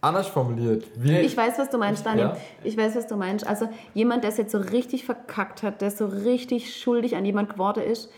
anders 0.00 0.26
formuliert, 0.28 0.84
wie 0.96 1.18
Ich 1.18 1.36
weiß, 1.36 1.58
was 1.58 1.70
du 1.70 1.78
meinst, 1.78 2.04
Daniel. 2.06 2.26
Ja. 2.26 2.36
Ich 2.64 2.76
weiß, 2.76 2.94
was 2.96 3.06
du 3.06 3.16
meinst. 3.16 3.46
Also 3.46 3.68
jemand, 3.94 4.22
der 4.24 4.30
es 4.30 4.36
jetzt 4.36 4.52
so 4.52 4.58
richtig 4.58 5.04
verkackt 5.04 5.62
hat, 5.62 5.80
der 5.80 5.90
so 5.90 6.06
richtig 6.06 6.76
schuldig 6.76 7.16
an 7.16 7.24
jemand 7.24 7.50
geworden 7.50 7.82
ist, 7.82 8.10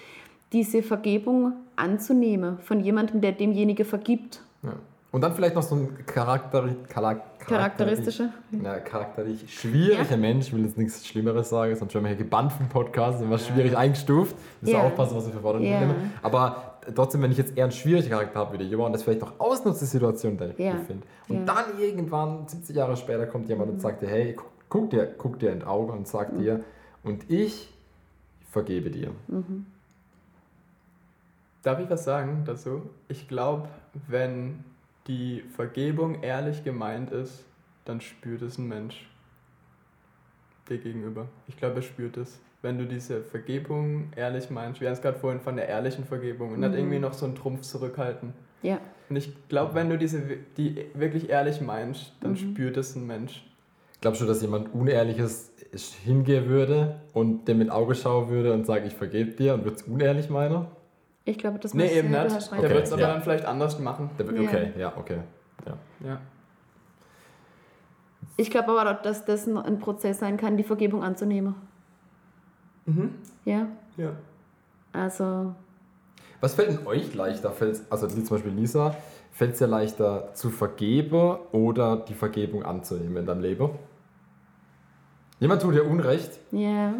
diese 0.52 0.82
Vergebung 0.82 1.52
anzunehmen 1.76 2.58
von 2.60 2.80
jemandem, 2.80 3.20
der 3.20 3.32
demjenige 3.32 3.84
vergibt. 3.84 4.40
Ja. 4.62 4.72
Und 5.10 5.22
dann 5.22 5.34
vielleicht 5.34 5.54
noch 5.54 5.62
so 5.62 5.74
ein 5.74 6.04
Charakter, 6.06 6.68
Charak- 6.92 7.22
Charakteristische. 7.38 8.30
Ja, 8.62 8.78
charakterlich 8.78 9.44
schwieriger 9.52 10.04
Ja. 10.10 10.16
Mensch, 10.18 10.48
ich 10.48 10.52
will 10.54 10.64
jetzt 10.64 10.76
nichts 10.76 11.06
Schlimmeres 11.06 11.48
sagen, 11.48 11.74
sonst 11.76 11.94
werden 11.94 12.04
wir 12.04 12.08
hier 12.10 12.18
gebannt 12.18 12.52
vom 12.52 12.68
Podcast, 12.68 13.20
sind 13.20 13.30
wir 13.30 13.38
schwierig 13.38 13.74
eingestuft. 13.76 14.36
Müssen 14.60 14.74
Ja. 14.74 14.82
aufpassen, 14.82 15.16
was 15.16 15.26
wir 15.26 15.32
für 15.32 15.42
Worte 15.42 15.64
Ja. 15.64 15.80
nehmen. 15.80 16.12
Aber 16.22 16.77
trotzdem, 16.94 17.22
wenn 17.22 17.30
ich 17.32 17.38
jetzt 17.38 17.56
eher 17.56 17.64
einen 17.64 17.72
schwierigen 17.72 18.08
Charakter 18.10 18.38
habe 18.40 18.54
wie 18.54 18.58
der 18.58 18.66
Johann, 18.66 18.92
das 18.92 19.02
vielleicht 19.02 19.20
noch 19.20 19.38
ausnutzt, 19.40 19.80
die 19.80 19.86
Situation, 19.86 20.36
der 20.36 20.50
ich 20.50 20.58
Ja. 20.58 20.72
befinde. 20.74 21.06
Und 21.28 21.34
Ja. 21.36 21.40
Mhm. 21.42 21.46
dann 21.46 21.78
irgendwann, 21.80 22.48
70 22.48 22.76
Jahre 22.76 22.96
später, 22.96 23.26
kommt 23.26 23.48
jemand 23.48 23.70
und 23.70 23.80
sagt 23.80 24.02
dir, 24.02 24.08
hey, 24.08 24.34
guck, 24.34 24.50
guck 24.68 24.90
dir, 24.90 25.06
guck 25.06 25.38
dir 25.38 25.52
in 25.52 25.60
die 25.60 25.66
Augen 25.66 25.92
und 25.92 26.08
sagt 26.08 26.34
Mhm. 26.34 26.38
dir, 26.38 26.64
und 27.02 27.30
ich 27.30 27.72
vergebe 28.50 28.90
dir. 28.90 29.12
Darf 31.62 31.80
ich 31.80 31.90
was 31.90 32.04
sagen 32.04 32.44
dazu? 32.46 32.90
Ich 33.08 33.28
glaube, 33.28 33.68
wenn 34.06 34.64
die 35.06 35.40
Vergebung 35.54 36.22
ehrlich 36.22 36.64
gemeint 36.64 37.10
ist, 37.10 37.44
dann 37.84 38.00
spürt 38.00 38.42
es 38.42 38.58
ein 38.58 38.68
Mensch 38.68 39.08
dir 40.68 40.78
gegenüber. 40.78 41.26
Ich 41.46 41.56
glaube, 41.56 41.76
er 41.76 41.82
spürt 41.82 42.16
es. 42.18 42.38
Wenn 42.60 42.76
du 42.78 42.86
diese 42.86 43.22
Vergebung 43.22 44.10
ehrlich 44.16 44.50
meinst, 44.50 44.80
wir 44.80 44.88
haben 44.88 44.94
es 44.94 45.00
gerade 45.02 45.18
vorhin 45.18 45.40
von 45.40 45.54
der 45.56 45.68
ehrlichen 45.68 46.04
Vergebung 46.04 46.52
und 46.54 46.60
nicht 46.60 46.74
irgendwie 46.74 46.98
noch 46.98 47.12
so 47.12 47.24
einen 47.26 47.36
Trumpf 47.36 47.60
zurückhalten. 47.62 48.32
Ja. 48.62 48.80
Und 49.08 49.16
ich 49.16 49.32
glaube, 49.48 49.74
wenn 49.74 49.88
du 49.88 49.96
diese 49.96 50.20
die 50.56 50.86
wirklich 50.94 51.30
ehrlich 51.30 51.60
meinst, 51.60 52.12
dann 52.20 52.36
spürt 52.36 52.76
es 52.76 52.96
ein 52.96 53.06
Mensch. 53.06 53.44
Glaubst 54.00 54.20
du, 54.20 54.26
dass 54.26 54.42
jemand 54.42 54.74
Unehrliches 54.74 55.52
hingehen 56.04 56.46
würde 56.48 57.00
und 57.14 57.46
dem 57.46 57.58
mit 57.58 57.70
Auge 57.70 57.94
schauen 57.94 58.28
würde 58.28 58.52
und 58.52 58.66
sagen, 58.66 58.86
ich 58.86 58.94
vergebe 58.94 59.30
dir 59.32 59.54
und 59.54 59.64
würde 59.64 59.76
es 59.76 59.82
unehrlich 59.82 60.28
meinen? 60.28 60.66
Ich 61.24 61.38
glaube, 61.38 61.58
das 61.58 61.74
Nee, 61.74 61.96
eben 61.98 62.10
nicht. 62.10 62.18
recht. 62.20 62.50
Der 62.52 62.58
Okay, 62.58 62.70
wird 62.70 62.86
es 62.86 62.92
aber 62.92 63.02
ja. 63.02 63.12
dann 63.12 63.22
vielleicht 63.22 63.44
anders 63.44 63.78
machen. 63.78 64.10
Der 64.18 64.26
wird- 64.26 64.38
Ja. 64.40 64.48
Okay, 64.48 64.72
ja, 64.78 64.92
okay. 64.96 65.18
Ja. 65.66 65.78
Ja. 66.08 66.20
Ich 68.36 68.50
glaube 68.50 68.70
aber, 68.70 68.90
auch, 68.98 69.02
dass 69.02 69.24
das 69.24 69.46
ein 69.46 69.78
Prozess 69.78 70.18
sein 70.20 70.36
kann, 70.36 70.56
die 70.56 70.62
Vergebung 70.62 71.02
anzunehmen. 71.02 71.54
Mhm. 72.88 73.14
Ja. 73.44 73.66
Ja. 73.96 74.10
Also, 74.92 75.54
Was 76.40 76.54
fällt 76.54 76.70
denn 76.70 76.86
euch 76.86 77.14
leichter? 77.14 77.50
Fällt's, 77.50 77.82
also 77.90 78.08
wie 78.16 78.22
zum 78.24 78.36
Beispiel 78.36 78.52
Lisa, 78.52 78.94
fällt 79.32 79.52
es 79.52 79.58
dir 79.58 79.66
leichter 79.66 80.32
zu 80.34 80.50
vergeben 80.50 81.36
oder 81.52 81.96
die 81.96 82.14
Vergebung 82.14 82.62
anzunehmen 82.64 83.16
in 83.18 83.26
deinem 83.26 83.40
Leben? 83.42 83.70
Jemand 85.40 85.62
tut 85.62 85.74
dir 85.74 85.84
Unrecht 85.88 86.32
ja. 86.50 86.94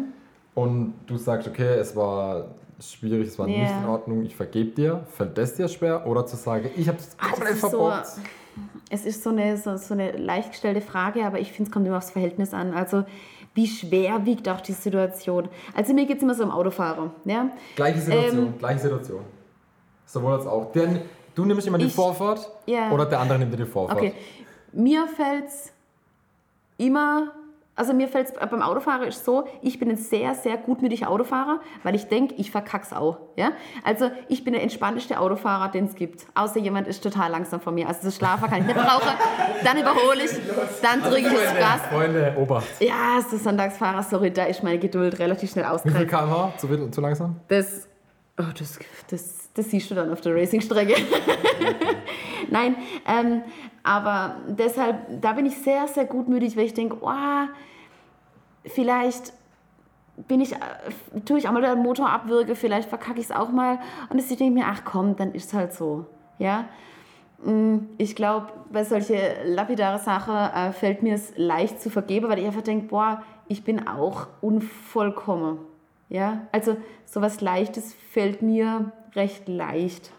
und 0.55 0.93
du 1.07 1.17
sagst, 1.17 1.47
okay, 1.47 1.75
es 1.77 1.95
war 1.95 2.45
schwierig, 2.79 3.27
es 3.27 3.37
war 3.39 3.47
Ja. 3.47 3.59
nicht 3.63 3.73
in 3.83 3.85
Ordnung, 3.89 4.23
ich 4.23 4.35
vergebe 4.35 4.71
dir. 4.71 5.01
Fällt 5.11 5.37
das 5.37 5.55
dir 5.55 5.67
schwer? 5.67 6.05
Oder 6.07 6.25
zu 6.25 6.37
sagen, 6.37 6.69
ich 6.77 6.87
habe 6.87 6.97
es 6.99 7.15
Ah, 7.17 7.23
das 7.23 7.31
komplett 7.31 7.53
ist 7.55 7.61
so- 7.61 7.69
verbockt, 7.69 8.07
es 8.89 9.05
ist 9.05 9.23
so 9.23 9.29
eine, 9.31 9.57
so, 9.57 9.75
so 9.77 9.93
eine 9.93 10.11
leicht 10.13 10.51
gestellte 10.51 10.81
Frage, 10.81 11.25
aber 11.25 11.39
ich 11.39 11.51
finde, 11.51 11.69
es 11.69 11.73
kommt 11.73 11.85
immer 11.87 11.97
aufs 11.97 12.11
Verhältnis 12.11 12.53
an. 12.53 12.73
Also, 12.73 13.03
wie 13.55 13.67
schwer 13.67 14.25
wiegt 14.25 14.47
auch 14.47 14.61
die 14.61 14.73
Situation? 14.73 15.49
Also, 15.75 15.93
mir 15.93 16.05
geht 16.05 16.17
es 16.17 16.23
immer 16.23 16.35
so 16.35 16.43
um 16.43 16.51
Autofahrer. 16.51 17.11
Ja? 17.25 17.49
Gleiche 17.75 17.99
Situation, 17.99 18.47
Ähm, 18.47 18.57
gleiche 18.57 18.79
Situation. 18.79 19.21
Sowohl 20.05 20.33
als 20.33 20.47
auch. 20.47 20.71
Denn 20.71 21.01
du 21.35 21.45
nimmst 21.45 21.67
immer 21.67 21.77
die 21.77 21.89
Vorfahrt 21.89 22.49
Ja. 22.65 22.91
oder 22.91 23.05
der 23.05 23.19
andere 23.19 23.39
nimmt 23.39 23.53
dir 23.53 23.57
die 23.57 23.65
Vorfahrt. 23.65 23.97
Okay, 23.97 24.13
mir 24.71 25.07
fällt 25.07 25.47
es 25.47 25.71
immer, 26.77 27.31
also 27.79 27.93
mir 27.93 28.09
fällt 28.09 28.27
es 28.27 28.33
beim 28.33 28.61
Autofahrer 28.61 29.07
ist 29.07 29.23
so, 29.23 29.47
ich 29.61 29.79
bin 29.79 29.89
ein 29.89 29.95
sehr, 29.95 30.35
sehr 30.35 30.57
gutmütiger 30.57 31.09
Autofahrer, 31.09 31.61
weil 31.83 31.95
ich 31.95 32.07
denke, 32.07 32.35
ich 32.35 32.51
verkack's 32.51 32.91
auch. 32.91 33.19
Ja? 33.37 33.53
Also 33.85 34.11
ich 34.27 34.43
bin 34.43 34.51
der 34.51 34.61
entspannteste 34.63 35.17
Autofahrer, 35.17 35.69
den 35.69 35.85
es 35.85 35.95
gibt. 35.95 36.25
Außer 36.35 36.59
jemand 36.59 36.89
ist 36.89 37.01
total 37.01 37.31
langsam 37.31 37.61
von 37.61 37.73
mir. 37.73 37.87
Also 37.87 38.01
das 38.03 38.17
Schlafer 38.17 38.49
kann 38.49 38.59
ich 38.59 38.67
nicht 38.67 38.75
brauchen. 38.75 39.13
Dann 39.63 39.77
überhole 39.77 40.25
ich, 40.25 40.31
dann 40.81 41.01
drücke 41.01 41.27
ich 41.29 41.33
das 41.33 41.57
Gas. 41.57 41.81
Freunde, 41.89 42.35
Obacht. 42.37 42.67
Ja, 42.81 43.21
so 43.21 43.37
Sonntagsfahrer, 43.37 44.03
sorry, 44.03 44.31
da 44.31 44.43
ist 44.43 44.61
meine 44.61 44.77
Geduld 44.77 45.17
relativ 45.17 45.49
schnell 45.49 45.65
Wie 45.85 45.89
viel 45.89 46.05
kmh? 46.05 46.51
Zu, 46.57 46.89
zu 46.89 46.99
langsam? 46.99 47.37
Das, 47.47 47.87
oh, 48.37 48.43
das, 48.57 48.77
das, 49.09 49.49
das 49.53 49.69
siehst 49.69 49.89
du 49.89 49.95
dann 49.95 50.11
auf 50.11 50.19
der 50.19 50.35
Racingstrecke. 50.35 50.95
Nein, 52.49 52.75
ähm, 53.07 53.43
aber 53.83 54.35
deshalb, 54.49 55.21
da 55.21 55.31
bin 55.31 55.45
ich 55.45 55.57
sehr, 55.57 55.87
sehr 55.87 56.03
gutmütig, 56.03 56.57
weil 56.57 56.65
ich 56.65 56.73
denke, 56.73 56.97
oh, 56.99 57.09
vielleicht 58.65 59.33
bin 60.27 60.41
ich, 60.41 60.53
äh, 60.53 60.57
tue 61.25 61.37
ich 61.39 61.47
auch 61.47 61.53
mal 61.53 61.61
den 61.61 61.79
Motor 61.79 62.09
abwürge, 62.09 62.55
vielleicht 62.55 62.89
verkacke 62.89 63.19
ich 63.19 63.25
es 63.25 63.31
auch 63.31 63.49
mal. 63.49 63.79
Und 64.09 64.19
ich 64.19 64.27
denke 64.27 64.53
mir, 64.53 64.65
ach 64.67 64.81
komm, 64.83 65.15
dann 65.15 65.33
ist 65.33 65.45
es 65.45 65.53
halt 65.53 65.73
so. 65.73 66.05
Ja? 66.39 66.65
Mm, 67.43 67.77
Ich 67.97 68.15
glaube, 68.15 68.47
bei 68.71 68.83
solche 68.83 69.17
lapidare 69.45 69.97
Sachen 69.99 70.35
äh, 70.35 70.71
fällt 70.73 71.03
mir 71.03 71.15
es 71.15 71.33
leicht 71.37 71.81
zu 71.81 71.89
vergeben, 71.89 72.27
weil 72.29 72.39
ich 72.39 72.45
einfach 72.45 72.61
denke, 72.63 72.87
boah, 72.87 73.23
ich 73.47 73.63
bin 73.63 73.87
auch 73.87 74.27
unvollkommen. 74.41 75.59
Ja, 76.09 76.41
also 76.51 76.75
sowas 77.05 77.39
Leichtes 77.39 77.93
fällt 77.93 78.41
mir 78.41 78.91
recht 79.15 79.47
leicht. 79.47 80.11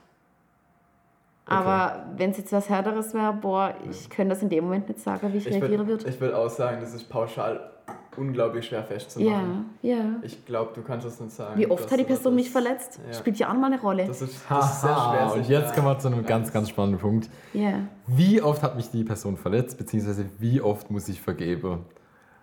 Aber 1.46 2.06
wenn 2.16 2.30
es 2.30 2.36
jetzt 2.38 2.52
was 2.52 2.68
Härteres 2.68 3.12
wäre, 3.12 3.32
boah, 3.32 3.74
ich 3.90 4.08
könnte 4.08 4.34
das 4.34 4.42
in 4.42 4.48
dem 4.48 4.64
Moment 4.64 4.88
nicht 4.88 5.00
sagen, 5.00 5.32
wie 5.32 5.38
ich, 5.38 5.46
Ich 5.48 5.52
reagieren 5.54 5.88
würde 5.88 6.04
würde. 6.04 6.20
würd 6.20 6.34
auch 6.34 6.48
sagen, 6.48 6.80
das 6.80 6.94
ist 6.94 7.04
pauschal 7.08 7.69
unglaublich 8.16 8.66
schwer 8.66 8.80
Ja, 8.80 8.84
festzumachen. 8.84 9.70
ja. 9.82 10.16
Ich 10.22 10.44
glaube, 10.44 10.72
du 10.74 10.82
kannst 10.82 11.06
das 11.06 11.20
nicht 11.20 11.32
sagen. 11.34 11.58
Wie 11.58 11.70
oft 11.70 11.90
hat 11.90 11.98
die 11.98 12.04
Person 12.04 12.32
das- 12.36 12.44
mich 12.44 12.50
verletzt? 12.50 13.00
Ja. 13.06 13.14
Spielt 13.16 13.38
ja 13.38 13.48
auch 13.48 13.52
nochmal 13.54 13.72
eine 13.72 13.80
Rolle. 13.80 14.06
Das 14.06 14.20
ist, 14.22 14.40
das 14.48 14.72
ist 14.74 14.80
sehr 14.82 14.94
schwer. 15.10 15.32
Und 15.34 15.48
jetzt 15.48 15.74
kommen 15.74 15.86
wir 15.86 15.98
zu 15.98 16.08
einem 16.08 16.24
ganz, 16.26 16.52
ganz 16.52 16.68
spannenden 16.68 17.00
Punkt. 17.00 17.30
Ja. 17.52 17.74
Wie 18.06 18.42
oft 18.42 18.62
hat 18.62 18.76
mich 18.76 18.90
die 18.90 19.04
Person 19.04 19.36
verletzt, 19.36 19.78
beziehungsweise 19.78 20.26
wie 20.38 20.60
oft 20.60 20.90
muss 20.90 21.08
ich 21.08 21.20
vergeben? 21.20 21.84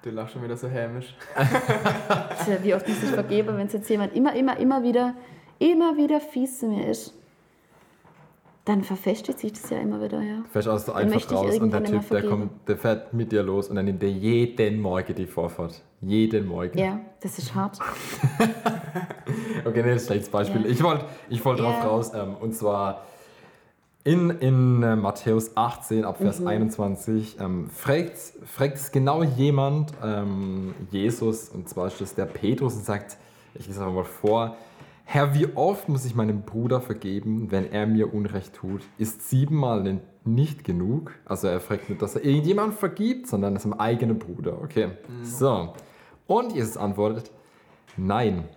Du 0.03 0.09
lachst 0.11 0.33
schon 0.33 0.43
wieder 0.43 0.55
so 0.55 0.67
hämisch. 0.67 1.15
Tja, 2.45 2.57
wie 2.63 2.73
oft 2.73 2.87
muss 2.87 3.03
ich 3.03 3.09
vergeben, 3.09 3.57
wenn 3.57 3.67
es 3.67 3.73
jetzt 3.73 3.89
jemand 3.89 4.15
immer, 4.15 4.33
immer, 4.35 4.57
immer 4.57 4.83
wieder, 4.83 5.15
immer 5.59 5.97
wieder 5.97 6.19
fies 6.21 6.59
zu 6.59 6.67
mir 6.67 6.87
ist? 6.87 7.13
Dann 8.67 8.83
verfestigt 8.83 9.39
sich 9.39 9.53
das 9.53 9.69
ja 9.69 9.77
immer 9.77 10.01
wieder, 10.03 10.21
ja. 10.21 10.43
Fährst 10.51 10.67
aus 10.67 10.89
ich 10.89 11.31
raus 11.31 11.57
und 11.57 11.71
der 11.71 11.85
Typ, 11.85 12.09
der, 12.09 12.23
kommt, 12.23 12.67
der 12.67 12.75
fährt 12.77 13.13
mit 13.13 13.31
dir 13.31 13.41
los 13.41 13.69
und 13.69 13.77
dann 13.77 13.85
nimmt 13.85 14.03
er 14.03 14.09
jeden 14.09 14.81
Morgen 14.81 15.15
die 15.15 15.25
Vorfahrt. 15.25 15.81
Jeden 16.01 16.45
Morgen. 16.47 16.77
Ja, 16.77 16.99
das 17.21 17.39
ist 17.39 17.55
hart. 17.55 17.79
Okay, 19.65 19.83
nee, 19.83 19.93
das 19.93 20.03
ist 20.03 20.07
ein 20.09 20.13
schlechtes 20.13 20.29
Beispiel. 20.29 20.61
Ja. 20.65 20.67
Ich 20.69 20.83
wollte 20.83 21.05
ich 21.29 21.43
wollt 21.45 21.59
drauf 21.59 21.75
Ja. 21.81 21.87
raus, 21.87 22.11
ähm, 22.13 22.35
und 22.39 22.53
zwar 22.55 23.05
in, 24.03 24.29
in 24.29 24.83
äh, 24.83 24.95
Matthäus 24.95 25.55
18 25.55 26.05
ab 26.05 26.17
Vers 26.17 26.39
Mhm. 26.39 26.47
21 26.47 27.37
ähm, 27.39 27.69
fragt, 27.69 28.17
fragt 28.45 28.75
es 28.77 28.91
genau 28.91 29.23
jemand 29.23 29.91
ähm, 30.03 30.73
Jesus, 30.91 31.49
und 31.49 31.67
zwar 31.69 31.87
ist 31.87 31.99
das 31.99 32.15
der 32.15 32.25
Petrus, 32.25 32.75
und 32.75 32.85
sagt, 32.85 33.17
ich 33.55 33.67
lese 33.67 33.79
einfach 33.81 33.93
mal 33.93 34.03
vor, 34.03 34.55
Herr, 35.09 35.33
wie 35.33 35.55
oft 35.55 35.87
muss 35.87 36.03
ich 36.03 36.15
meinem 36.15 36.41
Bruder 36.41 36.81
vergeben, 36.81 37.49
wenn 37.49 37.71
er 37.71 37.87
mir 37.87 38.13
Unrecht 38.13 38.53
tut? 38.55 38.81
Ist 38.97 39.29
siebenmal 39.29 39.81
denn 39.83 40.01
nicht 40.25 40.65
genug? 40.65 41.13
Also 41.23 41.47
er 41.47 41.61
fragt 41.61 41.87
nicht, 41.87 42.01
dass 42.01 42.15
er 42.15 42.25
irgendjemand 42.25 42.73
vergibt, 42.73 43.25
sondern 43.27 43.55
seinem 43.55 43.73
eigenen 43.75 44.19
Bruder. 44.19 44.61
Okay, 44.61 44.89
so. 45.23 45.73
Und 46.27 46.53
Jesus 46.53 46.75
antwortet, 46.75 47.31
nein. 47.95 48.49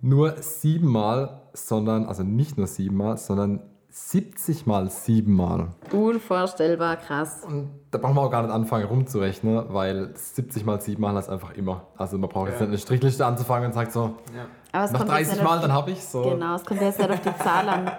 Nur 0.00 0.36
siebenmal, 0.40 1.42
sondern, 1.52 2.06
also 2.06 2.22
nicht 2.22 2.56
nur 2.56 2.66
siebenmal, 2.66 3.18
sondern 3.18 3.60
70 3.90 4.64
mal 4.64 4.88
siebenmal. 4.88 5.68
Unvorstellbar 5.92 6.96
krass. 6.96 7.42
Und 7.46 7.68
da 7.90 7.98
brauchen 7.98 8.16
wir 8.16 8.22
auch 8.22 8.30
gar 8.30 8.42
nicht 8.42 8.52
anfangen 8.52 8.86
rumzurechnen, 8.86 9.66
weil 9.68 10.16
70 10.16 10.64
mal 10.64 10.80
siebenmal 10.80 11.14
ist 11.18 11.28
einfach 11.28 11.52
immer. 11.54 11.88
Also 11.98 12.16
man 12.16 12.30
braucht 12.30 12.48
jetzt 12.48 12.60
Ja. 12.60 12.66
nicht 12.66 12.70
eine 12.70 12.78
Strichliste 12.78 13.26
anzufangen 13.26 13.66
und 13.66 13.74
sagt 13.74 13.92
so, 13.92 14.14
Ja. 14.34 14.46
Aber 14.74 14.84
es 14.86 14.90
nach 14.90 14.98
kommt 14.98 15.10
jetzt 15.12 15.28
30 15.28 15.34
nicht 15.34 15.44
Mal, 15.44 15.60
dann 15.60 15.72
habe 15.72 15.90
ich 15.92 16.02
so. 16.04 16.22
Genau, 16.22 16.56
es 16.56 16.64
kommt 16.64 16.80
jetzt 16.80 16.98
nicht 16.98 17.08
auf 17.10 17.20
die 17.20 17.36
Zahl 17.36 17.68
an. 17.68 17.92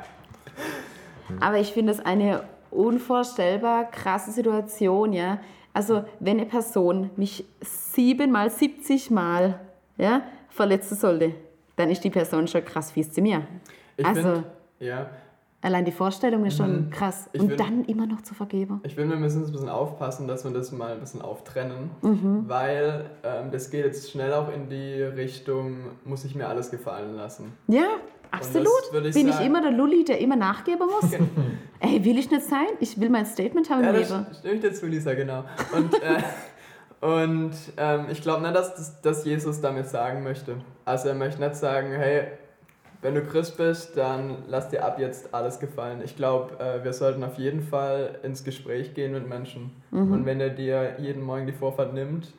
Aber 1.39 1.57
ich 1.57 1.71
finde 1.71 1.93
es 1.93 2.01
eine 2.01 2.43
unvorstellbar 2.69 3.85
krasse 3.85 4.31
Situation, 4.31 5.13
ja. 5.13 5.39
Also, 5.73 6.03
wenn 6.19 6.37
eine 6.37 6.45
Person 6.45 7.11
mich 7.15 7.45
siebenmal, 7.61 8.49
70 8.49 9.09
Mal 9.09 9.57
ja, 9.97 10.23
verletzen 10.49 10.97
sollte, 10.97 11.33
dann 11.77 11.89
ist 11.89 12.03
die 12.03 12.09
Person 12.09 12.45
schon 12.47 12.65
krass 12.65 12.91
fies 12.91 13.09
zu 13.09 13.21
mir. 13.21 13.43
Ich 13.95 14.05
Also- 14.05 14.33
find, 14.33 14.45
ja, 14.79 15.05
Allein 15.65 15.83
die 15.83 15.91
Vorstellung 15.91 16.45
ist 16.45 16.57
schon 16.57 16.91
krass. 16.91 17.27
Ich 17.33 17.41
Und 17.41 17.47
find- 17.47 17.59
dann 17.59 17.85
immer 17.85 18.05
noch 18.05 18.21
zu 18.21 18.35
vergeben. 18.35 18.81
ich 18.83 18.93
finde, 18.93 19.15
wir 19.15 19.19
müssen 19.19 19.43
ein 19.43 19.51
bisschen 19.51 19.67
aufpassen, 19.67 20.27
dass 20.27 20.43
wir 20.43 20.51
das 20.51 20.71
mal 20.71 20.91
ein 20.91 20.99
bisschen 20.99 21.23
auftrennen, 21.23 21.89
Mhm. 22.03 22.43
weil 22.47 23.05
ähm, 23.23 23.49
das 23.51 23.71
geht 23.71 23.83
jetzt 23.83 24.11
schnell 24.11 24.31
auch 24.33 24.53
in 24.53 24.69
die 24.69 25.01
Richtung, 25.01 25.77
muss 26.03 26.23
ich 26.23 26.35
mir 26.35 26.47
alles 26.47 26.69
gefallen 26.69 27.15
lassen. 27.15 27.53
Ja, 27.67 27.87
absolut. 28.29 28.67
ich 28.93 29.13
Bin 29.15 29.27
ich 29.27 29.33
sagen- 29.33 29.45
immer 29.47 29.61
der 29.63 29.71
Lulli, 29.71 30.03
der 30.05 30.19
immer 30.21 30.35
nachgeben 30.35 30.87
muss? 30.87 31.11
Ey, 31.79 32.05
will 32.05 32.19
ich 32.19 32.29
nicht 32.29 32.43
sein? 32.45 32.67
Ich 32.79 32.99
will 32.99 33.09
mein 33.09 33.25
Statement 33.25 33.67
haben 33.71 33.83
Ja, 33.83 33.89
im 33.89 33.95
Leben. 33.95 34.25
stimme 34.37 34.53
ich 34.53 34.61
dir 34.61 34.71
zu, 34.73 34.85
Lisa, 34.85 35.15
genau. 35.15 35.45
Und, 35.75 35.93
äh, 35.95 36.21
und 37.01 37.53
ähm, 37.77 38.05
ich 38.11 38.21
glaube 38.21 38.43
nicht, 38.43 38.55
dass, 38.55 38.75
dass, 38.75 39.01
dass 39.01 39.25
Jesus 39.25 39.61
damit 39.61 39.87
sagen 39.87 40.21
möchte. 40.23 40.57
Also 40.85 41.07
er 41.09 41.15
möchte 41.15 41.41
nicht 41.41 41.55
sagen, 41.55 41.87
hey, 41.91 42.27
wenn 43.01 43.15
du 43.15 43.21
Christ 43.23 43.57
bist, 43.57 43.97
dann 43.97 44.37
lass 44.47 44.69
dir 44.69 44.83
ab 44.85 44.99
jetzt 44.99 45.33
alles 45.33 45.59
gefallen. 45.59 46.01
Ich 46.03 46.15
glaube, 46.15 46.59
äh, 46.59 46.83
wir 46.83 46.93
sollten 46.93 47.23
auf 47.23 47.37
jeden 47.37 47.61
Fall 47.61 48.19
ins 48.23 48.43
Gespräch 48.43 48.93
gehen 48.93 49.11
mit 49.13 49.27
Menschen. 49.27 49.71
Mhm. 49.91 50.11
Und 50.11 50.25
wenn 50.25 50.39
er 50.41 50.49
dir 50.49 50.95
jeden 50.99 51.21
Morgen 51.23 51.45
die 51.45 51.53
Vorfahrt 51.53 51.93
nimmt, 51.93 52.31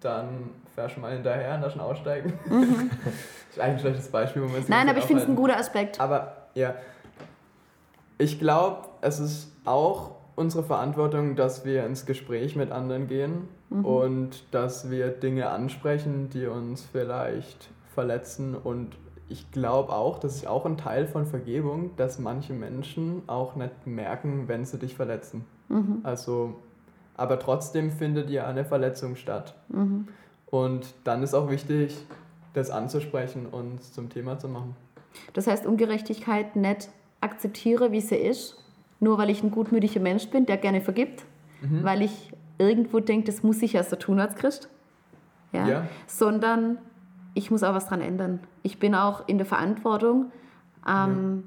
dann 0.00 0.50
fährst 0.74 0.96
du 0.96 1.00
mal 1.00 1.12
hinterher 1.12 1.54
und 1.56 1.62
dann 1.62 1.70
schon 1.70 1.80
aussteigen. 1.80 2.32
das 2.44 2.52
ist 3.50 3.60
eigentlich 3.60 3.74
ein 3.74 3.78
schlechtes 3.80 4.08
Beispiel, 4.08 4.42
Mhm. 4.42 4.64
Nein, 4.68 4.88
aber 4.88 4.98
ich 4.98 5.04
finde 5.04 5.22
es 5.22 5.28
ein 5.28 5.32
aufhalten. 5.32 5.36
guter 5.36 5.56
Aspekt. 5.58 6.00
Aber 6.00 6.36
ja, 6.54 6.74
ich 8.18 8.38
glaube, 8.38 8.88
es 9.00 9.18
ist 9.20 9.52
auch 9.64 10.12
unsere 10.36 10.64
Verantwortung, 10.64 11.36
dass 11.36 11.64
wir 11.64 11.84
ins 11.84 12.06
Gespräch 12.06 12.56
mit 12.56 12.70
anderen 12.72 13.06
gehen 13.06 13.48
und 13.70 14.44
dass 14.50 14.90
wir 14.90 15.08
Dinge 15.08 15.48
ansprechen, 15.48 16.28
die 16.30 16.46
uns 16.46 16.86
vielleicht 16.92 17.70
verletzen. 17.94 18.54
Und 18.54 18.90
ich 19.32 19.50
glaube 19.50 19.92
auch, 19.92 20.18
das 20.18 20.36
ist 20.36 20.46
auch 20.46 20.66
ein 20.66 20.76
Teil 20.76 21.06
von 21.06 21.24
Vergebung, 21.26 21.90
dass 21.96 22.18
manche 22.18 22.52
Menschen 22.52 23.22
auch 23.26 23.56
nicht 23.56 23.86
merken, 23.86 24.46
wenn 24.46 24.64
sie 24.64 24.78
dich 24.78 24.94
verletzen. 24.94 25.44
Also, 26.02 26.54
aber 27.16 27.38
trotzdem 27.38 27.90
findet 27.90 28.28
ja 28.28 28.46
eine 28.46 28.64
Verletzung 28.66 29.16
statt. 29.16 29.54
Und 30.46 30.94
dann 31.04 31.22
ist 31.22 31.32
auch 31.34 31.48
wichtig, 31.50 31.96
das 32.52 32.70
anzusprechen 32.70 33.46
und 33.46 33.82
zum 33.82 34.10
Thema 34.10 34.38
zu 34.38 34.48
machen. 34.48 34.76
Das 35.32 35.46
heißt, 35.46 35.64
Ungerechtigkeit 35.66 36.54
nicht 36.56 36.90
akzeptiere, 37.22 37.90
wie 37.92 38.00
sie 38.02 38.16
ist, 38.16 38.62
nur 39.00 39.16
weil 39.16 39.30
ich 39.30 39.42
ein 39.42 39.50
gutmütiger 39.50 40.00
Mensch 40.00 40.28
bin, 40.28 40.44
der 40.46 40.58
gerne 40.58 40.80
vergibt, 40.82 41.24
Mhm. 41.62 41.82
weil 41.84 42.02
ich 42.02 42.32
irgendwo 42.58 43.00
denke, 43.00 43.26
das 43.26 43.42
muss 43.42 43.62
ich 43.62 43.72
ja 43.74 43.82
so 43.84 43.96
tun 43.96 44.20
als 44.20 44.34
Christ. 44.34 44.68
Ja? 45.52 45.66
Ja. 45.66 45.86
Sondern 46.06 46.78
ich 47.34 47.50
muss 47.50 47.62
auch 47.62 47.74
was 47.74 47.86
dran 47.88 48.00
ändern. 48.00 48.40
Ich 48.62 48.78
bin 48.78 48.94
auch 48.94 49.26
in 49.28 49.38
der 49.38 49.46
Verantwortung, 49.46 50.30
ähm, 50.88 51.44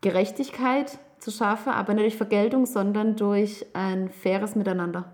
Gerechtigkeit 0.00 0.98
zu 1.18 1.30
schaffen, 1.30 1.70
aber 1.72 1.94
nicht 1.94 2.04
durch 2.04 2.16
Vergeltung, 2.16 2.66
sondern 2.66 3.16
durch 3.16 3.66
ein 3.74 4.08
faires 4.10 4.54
Miteinander. 4.54 5.04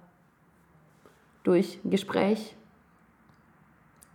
Durch 1.42 1.80
ein 1.84 1.90
Gespräch, 1.90 2.54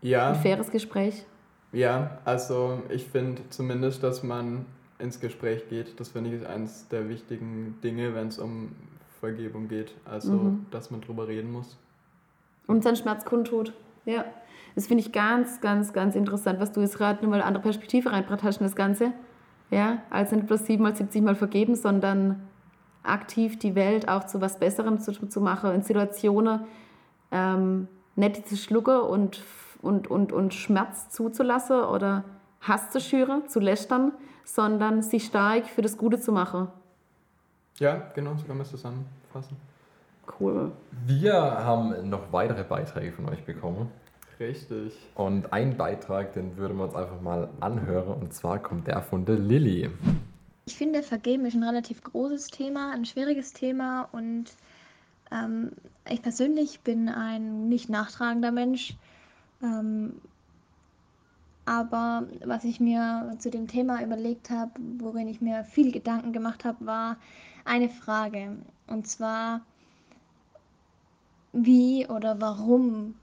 Ja. 0.01 0.29
ein 0.29 0.35
faires 0.35 0.71
Gespräch. 0.71 1.25
Ja, 1.71 2.19
also 2.25 2.81
ich 2.89 3.05
finde 3.05 3.41
zumindest, 3.49 4.01
dass 4.03 4.23
man 4.23 4.65
ins 4.97 5.19
Gespräch 5.19 5.69
geht. 5.69 5.99
Das 5.99 6.09
finde 6.09 6.29
ich 6.31 6.41
ist 6.41 6.47
eines 6.47 6.87
der 6.89 7.09
wichtigen 7.09 7.79
Dinge, 7.83 8.13
wenn 8.15 8.27
es 8.27 8.39
um 8.39 8.71
Vergebung 9.19 9.67
geht. 9.67 9.93
Also, 10.05 10.33
Mhm. 10.33 10.65
dass 10.71 10.91
man 10.91 11.01
drüber 11.01 11.27
reden 11.27 11.51
muss. 11.51 11.77
Und 12.67 12.83
seinen 12.83 12.95
Schmerz 12.95 13.25
kundtut. 13.25 13.73
Ja. 14.09 14.25
Das 14.75 14.87
finde 14.87 15.03
ich 15.03 15.11
ganz, 15.11 15.61
ganz, 15.61 15.93
ganz 15.93 16.15
interessant, 16.15 16.59
was 16.59 16.71
du 16.71 16.81
jetzt 16.81 16.97
gerade 16.97 17.21
nur 17.21 17.31
mal 17.31 17.37
eine 17.37 17.45
andere 17.45 17.63
Perspektive 17.63 18.11
reingebracht 18.11 18.43
hast 18.43 18.59
in 18.59 18.65
das 18.65 18.75
Ganze. 18.75 19.11
Ja, 19.71 19.99
also 20.09 20.35
nicht 20.35 20.47
bloß 20.47 20.65
siebenmal, 20.65 20.95
70 20.95 21.21
Mal 21.21 21.35
vergeben, 21.35 21.75
sondern 21.75 22.41
aktiv 23.03 23.59
die 23.59 23.75
Welt 23.75 24.07
auch 24.07 24.25
zu 24.25 24.41
was 24.41 24.59
Besserem 24.59 24.99
zu, 24.99 25.11
zu 25.11 25.41
machen, 25.41 25.73
in 25.73 25.81
Situationen 25.83 26.61
ähm, 27.31 27.87
nicht 28.15 28.47
zu 28.47 28.57
schlucken 28.57 29.01
und, 29.01 29.43
und, 29.81 30.09
und, 30.09 30.31
und 30.31 30.53
Schmerz 30.53 31.09
zuzulassen 31.09 31.81
oder 31.81 32.23
Hass 32.61 32.89
zu 32.89 32.99
schüren, 32.99 33.47
zu 33.47 33.59
lästern, 33.59 34.11
sondern 34.43 35.03
sich 35.03 35.25
stark 35.25 35.67
für 35.67 35.81
das 35.81 35.97
Gute 35.97 36.19
zu 36.19 36.31
machen. 36.31 36.67
Ja, 37.77 38.11
genau, 38.15 38.35
so 38.35 38.45
kann 38.45 38.57
man 38.57 38.65
es 38.65 38.71
zusammenfassen. 38.71 39.55
Cool. 40.39 40.71
Wir 41.05 41.33
haben 41.33 42.09
noch 42.09 42.31
weitere 42.31 42.63
Beiträge 42.63 43.11
von 43.11 43.29
euch 43.29 43.43
bekommen. 43.43 43.89
Richtig. 44.39 44.93
Und 45.15 45.51
ein 45.51 45.75
Beitrag, 45.75 46.33
den 46.33 46.55
würden 46.55 46.77
wir 46.77 46.85
uns 46.85 46.95
einfach 46.95 47.19
mal 47.21 47.49
anhören. 47.59 48.21
Und 48.21 48.33
zwar 48.33 48.59
kommt 48.59 48.87
der 48.87 49.01
von 49.01 49.25
der 49.25 49.37
Lilly. 49.37 49.89
Ich 50.65 50.77
finde, 50.77 51.03
Vergeben 51.03 51.45
ist 51.45 51.55
ein 51.55 51.63
relativ 51.63 52.01
großes 52.03 52.47
Thema, 52.47 52.91
ein 52.91 53.03
schwieriges 53.03 53.51
Thema 53.53 54.07
und 54.11 54.45
ähm, 55.31 55.71
ich 56.07 56.21
persönlich 56.21 56.81
bin 56.81 57.09
ein 57.09 57.67
nicht 57.67 57.89
nachtragender 57.89 58.51
Mensch. 58.51 58.95
Ähm, 59.61 60.21
aber 61.65 62.27
was 62.45 62.63
ich 62.63 62.79
mir 62.79 63.35
zu 63.39 63.49
dem 63.49 63.67
Thema 63.67 64.01
überlegt 64.01 64.49
habe, 64.49 64.71
worin 64.99 65.27
ich 65.27 65.41
mir 65.41 65.63
viel 65.63 65.91
Gedanken 65.91 66.33
gemacht 66.33 66.65
habe, 66.65 66.85
war 66.85 67.17
eine 67.65 67.89
Frage. 67.89 68.57
Und 68.87 69.07
zwar, 69.07 69.61
wie 71.51 72.07
oder 72.07 72.39
warum 72.39 73.15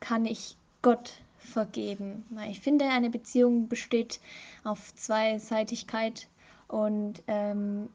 kann 0.00 0.26
ich 0.26 0.56
Gott 0.82 1.12
vergeben? 1.38 2.24
Ich 2.48 2.60
finde, 2.60 2.86
eine 2.86 3.10
Beziehung 3.10 3.68
besteht 3.68 4.20
auf 4.64 4.94
Zweiseitigkeit 4.94 6.28
und 6.68 7.22
ähm, 7.26 7.88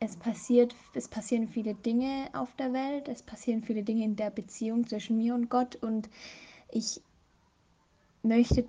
es 0.00 0.16
passiert, 0.16 0.74
es 0.94 1.08
passieren 1.08 1.48
viele 1.48 1.74
Dinge 1.74 2.28
auf 2.32 2.54
der 2.56 2.72
Welt, 2.72 3.08
es 3.08 3.22
passieren 3.22 3.62
viele 3.62 3.82
Dinge 3.82 4.04
in 4.04 4.16
der 4.16 4.30
Beziehung 4.30 4.86
zwischen 4.86 5.16
mir 5.16 5.34
und 5.34 5.48
Gott 5.48 5.76
und 5.76 6.08
ich 6.70 7.00
möchte, 8.22 8.64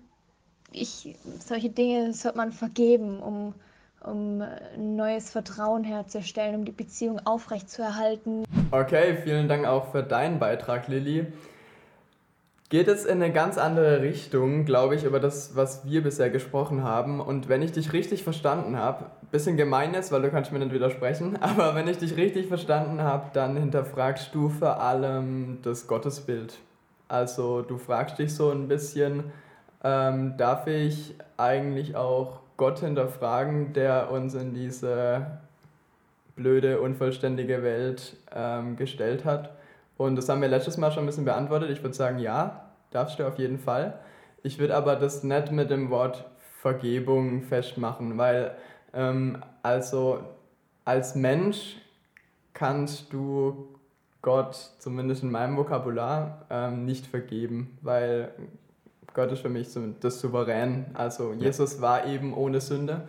ich, 0.71 1.15
solche 1.39 1.69
Dinge 1.69 2.13
sollte 2.13 2.37
man 2.37 2.51
vergeben, 2.51 3.19
um, 3.19 3.53
um 4.01 4.41
ein 4.41 4.95
neues 4.95 5.31
Vertrauen 5.31 5.83
herzustellen, 5.83 6.55
um 6.55 6.65
die 6.65 6.71
Beziehung 6.71 7.19
aufrechtzuerhalten. 7.25 8.45
Okay, 8.71 9.17
vielen 9.23 9.47
Dank 9.47 9.65
auch 9.65 9.91
für 9.91 10.03
deinen 10.03 10.39
Beitrag, 10.39 10.87
Lilly. 10.87 11.27
Geht 12.69 12.89
es 12.89 13.05
in 13.05 13.23
eine 13.23 13.31
ganz 13.31 13.57
andere 13.57 14.01
Richtung, 14.01 14.65
glaube 14.65 14.95
ich, 14.95 15.05
über 15.05 15.21
das, 15.21 15.55
was 15.55 15.85
wir 15.85 16.03
bisher 16.03 16.29
gesprochen 16.29 16.83
haben. 16.83 17.21
Und 17.21 17.47
wenn 17.47 17.61
ich 17.61 17.71
dich 17.71 17.93
richtig 17.93 18.23
verstanden 18.23 18.77
habe, 18.77 19.05
bisschen 19.31 19.55
gemein 19.55 19.93
ist, 19.93 20.11
weil 20.11 20.21
du 20.21 20.29
kannst 20.29 20.51
mir 20.51 20.59
nicht 20.59 20.73
widersprechen, 20.73 21.37
aber 21.41 21.75
wenn 21.75 21.87
ich 21.87 21.97
dich 21.97 22.17
richtig 22.17 22.47
verstanden 22.47 23.01
habe, 23.01 23.29
dann 23.33 23.55
hinterfragst 23.55 24.33
du 24.33 24.49
vor 24.49 24.81
allem 24.81 25.59
das 25.63 25.87
Gottesbild. 25.87 26.57
Also 27.07 27.61
du 27.61 27.77
fragst 27.77 28.19
dich 28.19 28.35
so 28.35 28.51
ein 28.51 28.67
bisschen, 28.67 29.31
ähm, 29.83 30.35
darf 30.37 30.67
ich 30.67 31.15
eigentlich 31.37 31.95
auch 31.95 32.39
Gott 32.57 32.79
hinterfragen, 32.79 33.73
der 33.73 34.11
uns 34.11 34.33
in 34.33 34.53
diese 34.53 35.39
blöde, 36.35 36.81
unvollständige 36.81 37.63
Welt 37.63 38.17
ähm, 38.35 38.75
gestellt 38.75 39.23
hat? 39.23 39.56
Und 39.97 40.15
das 40.15 40.29
haben 40.29 40.41
wir 40.41 40.47
letztes 40.47 40.77
Mal 40.77 40.91
schon 40.91 41.03
ein 41.03 41.07
bisschen 41.07 41.25
beantwortet. 41.25 41.69
Ich 41.71 41.81
würde 41.81 41.95
sagen, 41.95 42.19
ja, 42.19 42.71
darfst 42.91 43.19
du 43.19 43.27
auf 43.27 43.37
jeden 43.37 43.59
Fall. 43.59 43.99
Ich 44.43 44.59
würde 44.59 44.75
aber 44.75 44.95
das 44.95 45.23
nicht 45.23 45.51
mit 45.51 45.69
dem 45.69 45.89
Wort 45.89 46.25
Vergebung 46.61 47.43
festmachen, 47.43 48.17
weil 48.17 48.55
ähm, 48.93 49.43
also 49.63 50.19
als 50.85 51.15
Mensch 51.15 51.77
kannst 52.53 53.13
du 53.13 53.75
Gott, 54.21 54.55
zumindest 54.79 55.23
in 55.23 55.31
meinem 55.31 55.57
Vokabular, 55.57 56.45
ähm, 56.49 56.85
nicht 56.85 57.05
vergeben, 57.05 57.77
weil 57.81 58.31
Gott 59.13 59.31
ist 59.31 59.41
für 59.41 59.49
mich 59.49 59.69
das 60.01 60.19
Souverän. 60.19 60.87
Also 60.93 61.33
Jesus 61.33 61.81
war 61.81 62.05
eben 62.05 62.33
ohne 62.33 62.59
Sünde 62.59 63.07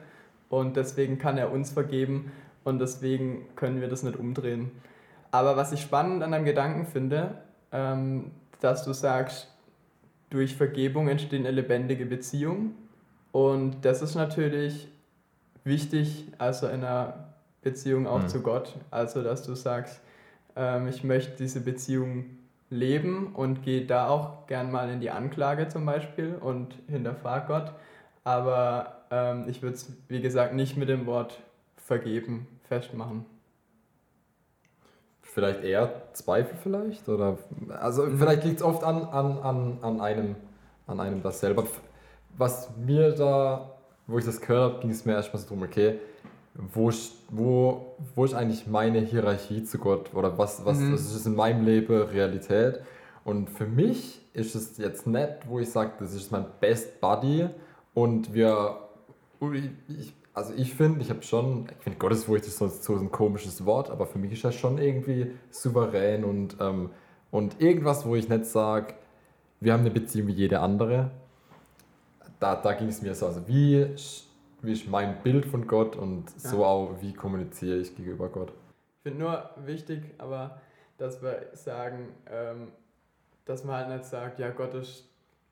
und 0.48 0.76
deswegen 0.76 1.18
kann 1.18 1.38
er 1.38 1.50
uns 1.50 1.70
vergeben 1.70 2.30
und 2.64 2.78
deswegen 2.78 3.46
können 3.56 3.80
wir 3.80 3.88
das 3.88 4.02
nicht 4.02 4.18
umdrehen. 4.18 4.70
Aber 5.30 5.56
was 5.56 5.72
ich 5.72 5.80
spannend 5.80 6.22
an 6.22 6.32
deinem 6.32 6.44
Gedanken 6.44 6.86
finde, 6.86 7.34
ähm, 7.72 8.30
dass 8.60 8.84
du 8.84 8.92
sagst, 8.92 9.48
durch 10.30 10.54
Vergebung 10.56 11.08
entsteht 11.08 11.40
eine 11.40 11.50
lebendige 11.50 12.06
Beziehung. 12.06 12.74
Und 13.32 13.84
das 13.84 14.02
ist 14.02 14.14
natürlich 14.14 14.88
wichtig, 15.64 16.26
also 16.38 16.66
in 16.66 16.84
einer 16.84 17.28
Beziehung 17.62 18.06
auch 18.06 18.22
mhm. 18.22 18.28
zu 18.28 18.42
Gott. 18.42 18.76
Also, 18.90 19.22
dass 19.22 19.42
du 19.42 19.54
sagst, 19.54 20.00
ähm, 20.56 20.88
ich 20.88 21.04
möchte 21.04 21.36
diese 21.36 21.60
Beziehung 21.60 22.26
leben 22.70 23.34
und 23.34 23.62
gehe 23.62 23.86
da 23.86 24.08
auch 24.08 24.46
gern 24.46 24.70
mal 24.70 24.90
in 24.90 25.00
die 25.00 25.10
Anklage 25.10 25.68
zum 25.68 25.86
Beispiel 25.86 26.34
und 26.34 26.74
hinterfrag 26.88 27.46
Gott. 27.46 27.72
Aber 28.24 29.02
ähm, 29.10 29.44
ich 29.48 29.62
würde 29.62 29.76
es, 29.76 29.92
wie 30.08 30.20
gesagt, 30.20 30.54
nicht 30.54 30.76
mit 30.76 30.88
dem 30.88 31.06
Wort 31.06 31.40
vergeben 31.76 32.46
festmachen 32.68 33.24
vielleicht 35.38 35.62
eher 35.62 35.92
Zweifel 36.14 36.56
vielleicht? 36.60 37.08
Oder, 37.08 37.38
also 37.80 38.04
mhm. 38.04 38.18
vielleicht 38.18 38.44
liegt 38.44 38.56
es 38.56 38.62
oft 38.62 38.82
an, 38.82 39.04
an, 39.04 39.38
an, 39.38 39.78
an, 39.82 40.00
einem, 40.00 40.34
an 40.88 40.98
einem 40.98 41.22
das 41.22 41.38
selber. 41.38 41.64
Was 42.36 42.70
mir 42.76 43.12
da, 43.12 43.70
wo 44.08 44.18
ich 44.18 44.24
das 44.24 44.40
gehört 44.40 44.72
habe, 44.72 44.80
ging 44.82 44.90
es 44.90 45.04
mir 45.04 45.12
erstmal 45.12 45.40
so 45.40 45.48
drum, 45.48 45.62
okay, 45.62 46.00
wo, 46.54 46.90
wo, 47.30 47.94
wo 48.16 48.24
ist 48.24 48.34
eigentlich 48.34 48.66
meine 48.66 48.98
Hierarchie 48.98 49.62
zu 49.62 49.78
Gott? 49.78 50.12
Oder 50.12 50.36
was, 50.38 50.64
was 50.64 50.78
mhm. 50.78 50.94
ist 50.94 51.24
in 51.24 51.36
meinem 51.36 51.64
Leben 51.64 52.02
Realität? 52.02 52.80
Und 53.24 53.48
für 53.48 53.66
mich 53.66 54.20
ist 54.32 54.56
es 54.56 54.76
jetzt 54.76 55.06
nicht, 55.06 55.46
wo 55.46 55.60
ich 55.60 55.70
sage, 55.70 55.92
das 56.00 56.14
ist 56.14 56.32
mein 56.32 56.46
Best 56.58 57.00
Buddy 57.00 57.48
und 57.94 58.34
wir, 58.34 58.76
ich, 59.52 60.12
also 60.38 60.54
ich 60.54 60.72
finde, 60.72 61.00
ich 61.00 61.10
habe 61.10 61.22
schon, 61.22 61.66
ich 61.76 61.82
finde 61.82 61.98
Gottesfurcht 61.98 62.46
ist 62.46 62.58
sonst 62.58 62.84
so 62.84 62.94
ein 62.94 63.10
komisches 63.10 63.64
Wort, 63.64 63.90
aber 63.90 64.06
für 64.06 64.20
mich 64.20 64.32
ist 64.32 64.44
das 64.44 64.54
schon 64.54 64.78
irgendwie 64.78 65.32
souverän 65.50 66.22
und, 66.22 66.56
ähm, 66.60 66.90
und 67.32 67.60
irgendwas, 67.60 68.06
wo 68.06 68.14
ich 68.14 68.28
nicht 68.28 68.44
sage, 68.44 68.94
wir 69.58 69.72
haben 69.72 69.80
eine 69.80 69.90
Beziehung 69.90 70.28
wie 70.28 70.32
jede 70.32 70.60
andere. 70.60 71.10
Da, 72.38 72.54
da 72.54 72.72
ging 72.72 72.86
es 72.86 73.02
mir 73.02 73.16
so, 73.16 73.26
also 73.26 73.48
wie, 73.48 73.84
wie 74.62 74.72
ist 74.72 74.88
mein 74.88 75.20
Bild 75.24 75.44
von 75.44 75.66
Gott 75.66 75.96
und 75.96 76.26
ja. 76.30 76.50
so 76.50 76.64
auch, 76.64 76.94
wie 77.00 77.12
kommuniziere 77.12 77.78
ich 77.78 77.96
gegenüber 77.96 78.28
Gott. 78.28 78.52
Ich 78.98 79.02
finde 79.02 79.18
nur 79.18 79.50
wichtig, 79.66 80.02
aber 80.18 80.60
dass 80.98 81.20
wir 81.20 81.48
sagen, 81.54 82.10
ähm, 82.30 82.68
dass 83.44 83.64
man 83.64 83.76
halt 83.76 83.88
nicht 83.88 84.04
sagt, 84.04 84.38
ja, 84.38 84.50
Gott 84.50 84.74
ist 84.74 85.07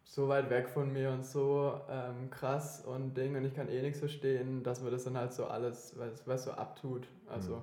so 0.06 0.28
weit 0.28 0.48
weg 0.50 0.68
von 0.68 0.92
mir 0.92 1.10
und 1.10 1.26
so 1.26 1.80
ähm, 1.90 2.30
krass 2.30 2.84
und 2.84 3.16
Ding 3.16 3.36
und 3.36 3.44
ich 3.44 3.54
kann 3.54 3.68
eh 3.68 3.82
nichts 3.82 3.98
verstehen, 3.98 4.62
dass 4.62 4.80
man 4.80 4.92
das 4.92 5.04
dann 5.04 5.16
halt 5.16 5.32
so 5.32 5.46
alles, 5.46 5.94
was, 5.98 6.26
was 6.26 6.44
so 6.44 6.52
abtut. 6.52 7.08
Also 7.28 7.56
mhm. 7.56 7.62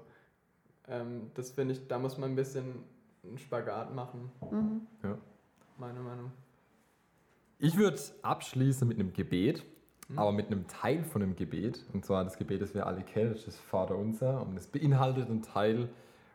ähm, 0.90 1.32
das 1.34 1.52
finde 1.52 1.74
ich, 1.74 1.88
da 1.88 1.98
muss 1.98 2.18
man 2.18 2.32
ein 2.32 2.36
bisschen 2.36 2.84
einen 3.24 3.38
Spagat 3.38 3.96
machen. 3.96 4.30
Mhm. 4.52 4.82
Ja. 5.04 5.18
Meine 5.78 6.02
Meinung. 6.02 6.32
Ich 7.60 7.78
würde 7.78 7.98
abschließen 8.22 8.86
mit 8.86 9.00
einem 9.00 9.14
Gebet, 9.14 9.66
mhm. 10.10 10.20
aber 10.20 10.34
mit 10.34 10.48
einem 10.48 10.68
Teil 10.68 11.06
von 11.06 11.24
einem 11.24 11.38
Gebet. 11.38 11.86
Und 11.94 12.04
zwar 12.04 12.26
das 12.26 12.38
Gebet, 12.38 12.62
das 12.62 12.74
wir 12.74 12.86
alle 12.86 13.04
kennen, 13.04 13.32
das 13.32 13.48
ist 13.48 13.58
Vater 13.58 13.98
Unser. 13.98 14.42
Und 14.46 14.58
es 14.58 14.68
beinhaltet 14.68 15.30
einen 15.30 15.44
Teil 15.44 15.88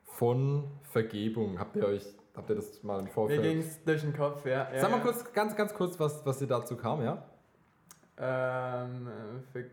von 0.05 0.65
Vergebung. 0.85 1.59
Habt 1.59 1.77
ihr 1.77 1.85
euch 1.85 2.07
Habt 2.39 2.51
ihr 2.51 2.55
das 2.55 2.85
mal 2.85 3.01
im 3.01 3.09
Vorfeld? 3.09 3.43
Mir 3.43 3.49
ging 3.49 3.59
es 3.59 3.83
durch 3.83 4.01
den 4.01 4.17
Kopf, 4.17 4.47
ja. 4.47 4.73
ja 4.73 4.81
Sag 4.81 4.93
mal 4.93 4.99
ja. 4.99 5.03
kurz, 5.03 5.33
ganz, 5.33 5.57
ganz 5.57 5.75
kurz, 5.75 5.99
was, 5.99 6.25
was 6.25 6.39
dir 6.39 6.47
dazu 6.47 6.77
kam, 6.77 7.03
ja? 7.03 7.21
Ähm, 8.17 9.09
ver, 9.53 9.65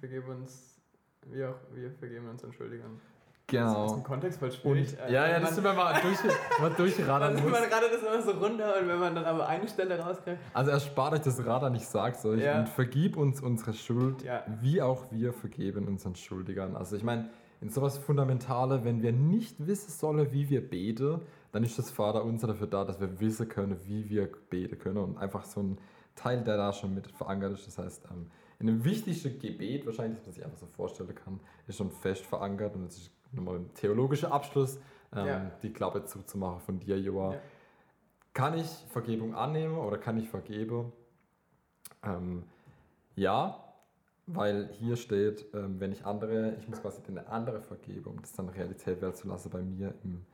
vergib 0.00 0.26
uns, 0.26 0.80
wir 1.26 1.50
auch, 1.50 1.58
wir 1.74 1.90
vergeben 1.90 2.30
uns 2.30 2.42
Entschuldigern. 2.42 2.98
Genau. 3.46 3.82
Das 3.82 3.92
ist 3.92 3.98
im 3.98 4.04
Kontext 4.04 4.38
voll 4.38 4.52
schwierig. 4.52 4.96
Und, 5.02 5.10
ja, 5.10 5.28
ja, 5.28 5.38
das 5.38 5.54
sind 5.54 5.64
wir 5.64 5.74
mal, 5.74 6.00
durch, 6.00 6.18
mal 6.58 6.70
durchradern 6.70 7.34
muss. 7.42 7.42
Man 7.42 7.68
gerade 7.68 7.90
das 7.90 8.00
immer 8.00 8.22
so 8.22 8.30
runter 8.42 8.74
und 8.80 8.88
wenn 8.88 8.98
man 8.98 9.14
dann 9.14 9.26
aber 9.26 9.46
eine 9.46 9.68
Stelle 9.68 9.98
rauskriegt. 9.98 10.38
Also 10.54 10.70
erspart 10.70 11.12
euch 11.12 11.20
das 11.20 11.44
Radar 11.44 11.68
nicht 11.68 11.84
sagt, 11.84 12.24
ich, 12.24 12.40
ja. 12.40 12.60
und 12.60 12.70
vergib 12.70 13.18
uns 13.18 13.42
unsere 13.42 13.74
Schuld, 13.74 14.22
ja. 14.22 14.44
wie 14.62 14.80
auch 14.80 15.04
wir 15.10 15.34
vergeben 15.34 15.88
unseren 15.88 16.14
Schuldigern. 16.14 16.74
Also 16.74 16.96
ich 16.96 17.02
meine, 17.02 17.28
in 17.60 17.68
sowas 17.68 17.98
Fundamentale, 17.98 18.84
wenn 18.84 19.02
wir 19.02 19.12
nicht 19.12 19.66
wissen 19.66 19.90
sollen, 19.90 20.32
wie 20.32 20.48
wir 20.48 20.68
beten, 20.68 21.20
dann 21.52 21.64
ist 21.64 21.78
das 21.78 21.90
Vater 21.90 22.24
unser 22.24 22.48
dafür 22.48 22.66
da, 22.66 22.84
dass 22.84 22.98
wir 22.98 23.20
wissen 23.20 23.48
können, 23.48 23.78
wie 23.84 24.08
wir 24.08 24.28
beten 24.50 24.78
können 24.78 24.98
und 24.98 25.18
einfach 25.18 25.44
so 25.44 25.62
ein 25.62 25.78
Teil, 26.16 26.42
der 26.42 26.56
da 26.56 26.72
schon 26.72 26.94
mit 26.94 27.06
verankert 27.10 27.52
ist. 27.52 27.66
Das 27.66 27.78
heißt, 27.78 28.06
ähm, 28.10 28.30
in 28.58 28.68
einem 28.68 28.84
wichtigsten 28.84 29.38
Gebet, 29.38 29.84
wahrscheinlich, 29.86 30.18
das 30.18 30.26
man 30.26 30.34
sich 30.34 30.44
einfach 30.44 30.58
so 30.58 30.66
vorstellen 30.66 31.14
kann, 31.14 31.40
ist 31.66 31.76
schon 31.76 31.90
fest 31.90 32.24
verankert 32.24 32.74
und 32.74 32.86
es 32.86 32.96
ist 32.96 33.10
nochmal 33.32 33.56
ein 33.56 33.74
theologischer 33.74 34.32
Abschluss, 34.32 34.78
ähm, 35.14 35.26
ja. 35.26 35.50
die 35.62 35.72
Klappe 35.72 36.04
zuzumachen 36.04 36.60
von 36.60 36.80
dir, 36.80 36.98
Joa. 36.98 37.34
Ja. 37.34 37.40
Kann 38.32 38.58
ich 38.58 38.66
Vergebung 38.88 39.34
annehmen 39.34 39.76
oder 39.76 39.98
kann 39.98 40.16
ich 40.16 40.28
vergeben? 40.28 40.92
Ähm, 42.02 42.44
ja, 43.14 43.62
weil 44.26 44.70
hier 44.78 44.96
steht, 44.96 45.46
ähm, 45.54 45.80
wenn 45.80 45.92
ich 45.92 46.06
andere, 46.06 46.54
ich 46.58 46.68
muss 46.68 46.80
quasi 46.80 47.02
den 47.02 47.18
andere 47.18 47.60
vergeben, 47.60 48.10
um 48.10 48.20
das 48.20 48.32
dann 48.32 48.48
Realität 48.48 49.02
werden 49.02 49.14
zu 49.14 49.28
lassen 49.28 49.50
bei 49.50 49.60
mir 49.60 49.94
im, 50.02 50.24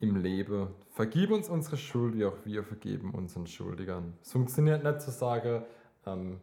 im 0.00 0.16
Leben. 0.16 0.68
Vergib 0.90 1.30
uns 1.30 1.48
unsere 1.48 1.76
Schuld, 1.76 2.16
wie 2.16 2.24
auch 2.26 2.36
wir 2.44 2.64
vergeben 2.64 3.12
unseren 3.14 3.46
Schuldigern. 3.46 4.14
Es 4.22 4.32
funktioniert 4.32 4.82
nicht 4.82 5.00
zu 5.02 5.10
sagen, 5.10 5.62
ähm, 6.06 6.40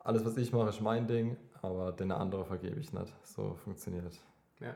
alles 0.00 0.24
was 0.24 0.36
ich 0.36 0.52
mache 0.52 0.68
ist 0.68 0.80
mein 0.80 1.06
Ding, 1.06 1.36
aber 1.62 1.92
den 1.92 2.12
anderen 2.12 2.44
vergebe 2.44 2.78
ich 2.78 2.92
nicht. 2.92 3.12
So 3.24 3.54
funktioniert 3.54 4.12
Ja. 4.60 4.74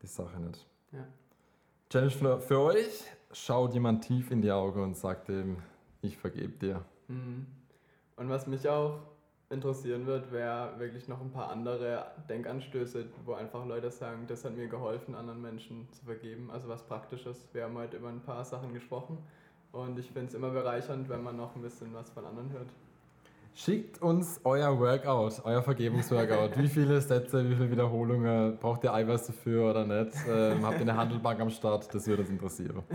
die 0.00 0.06
Sache 0.06 0.40
nicht. 0.40 0.66
Ja. 0.92 1.04
Challenge 1.90 2.10
für, 2.12 2.40
für 2.40 2.58
euch, 2.60 3.04
schaut 3.32 3.74
jemand 3.74 4.04
tief 4.04 4.30
in 4.30 4.40
die 4.40 4.50
Augen 4.50 4.82
und 4.82 4.96
sagt 4.96 5.28
ihm, 5.28 5.58
ich 6.00 6.16
vergebe 6.16 6.52
dir. 6.58 6.84
Mhm. 7.08 7.46
Und 8.16 8.28
was 8.28 8.46
mich 8.46 8.68
auch 8.68 9.00
interessieren 9.52 10.06
wird, 10.06 10.32
wäre 10.32 10.78
wirklich 10.78 11.08
noch 11.08 11.20
ein 11.20 11.30
paar 11.30 11.50
andere 11.50 12.06
Denkanstöße, 12.28 13.06
wo 13.24 13.34
einfach 13.34 13.64
Leute 13.66 13.90
sagen, 13.90 14.24
das 14.26 14.44
hat 14.44 14.56
mir 14.56 14.66
geholfen, 14.66 15.14
anderen 15.14 15.42
Menschen 15.42 15.86
zu 15.92 16.04
vergeben. 16.04 16.50
Also 16.50 16.68
was 16.68 16.82
Praktisches. 16.82 17.48
Wir 17.52 17.64
haben 17.64 17.76
heute 17.76 17.98
über 17.98 18.08
ein 18.08 18.20
paar 18.20 18.44
Sachen 18.44 18.72
gesprochen 18.72 19.18
und 19.70 19.98
ich 19.98 20.10
finde 20.10 20.28
es 20.28 20.34
immer 20.34 20.50
bereichernd, 20.50 21.08
wenn 21.08 21.22
man 21.22 21.36
noch 21.36 21.54
ein 21.54 21.62
bisschen 21.62 21.92
was 21.94 22.10
von 22.10 22.24
anderen 22.24 22.50
hört. 22.52 22.68
Schickt 23.54 24.00
uns 24.00 24.40
euer 24.44 24.80
Workout, 24.80 25.42
euer 25.44 25.62
Vergebungsworkout. 25.62 26.56
Wie 26.56 26.68
viele 26.68 27.00
Sätze, 27.02 27.48
wie 27.48 27.54
viele 27.54 27.70
Wiederholungen, 27.70 28.56
braucht 28.56 28.82
ihr 28.82 28.94
Eiweiß 28.94 29.26
dafür 29.26 29.70
oder 29.70 29.84
nicht? 29.84 30.16
Ähm, 30.26 30.64
habt 30.64 30.76
ihr 30.76 30.80
eine 30.80 30.96
Handelbank 30.96 31.38
am 31.38 31.50
Start? 31.50 31.94
Das 31.94 32.06
würde 32.06 32.22
uns 32.22 32.30
interessieren. 32.30 32.82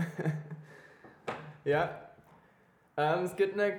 Ja, 1.64 1.90
ähm, 2.96 3.24
es 3.24 3.36
gibt 3.36 3.54
eine 3.54 3.78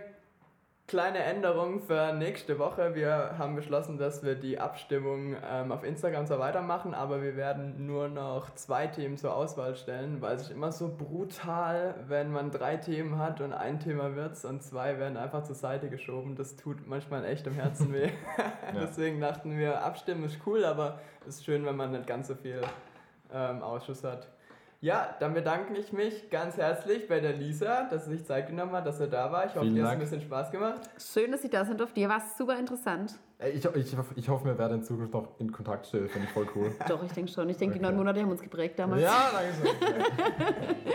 kleine 0.89 1.19
Änderung 1.19 1.81
für 1.81 2.13
nächste 2.13 2.57
Woche. 2.57 2.95
Wir 2.95 3.35
haben 3.37 3.55
beschlossen, 3.55 3.99
dass 3.99 4.23
wir 4.23 4.33
die 4.33 4.59
Abstimmung 4.59 5.35
ähm, 5.47 5.71
auf 5.71 5.83
Instagram 5.83 6.25
zwar 6.25 6.39
weitermachen, 6.39 6.95
aber 6.95 7.21
wir 7.21 7.35
werden 7.35 7.85
nur 7.85 8.07
noch 8.07 8.55
zwei 8.55 8.87
Themen 8.87 9.15
zur 9.15 9.35
Auswahl 9.35 9.75
stellen, 9.75 10.19
weil 10.19 10.35
es 10.35 10.41
ist 10.41 10.51
immer 10.51 10.71
so 10.71 10.91
brutal, 10.97 11.93
wenn 12.07 12.31
man 12.31 12.49
drei 12.49 12.77
Themen 12.77 13.19
hat 13.19 13.39
und 13.39 13.53
ein 13.53 13.79
Thema 13.79 14.15
wird's 14.15 14.45
und 14.45 14.63
zwei 14.63 14.97
werden 14.97 15.15
einfach 15.15 15.43
zur 15.43 15.53
Seite 15.53 15.89
geschoben. 15.89 16.35
Das 16.35 16.55
tut 16.55 16.87
manchmal 16.87 17.23
echt 17.23 17.45
im 17.45 17.53
Herzen 17.53 17.93
weh. 17.93 18.09
Deswegen 18.73 19.21
dachten 19.21 19.59
wir, 19.59 19.83
abstimmen 19.83 20.23
ist 20.23 20.39
cool, 20.47 20.65
aber 20.65 20.99
es 21.21 21.35
ist 21.35 21.45
schön, 21.45 21.67
wenn 21.67 21.75
man 21.75 21.91
nicht 21.91 22.07
ganz 22.07 22.29
so 22.29 22.33
viel 22.33 22.61
ähm, 23.31 23.61
Ausschuss 23.61 24.03
hat. 24.03 24.27
Ja, 24.81 25.13
dann 25.19 25.33
bedanke 25.33 25.73
ich 25.77 25.91
mich 25.91 26.29
ganz 26.29 26.55
herzlich 26.55 27.05
bei 27.09 27.19
der 27.19 27.33
Lisa, 27.33 27.89
dass 27.89 28.05
sie 28.05 28.11
sich 28.11 28.25
Zeit 28.25 28.47
genommen 28.47 28.71
hat, 28.71 28.85
dass 28.85 28.97
er 29.01 29.07
da 29.07 29.29
war. 29.29 29.45
Ich 29.45 29.51
hoffe, 29.53 29.65
Vielen 29.65 29.75
dir 29.75 29.83
hat 29.83 29.89
es 29.89 29.93
ein 29.95 29.99
bisschen 29.99 30.21
Spaß 30.21 30.51
gemacht. 30.51 30.79
Schön, 30.97 31.33
dass 31.33 31.43
ich 31.43 31.49
da 31.49 31.65
sein 31.65 31.77
durfte. 31.77 31.95
Dir 31.95 32.07
war 32.07 32.19
es 32.19 32.37
super 32.37 32.57
interessant. 32.57 33.13
Ey, 33.39 33.51
Ich, 33.51 33.65
ich, 33.65 33.97
ich 34.15 34.29
hoffe, 34.29 34.45
wir 34.45 34.57
werden 34.57 34.77
in 34.77 34.83
Zukunft 34.83 35.13
noch 35.13 35.37
in 35.39 35.51
Kontakt 35.51 35.85
stehen. 35.87 36.07
Finde 36.07 36.27
ich 36.27 36.33
voll 36.33 36.47
cool. 36.55 36.71
Doch, 36.87 37.03
ich 37.03 37.11
denke 37.11 37.29
schon. 37.29 37.49
Ich 37.49 37.57
denke, 37.57 37.73
die 37.77 37.79
Okay. 37.79 37.87
neun 37.89 37.97
Monate 37.97 38.21
haben 38.21 38.31
uns 38.31 38.41
geprägt 38.41 38.79
damals. 38.79 39.01
Ja, 39.01 39.29
danke 39.33 39.53
schön. 39.53 40.75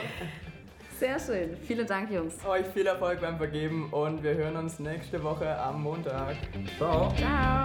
Sehr 0.98 1.18
schön. 1.18 1.56
Vielen 1.66 1.86
Dank, 1.86 2.10
Jungs. 2.10 2.36
Euch 2.46 2.64
viel 2.68 2.86
Erfolg 2.86 3.20
beim 3.20 3.36
Vergeben 3.36 3.92
und 3.92 4.22
wir 4.22 4.32
hören 4.34 4.56
uns 4.56 4.78
nächste 4.78 5.22
Woche 5.22 5.58
am 5.58 5.82
Montag. 5.82 6.36
Ciao. 6.78 7.12
Ciao. 7.16 7.64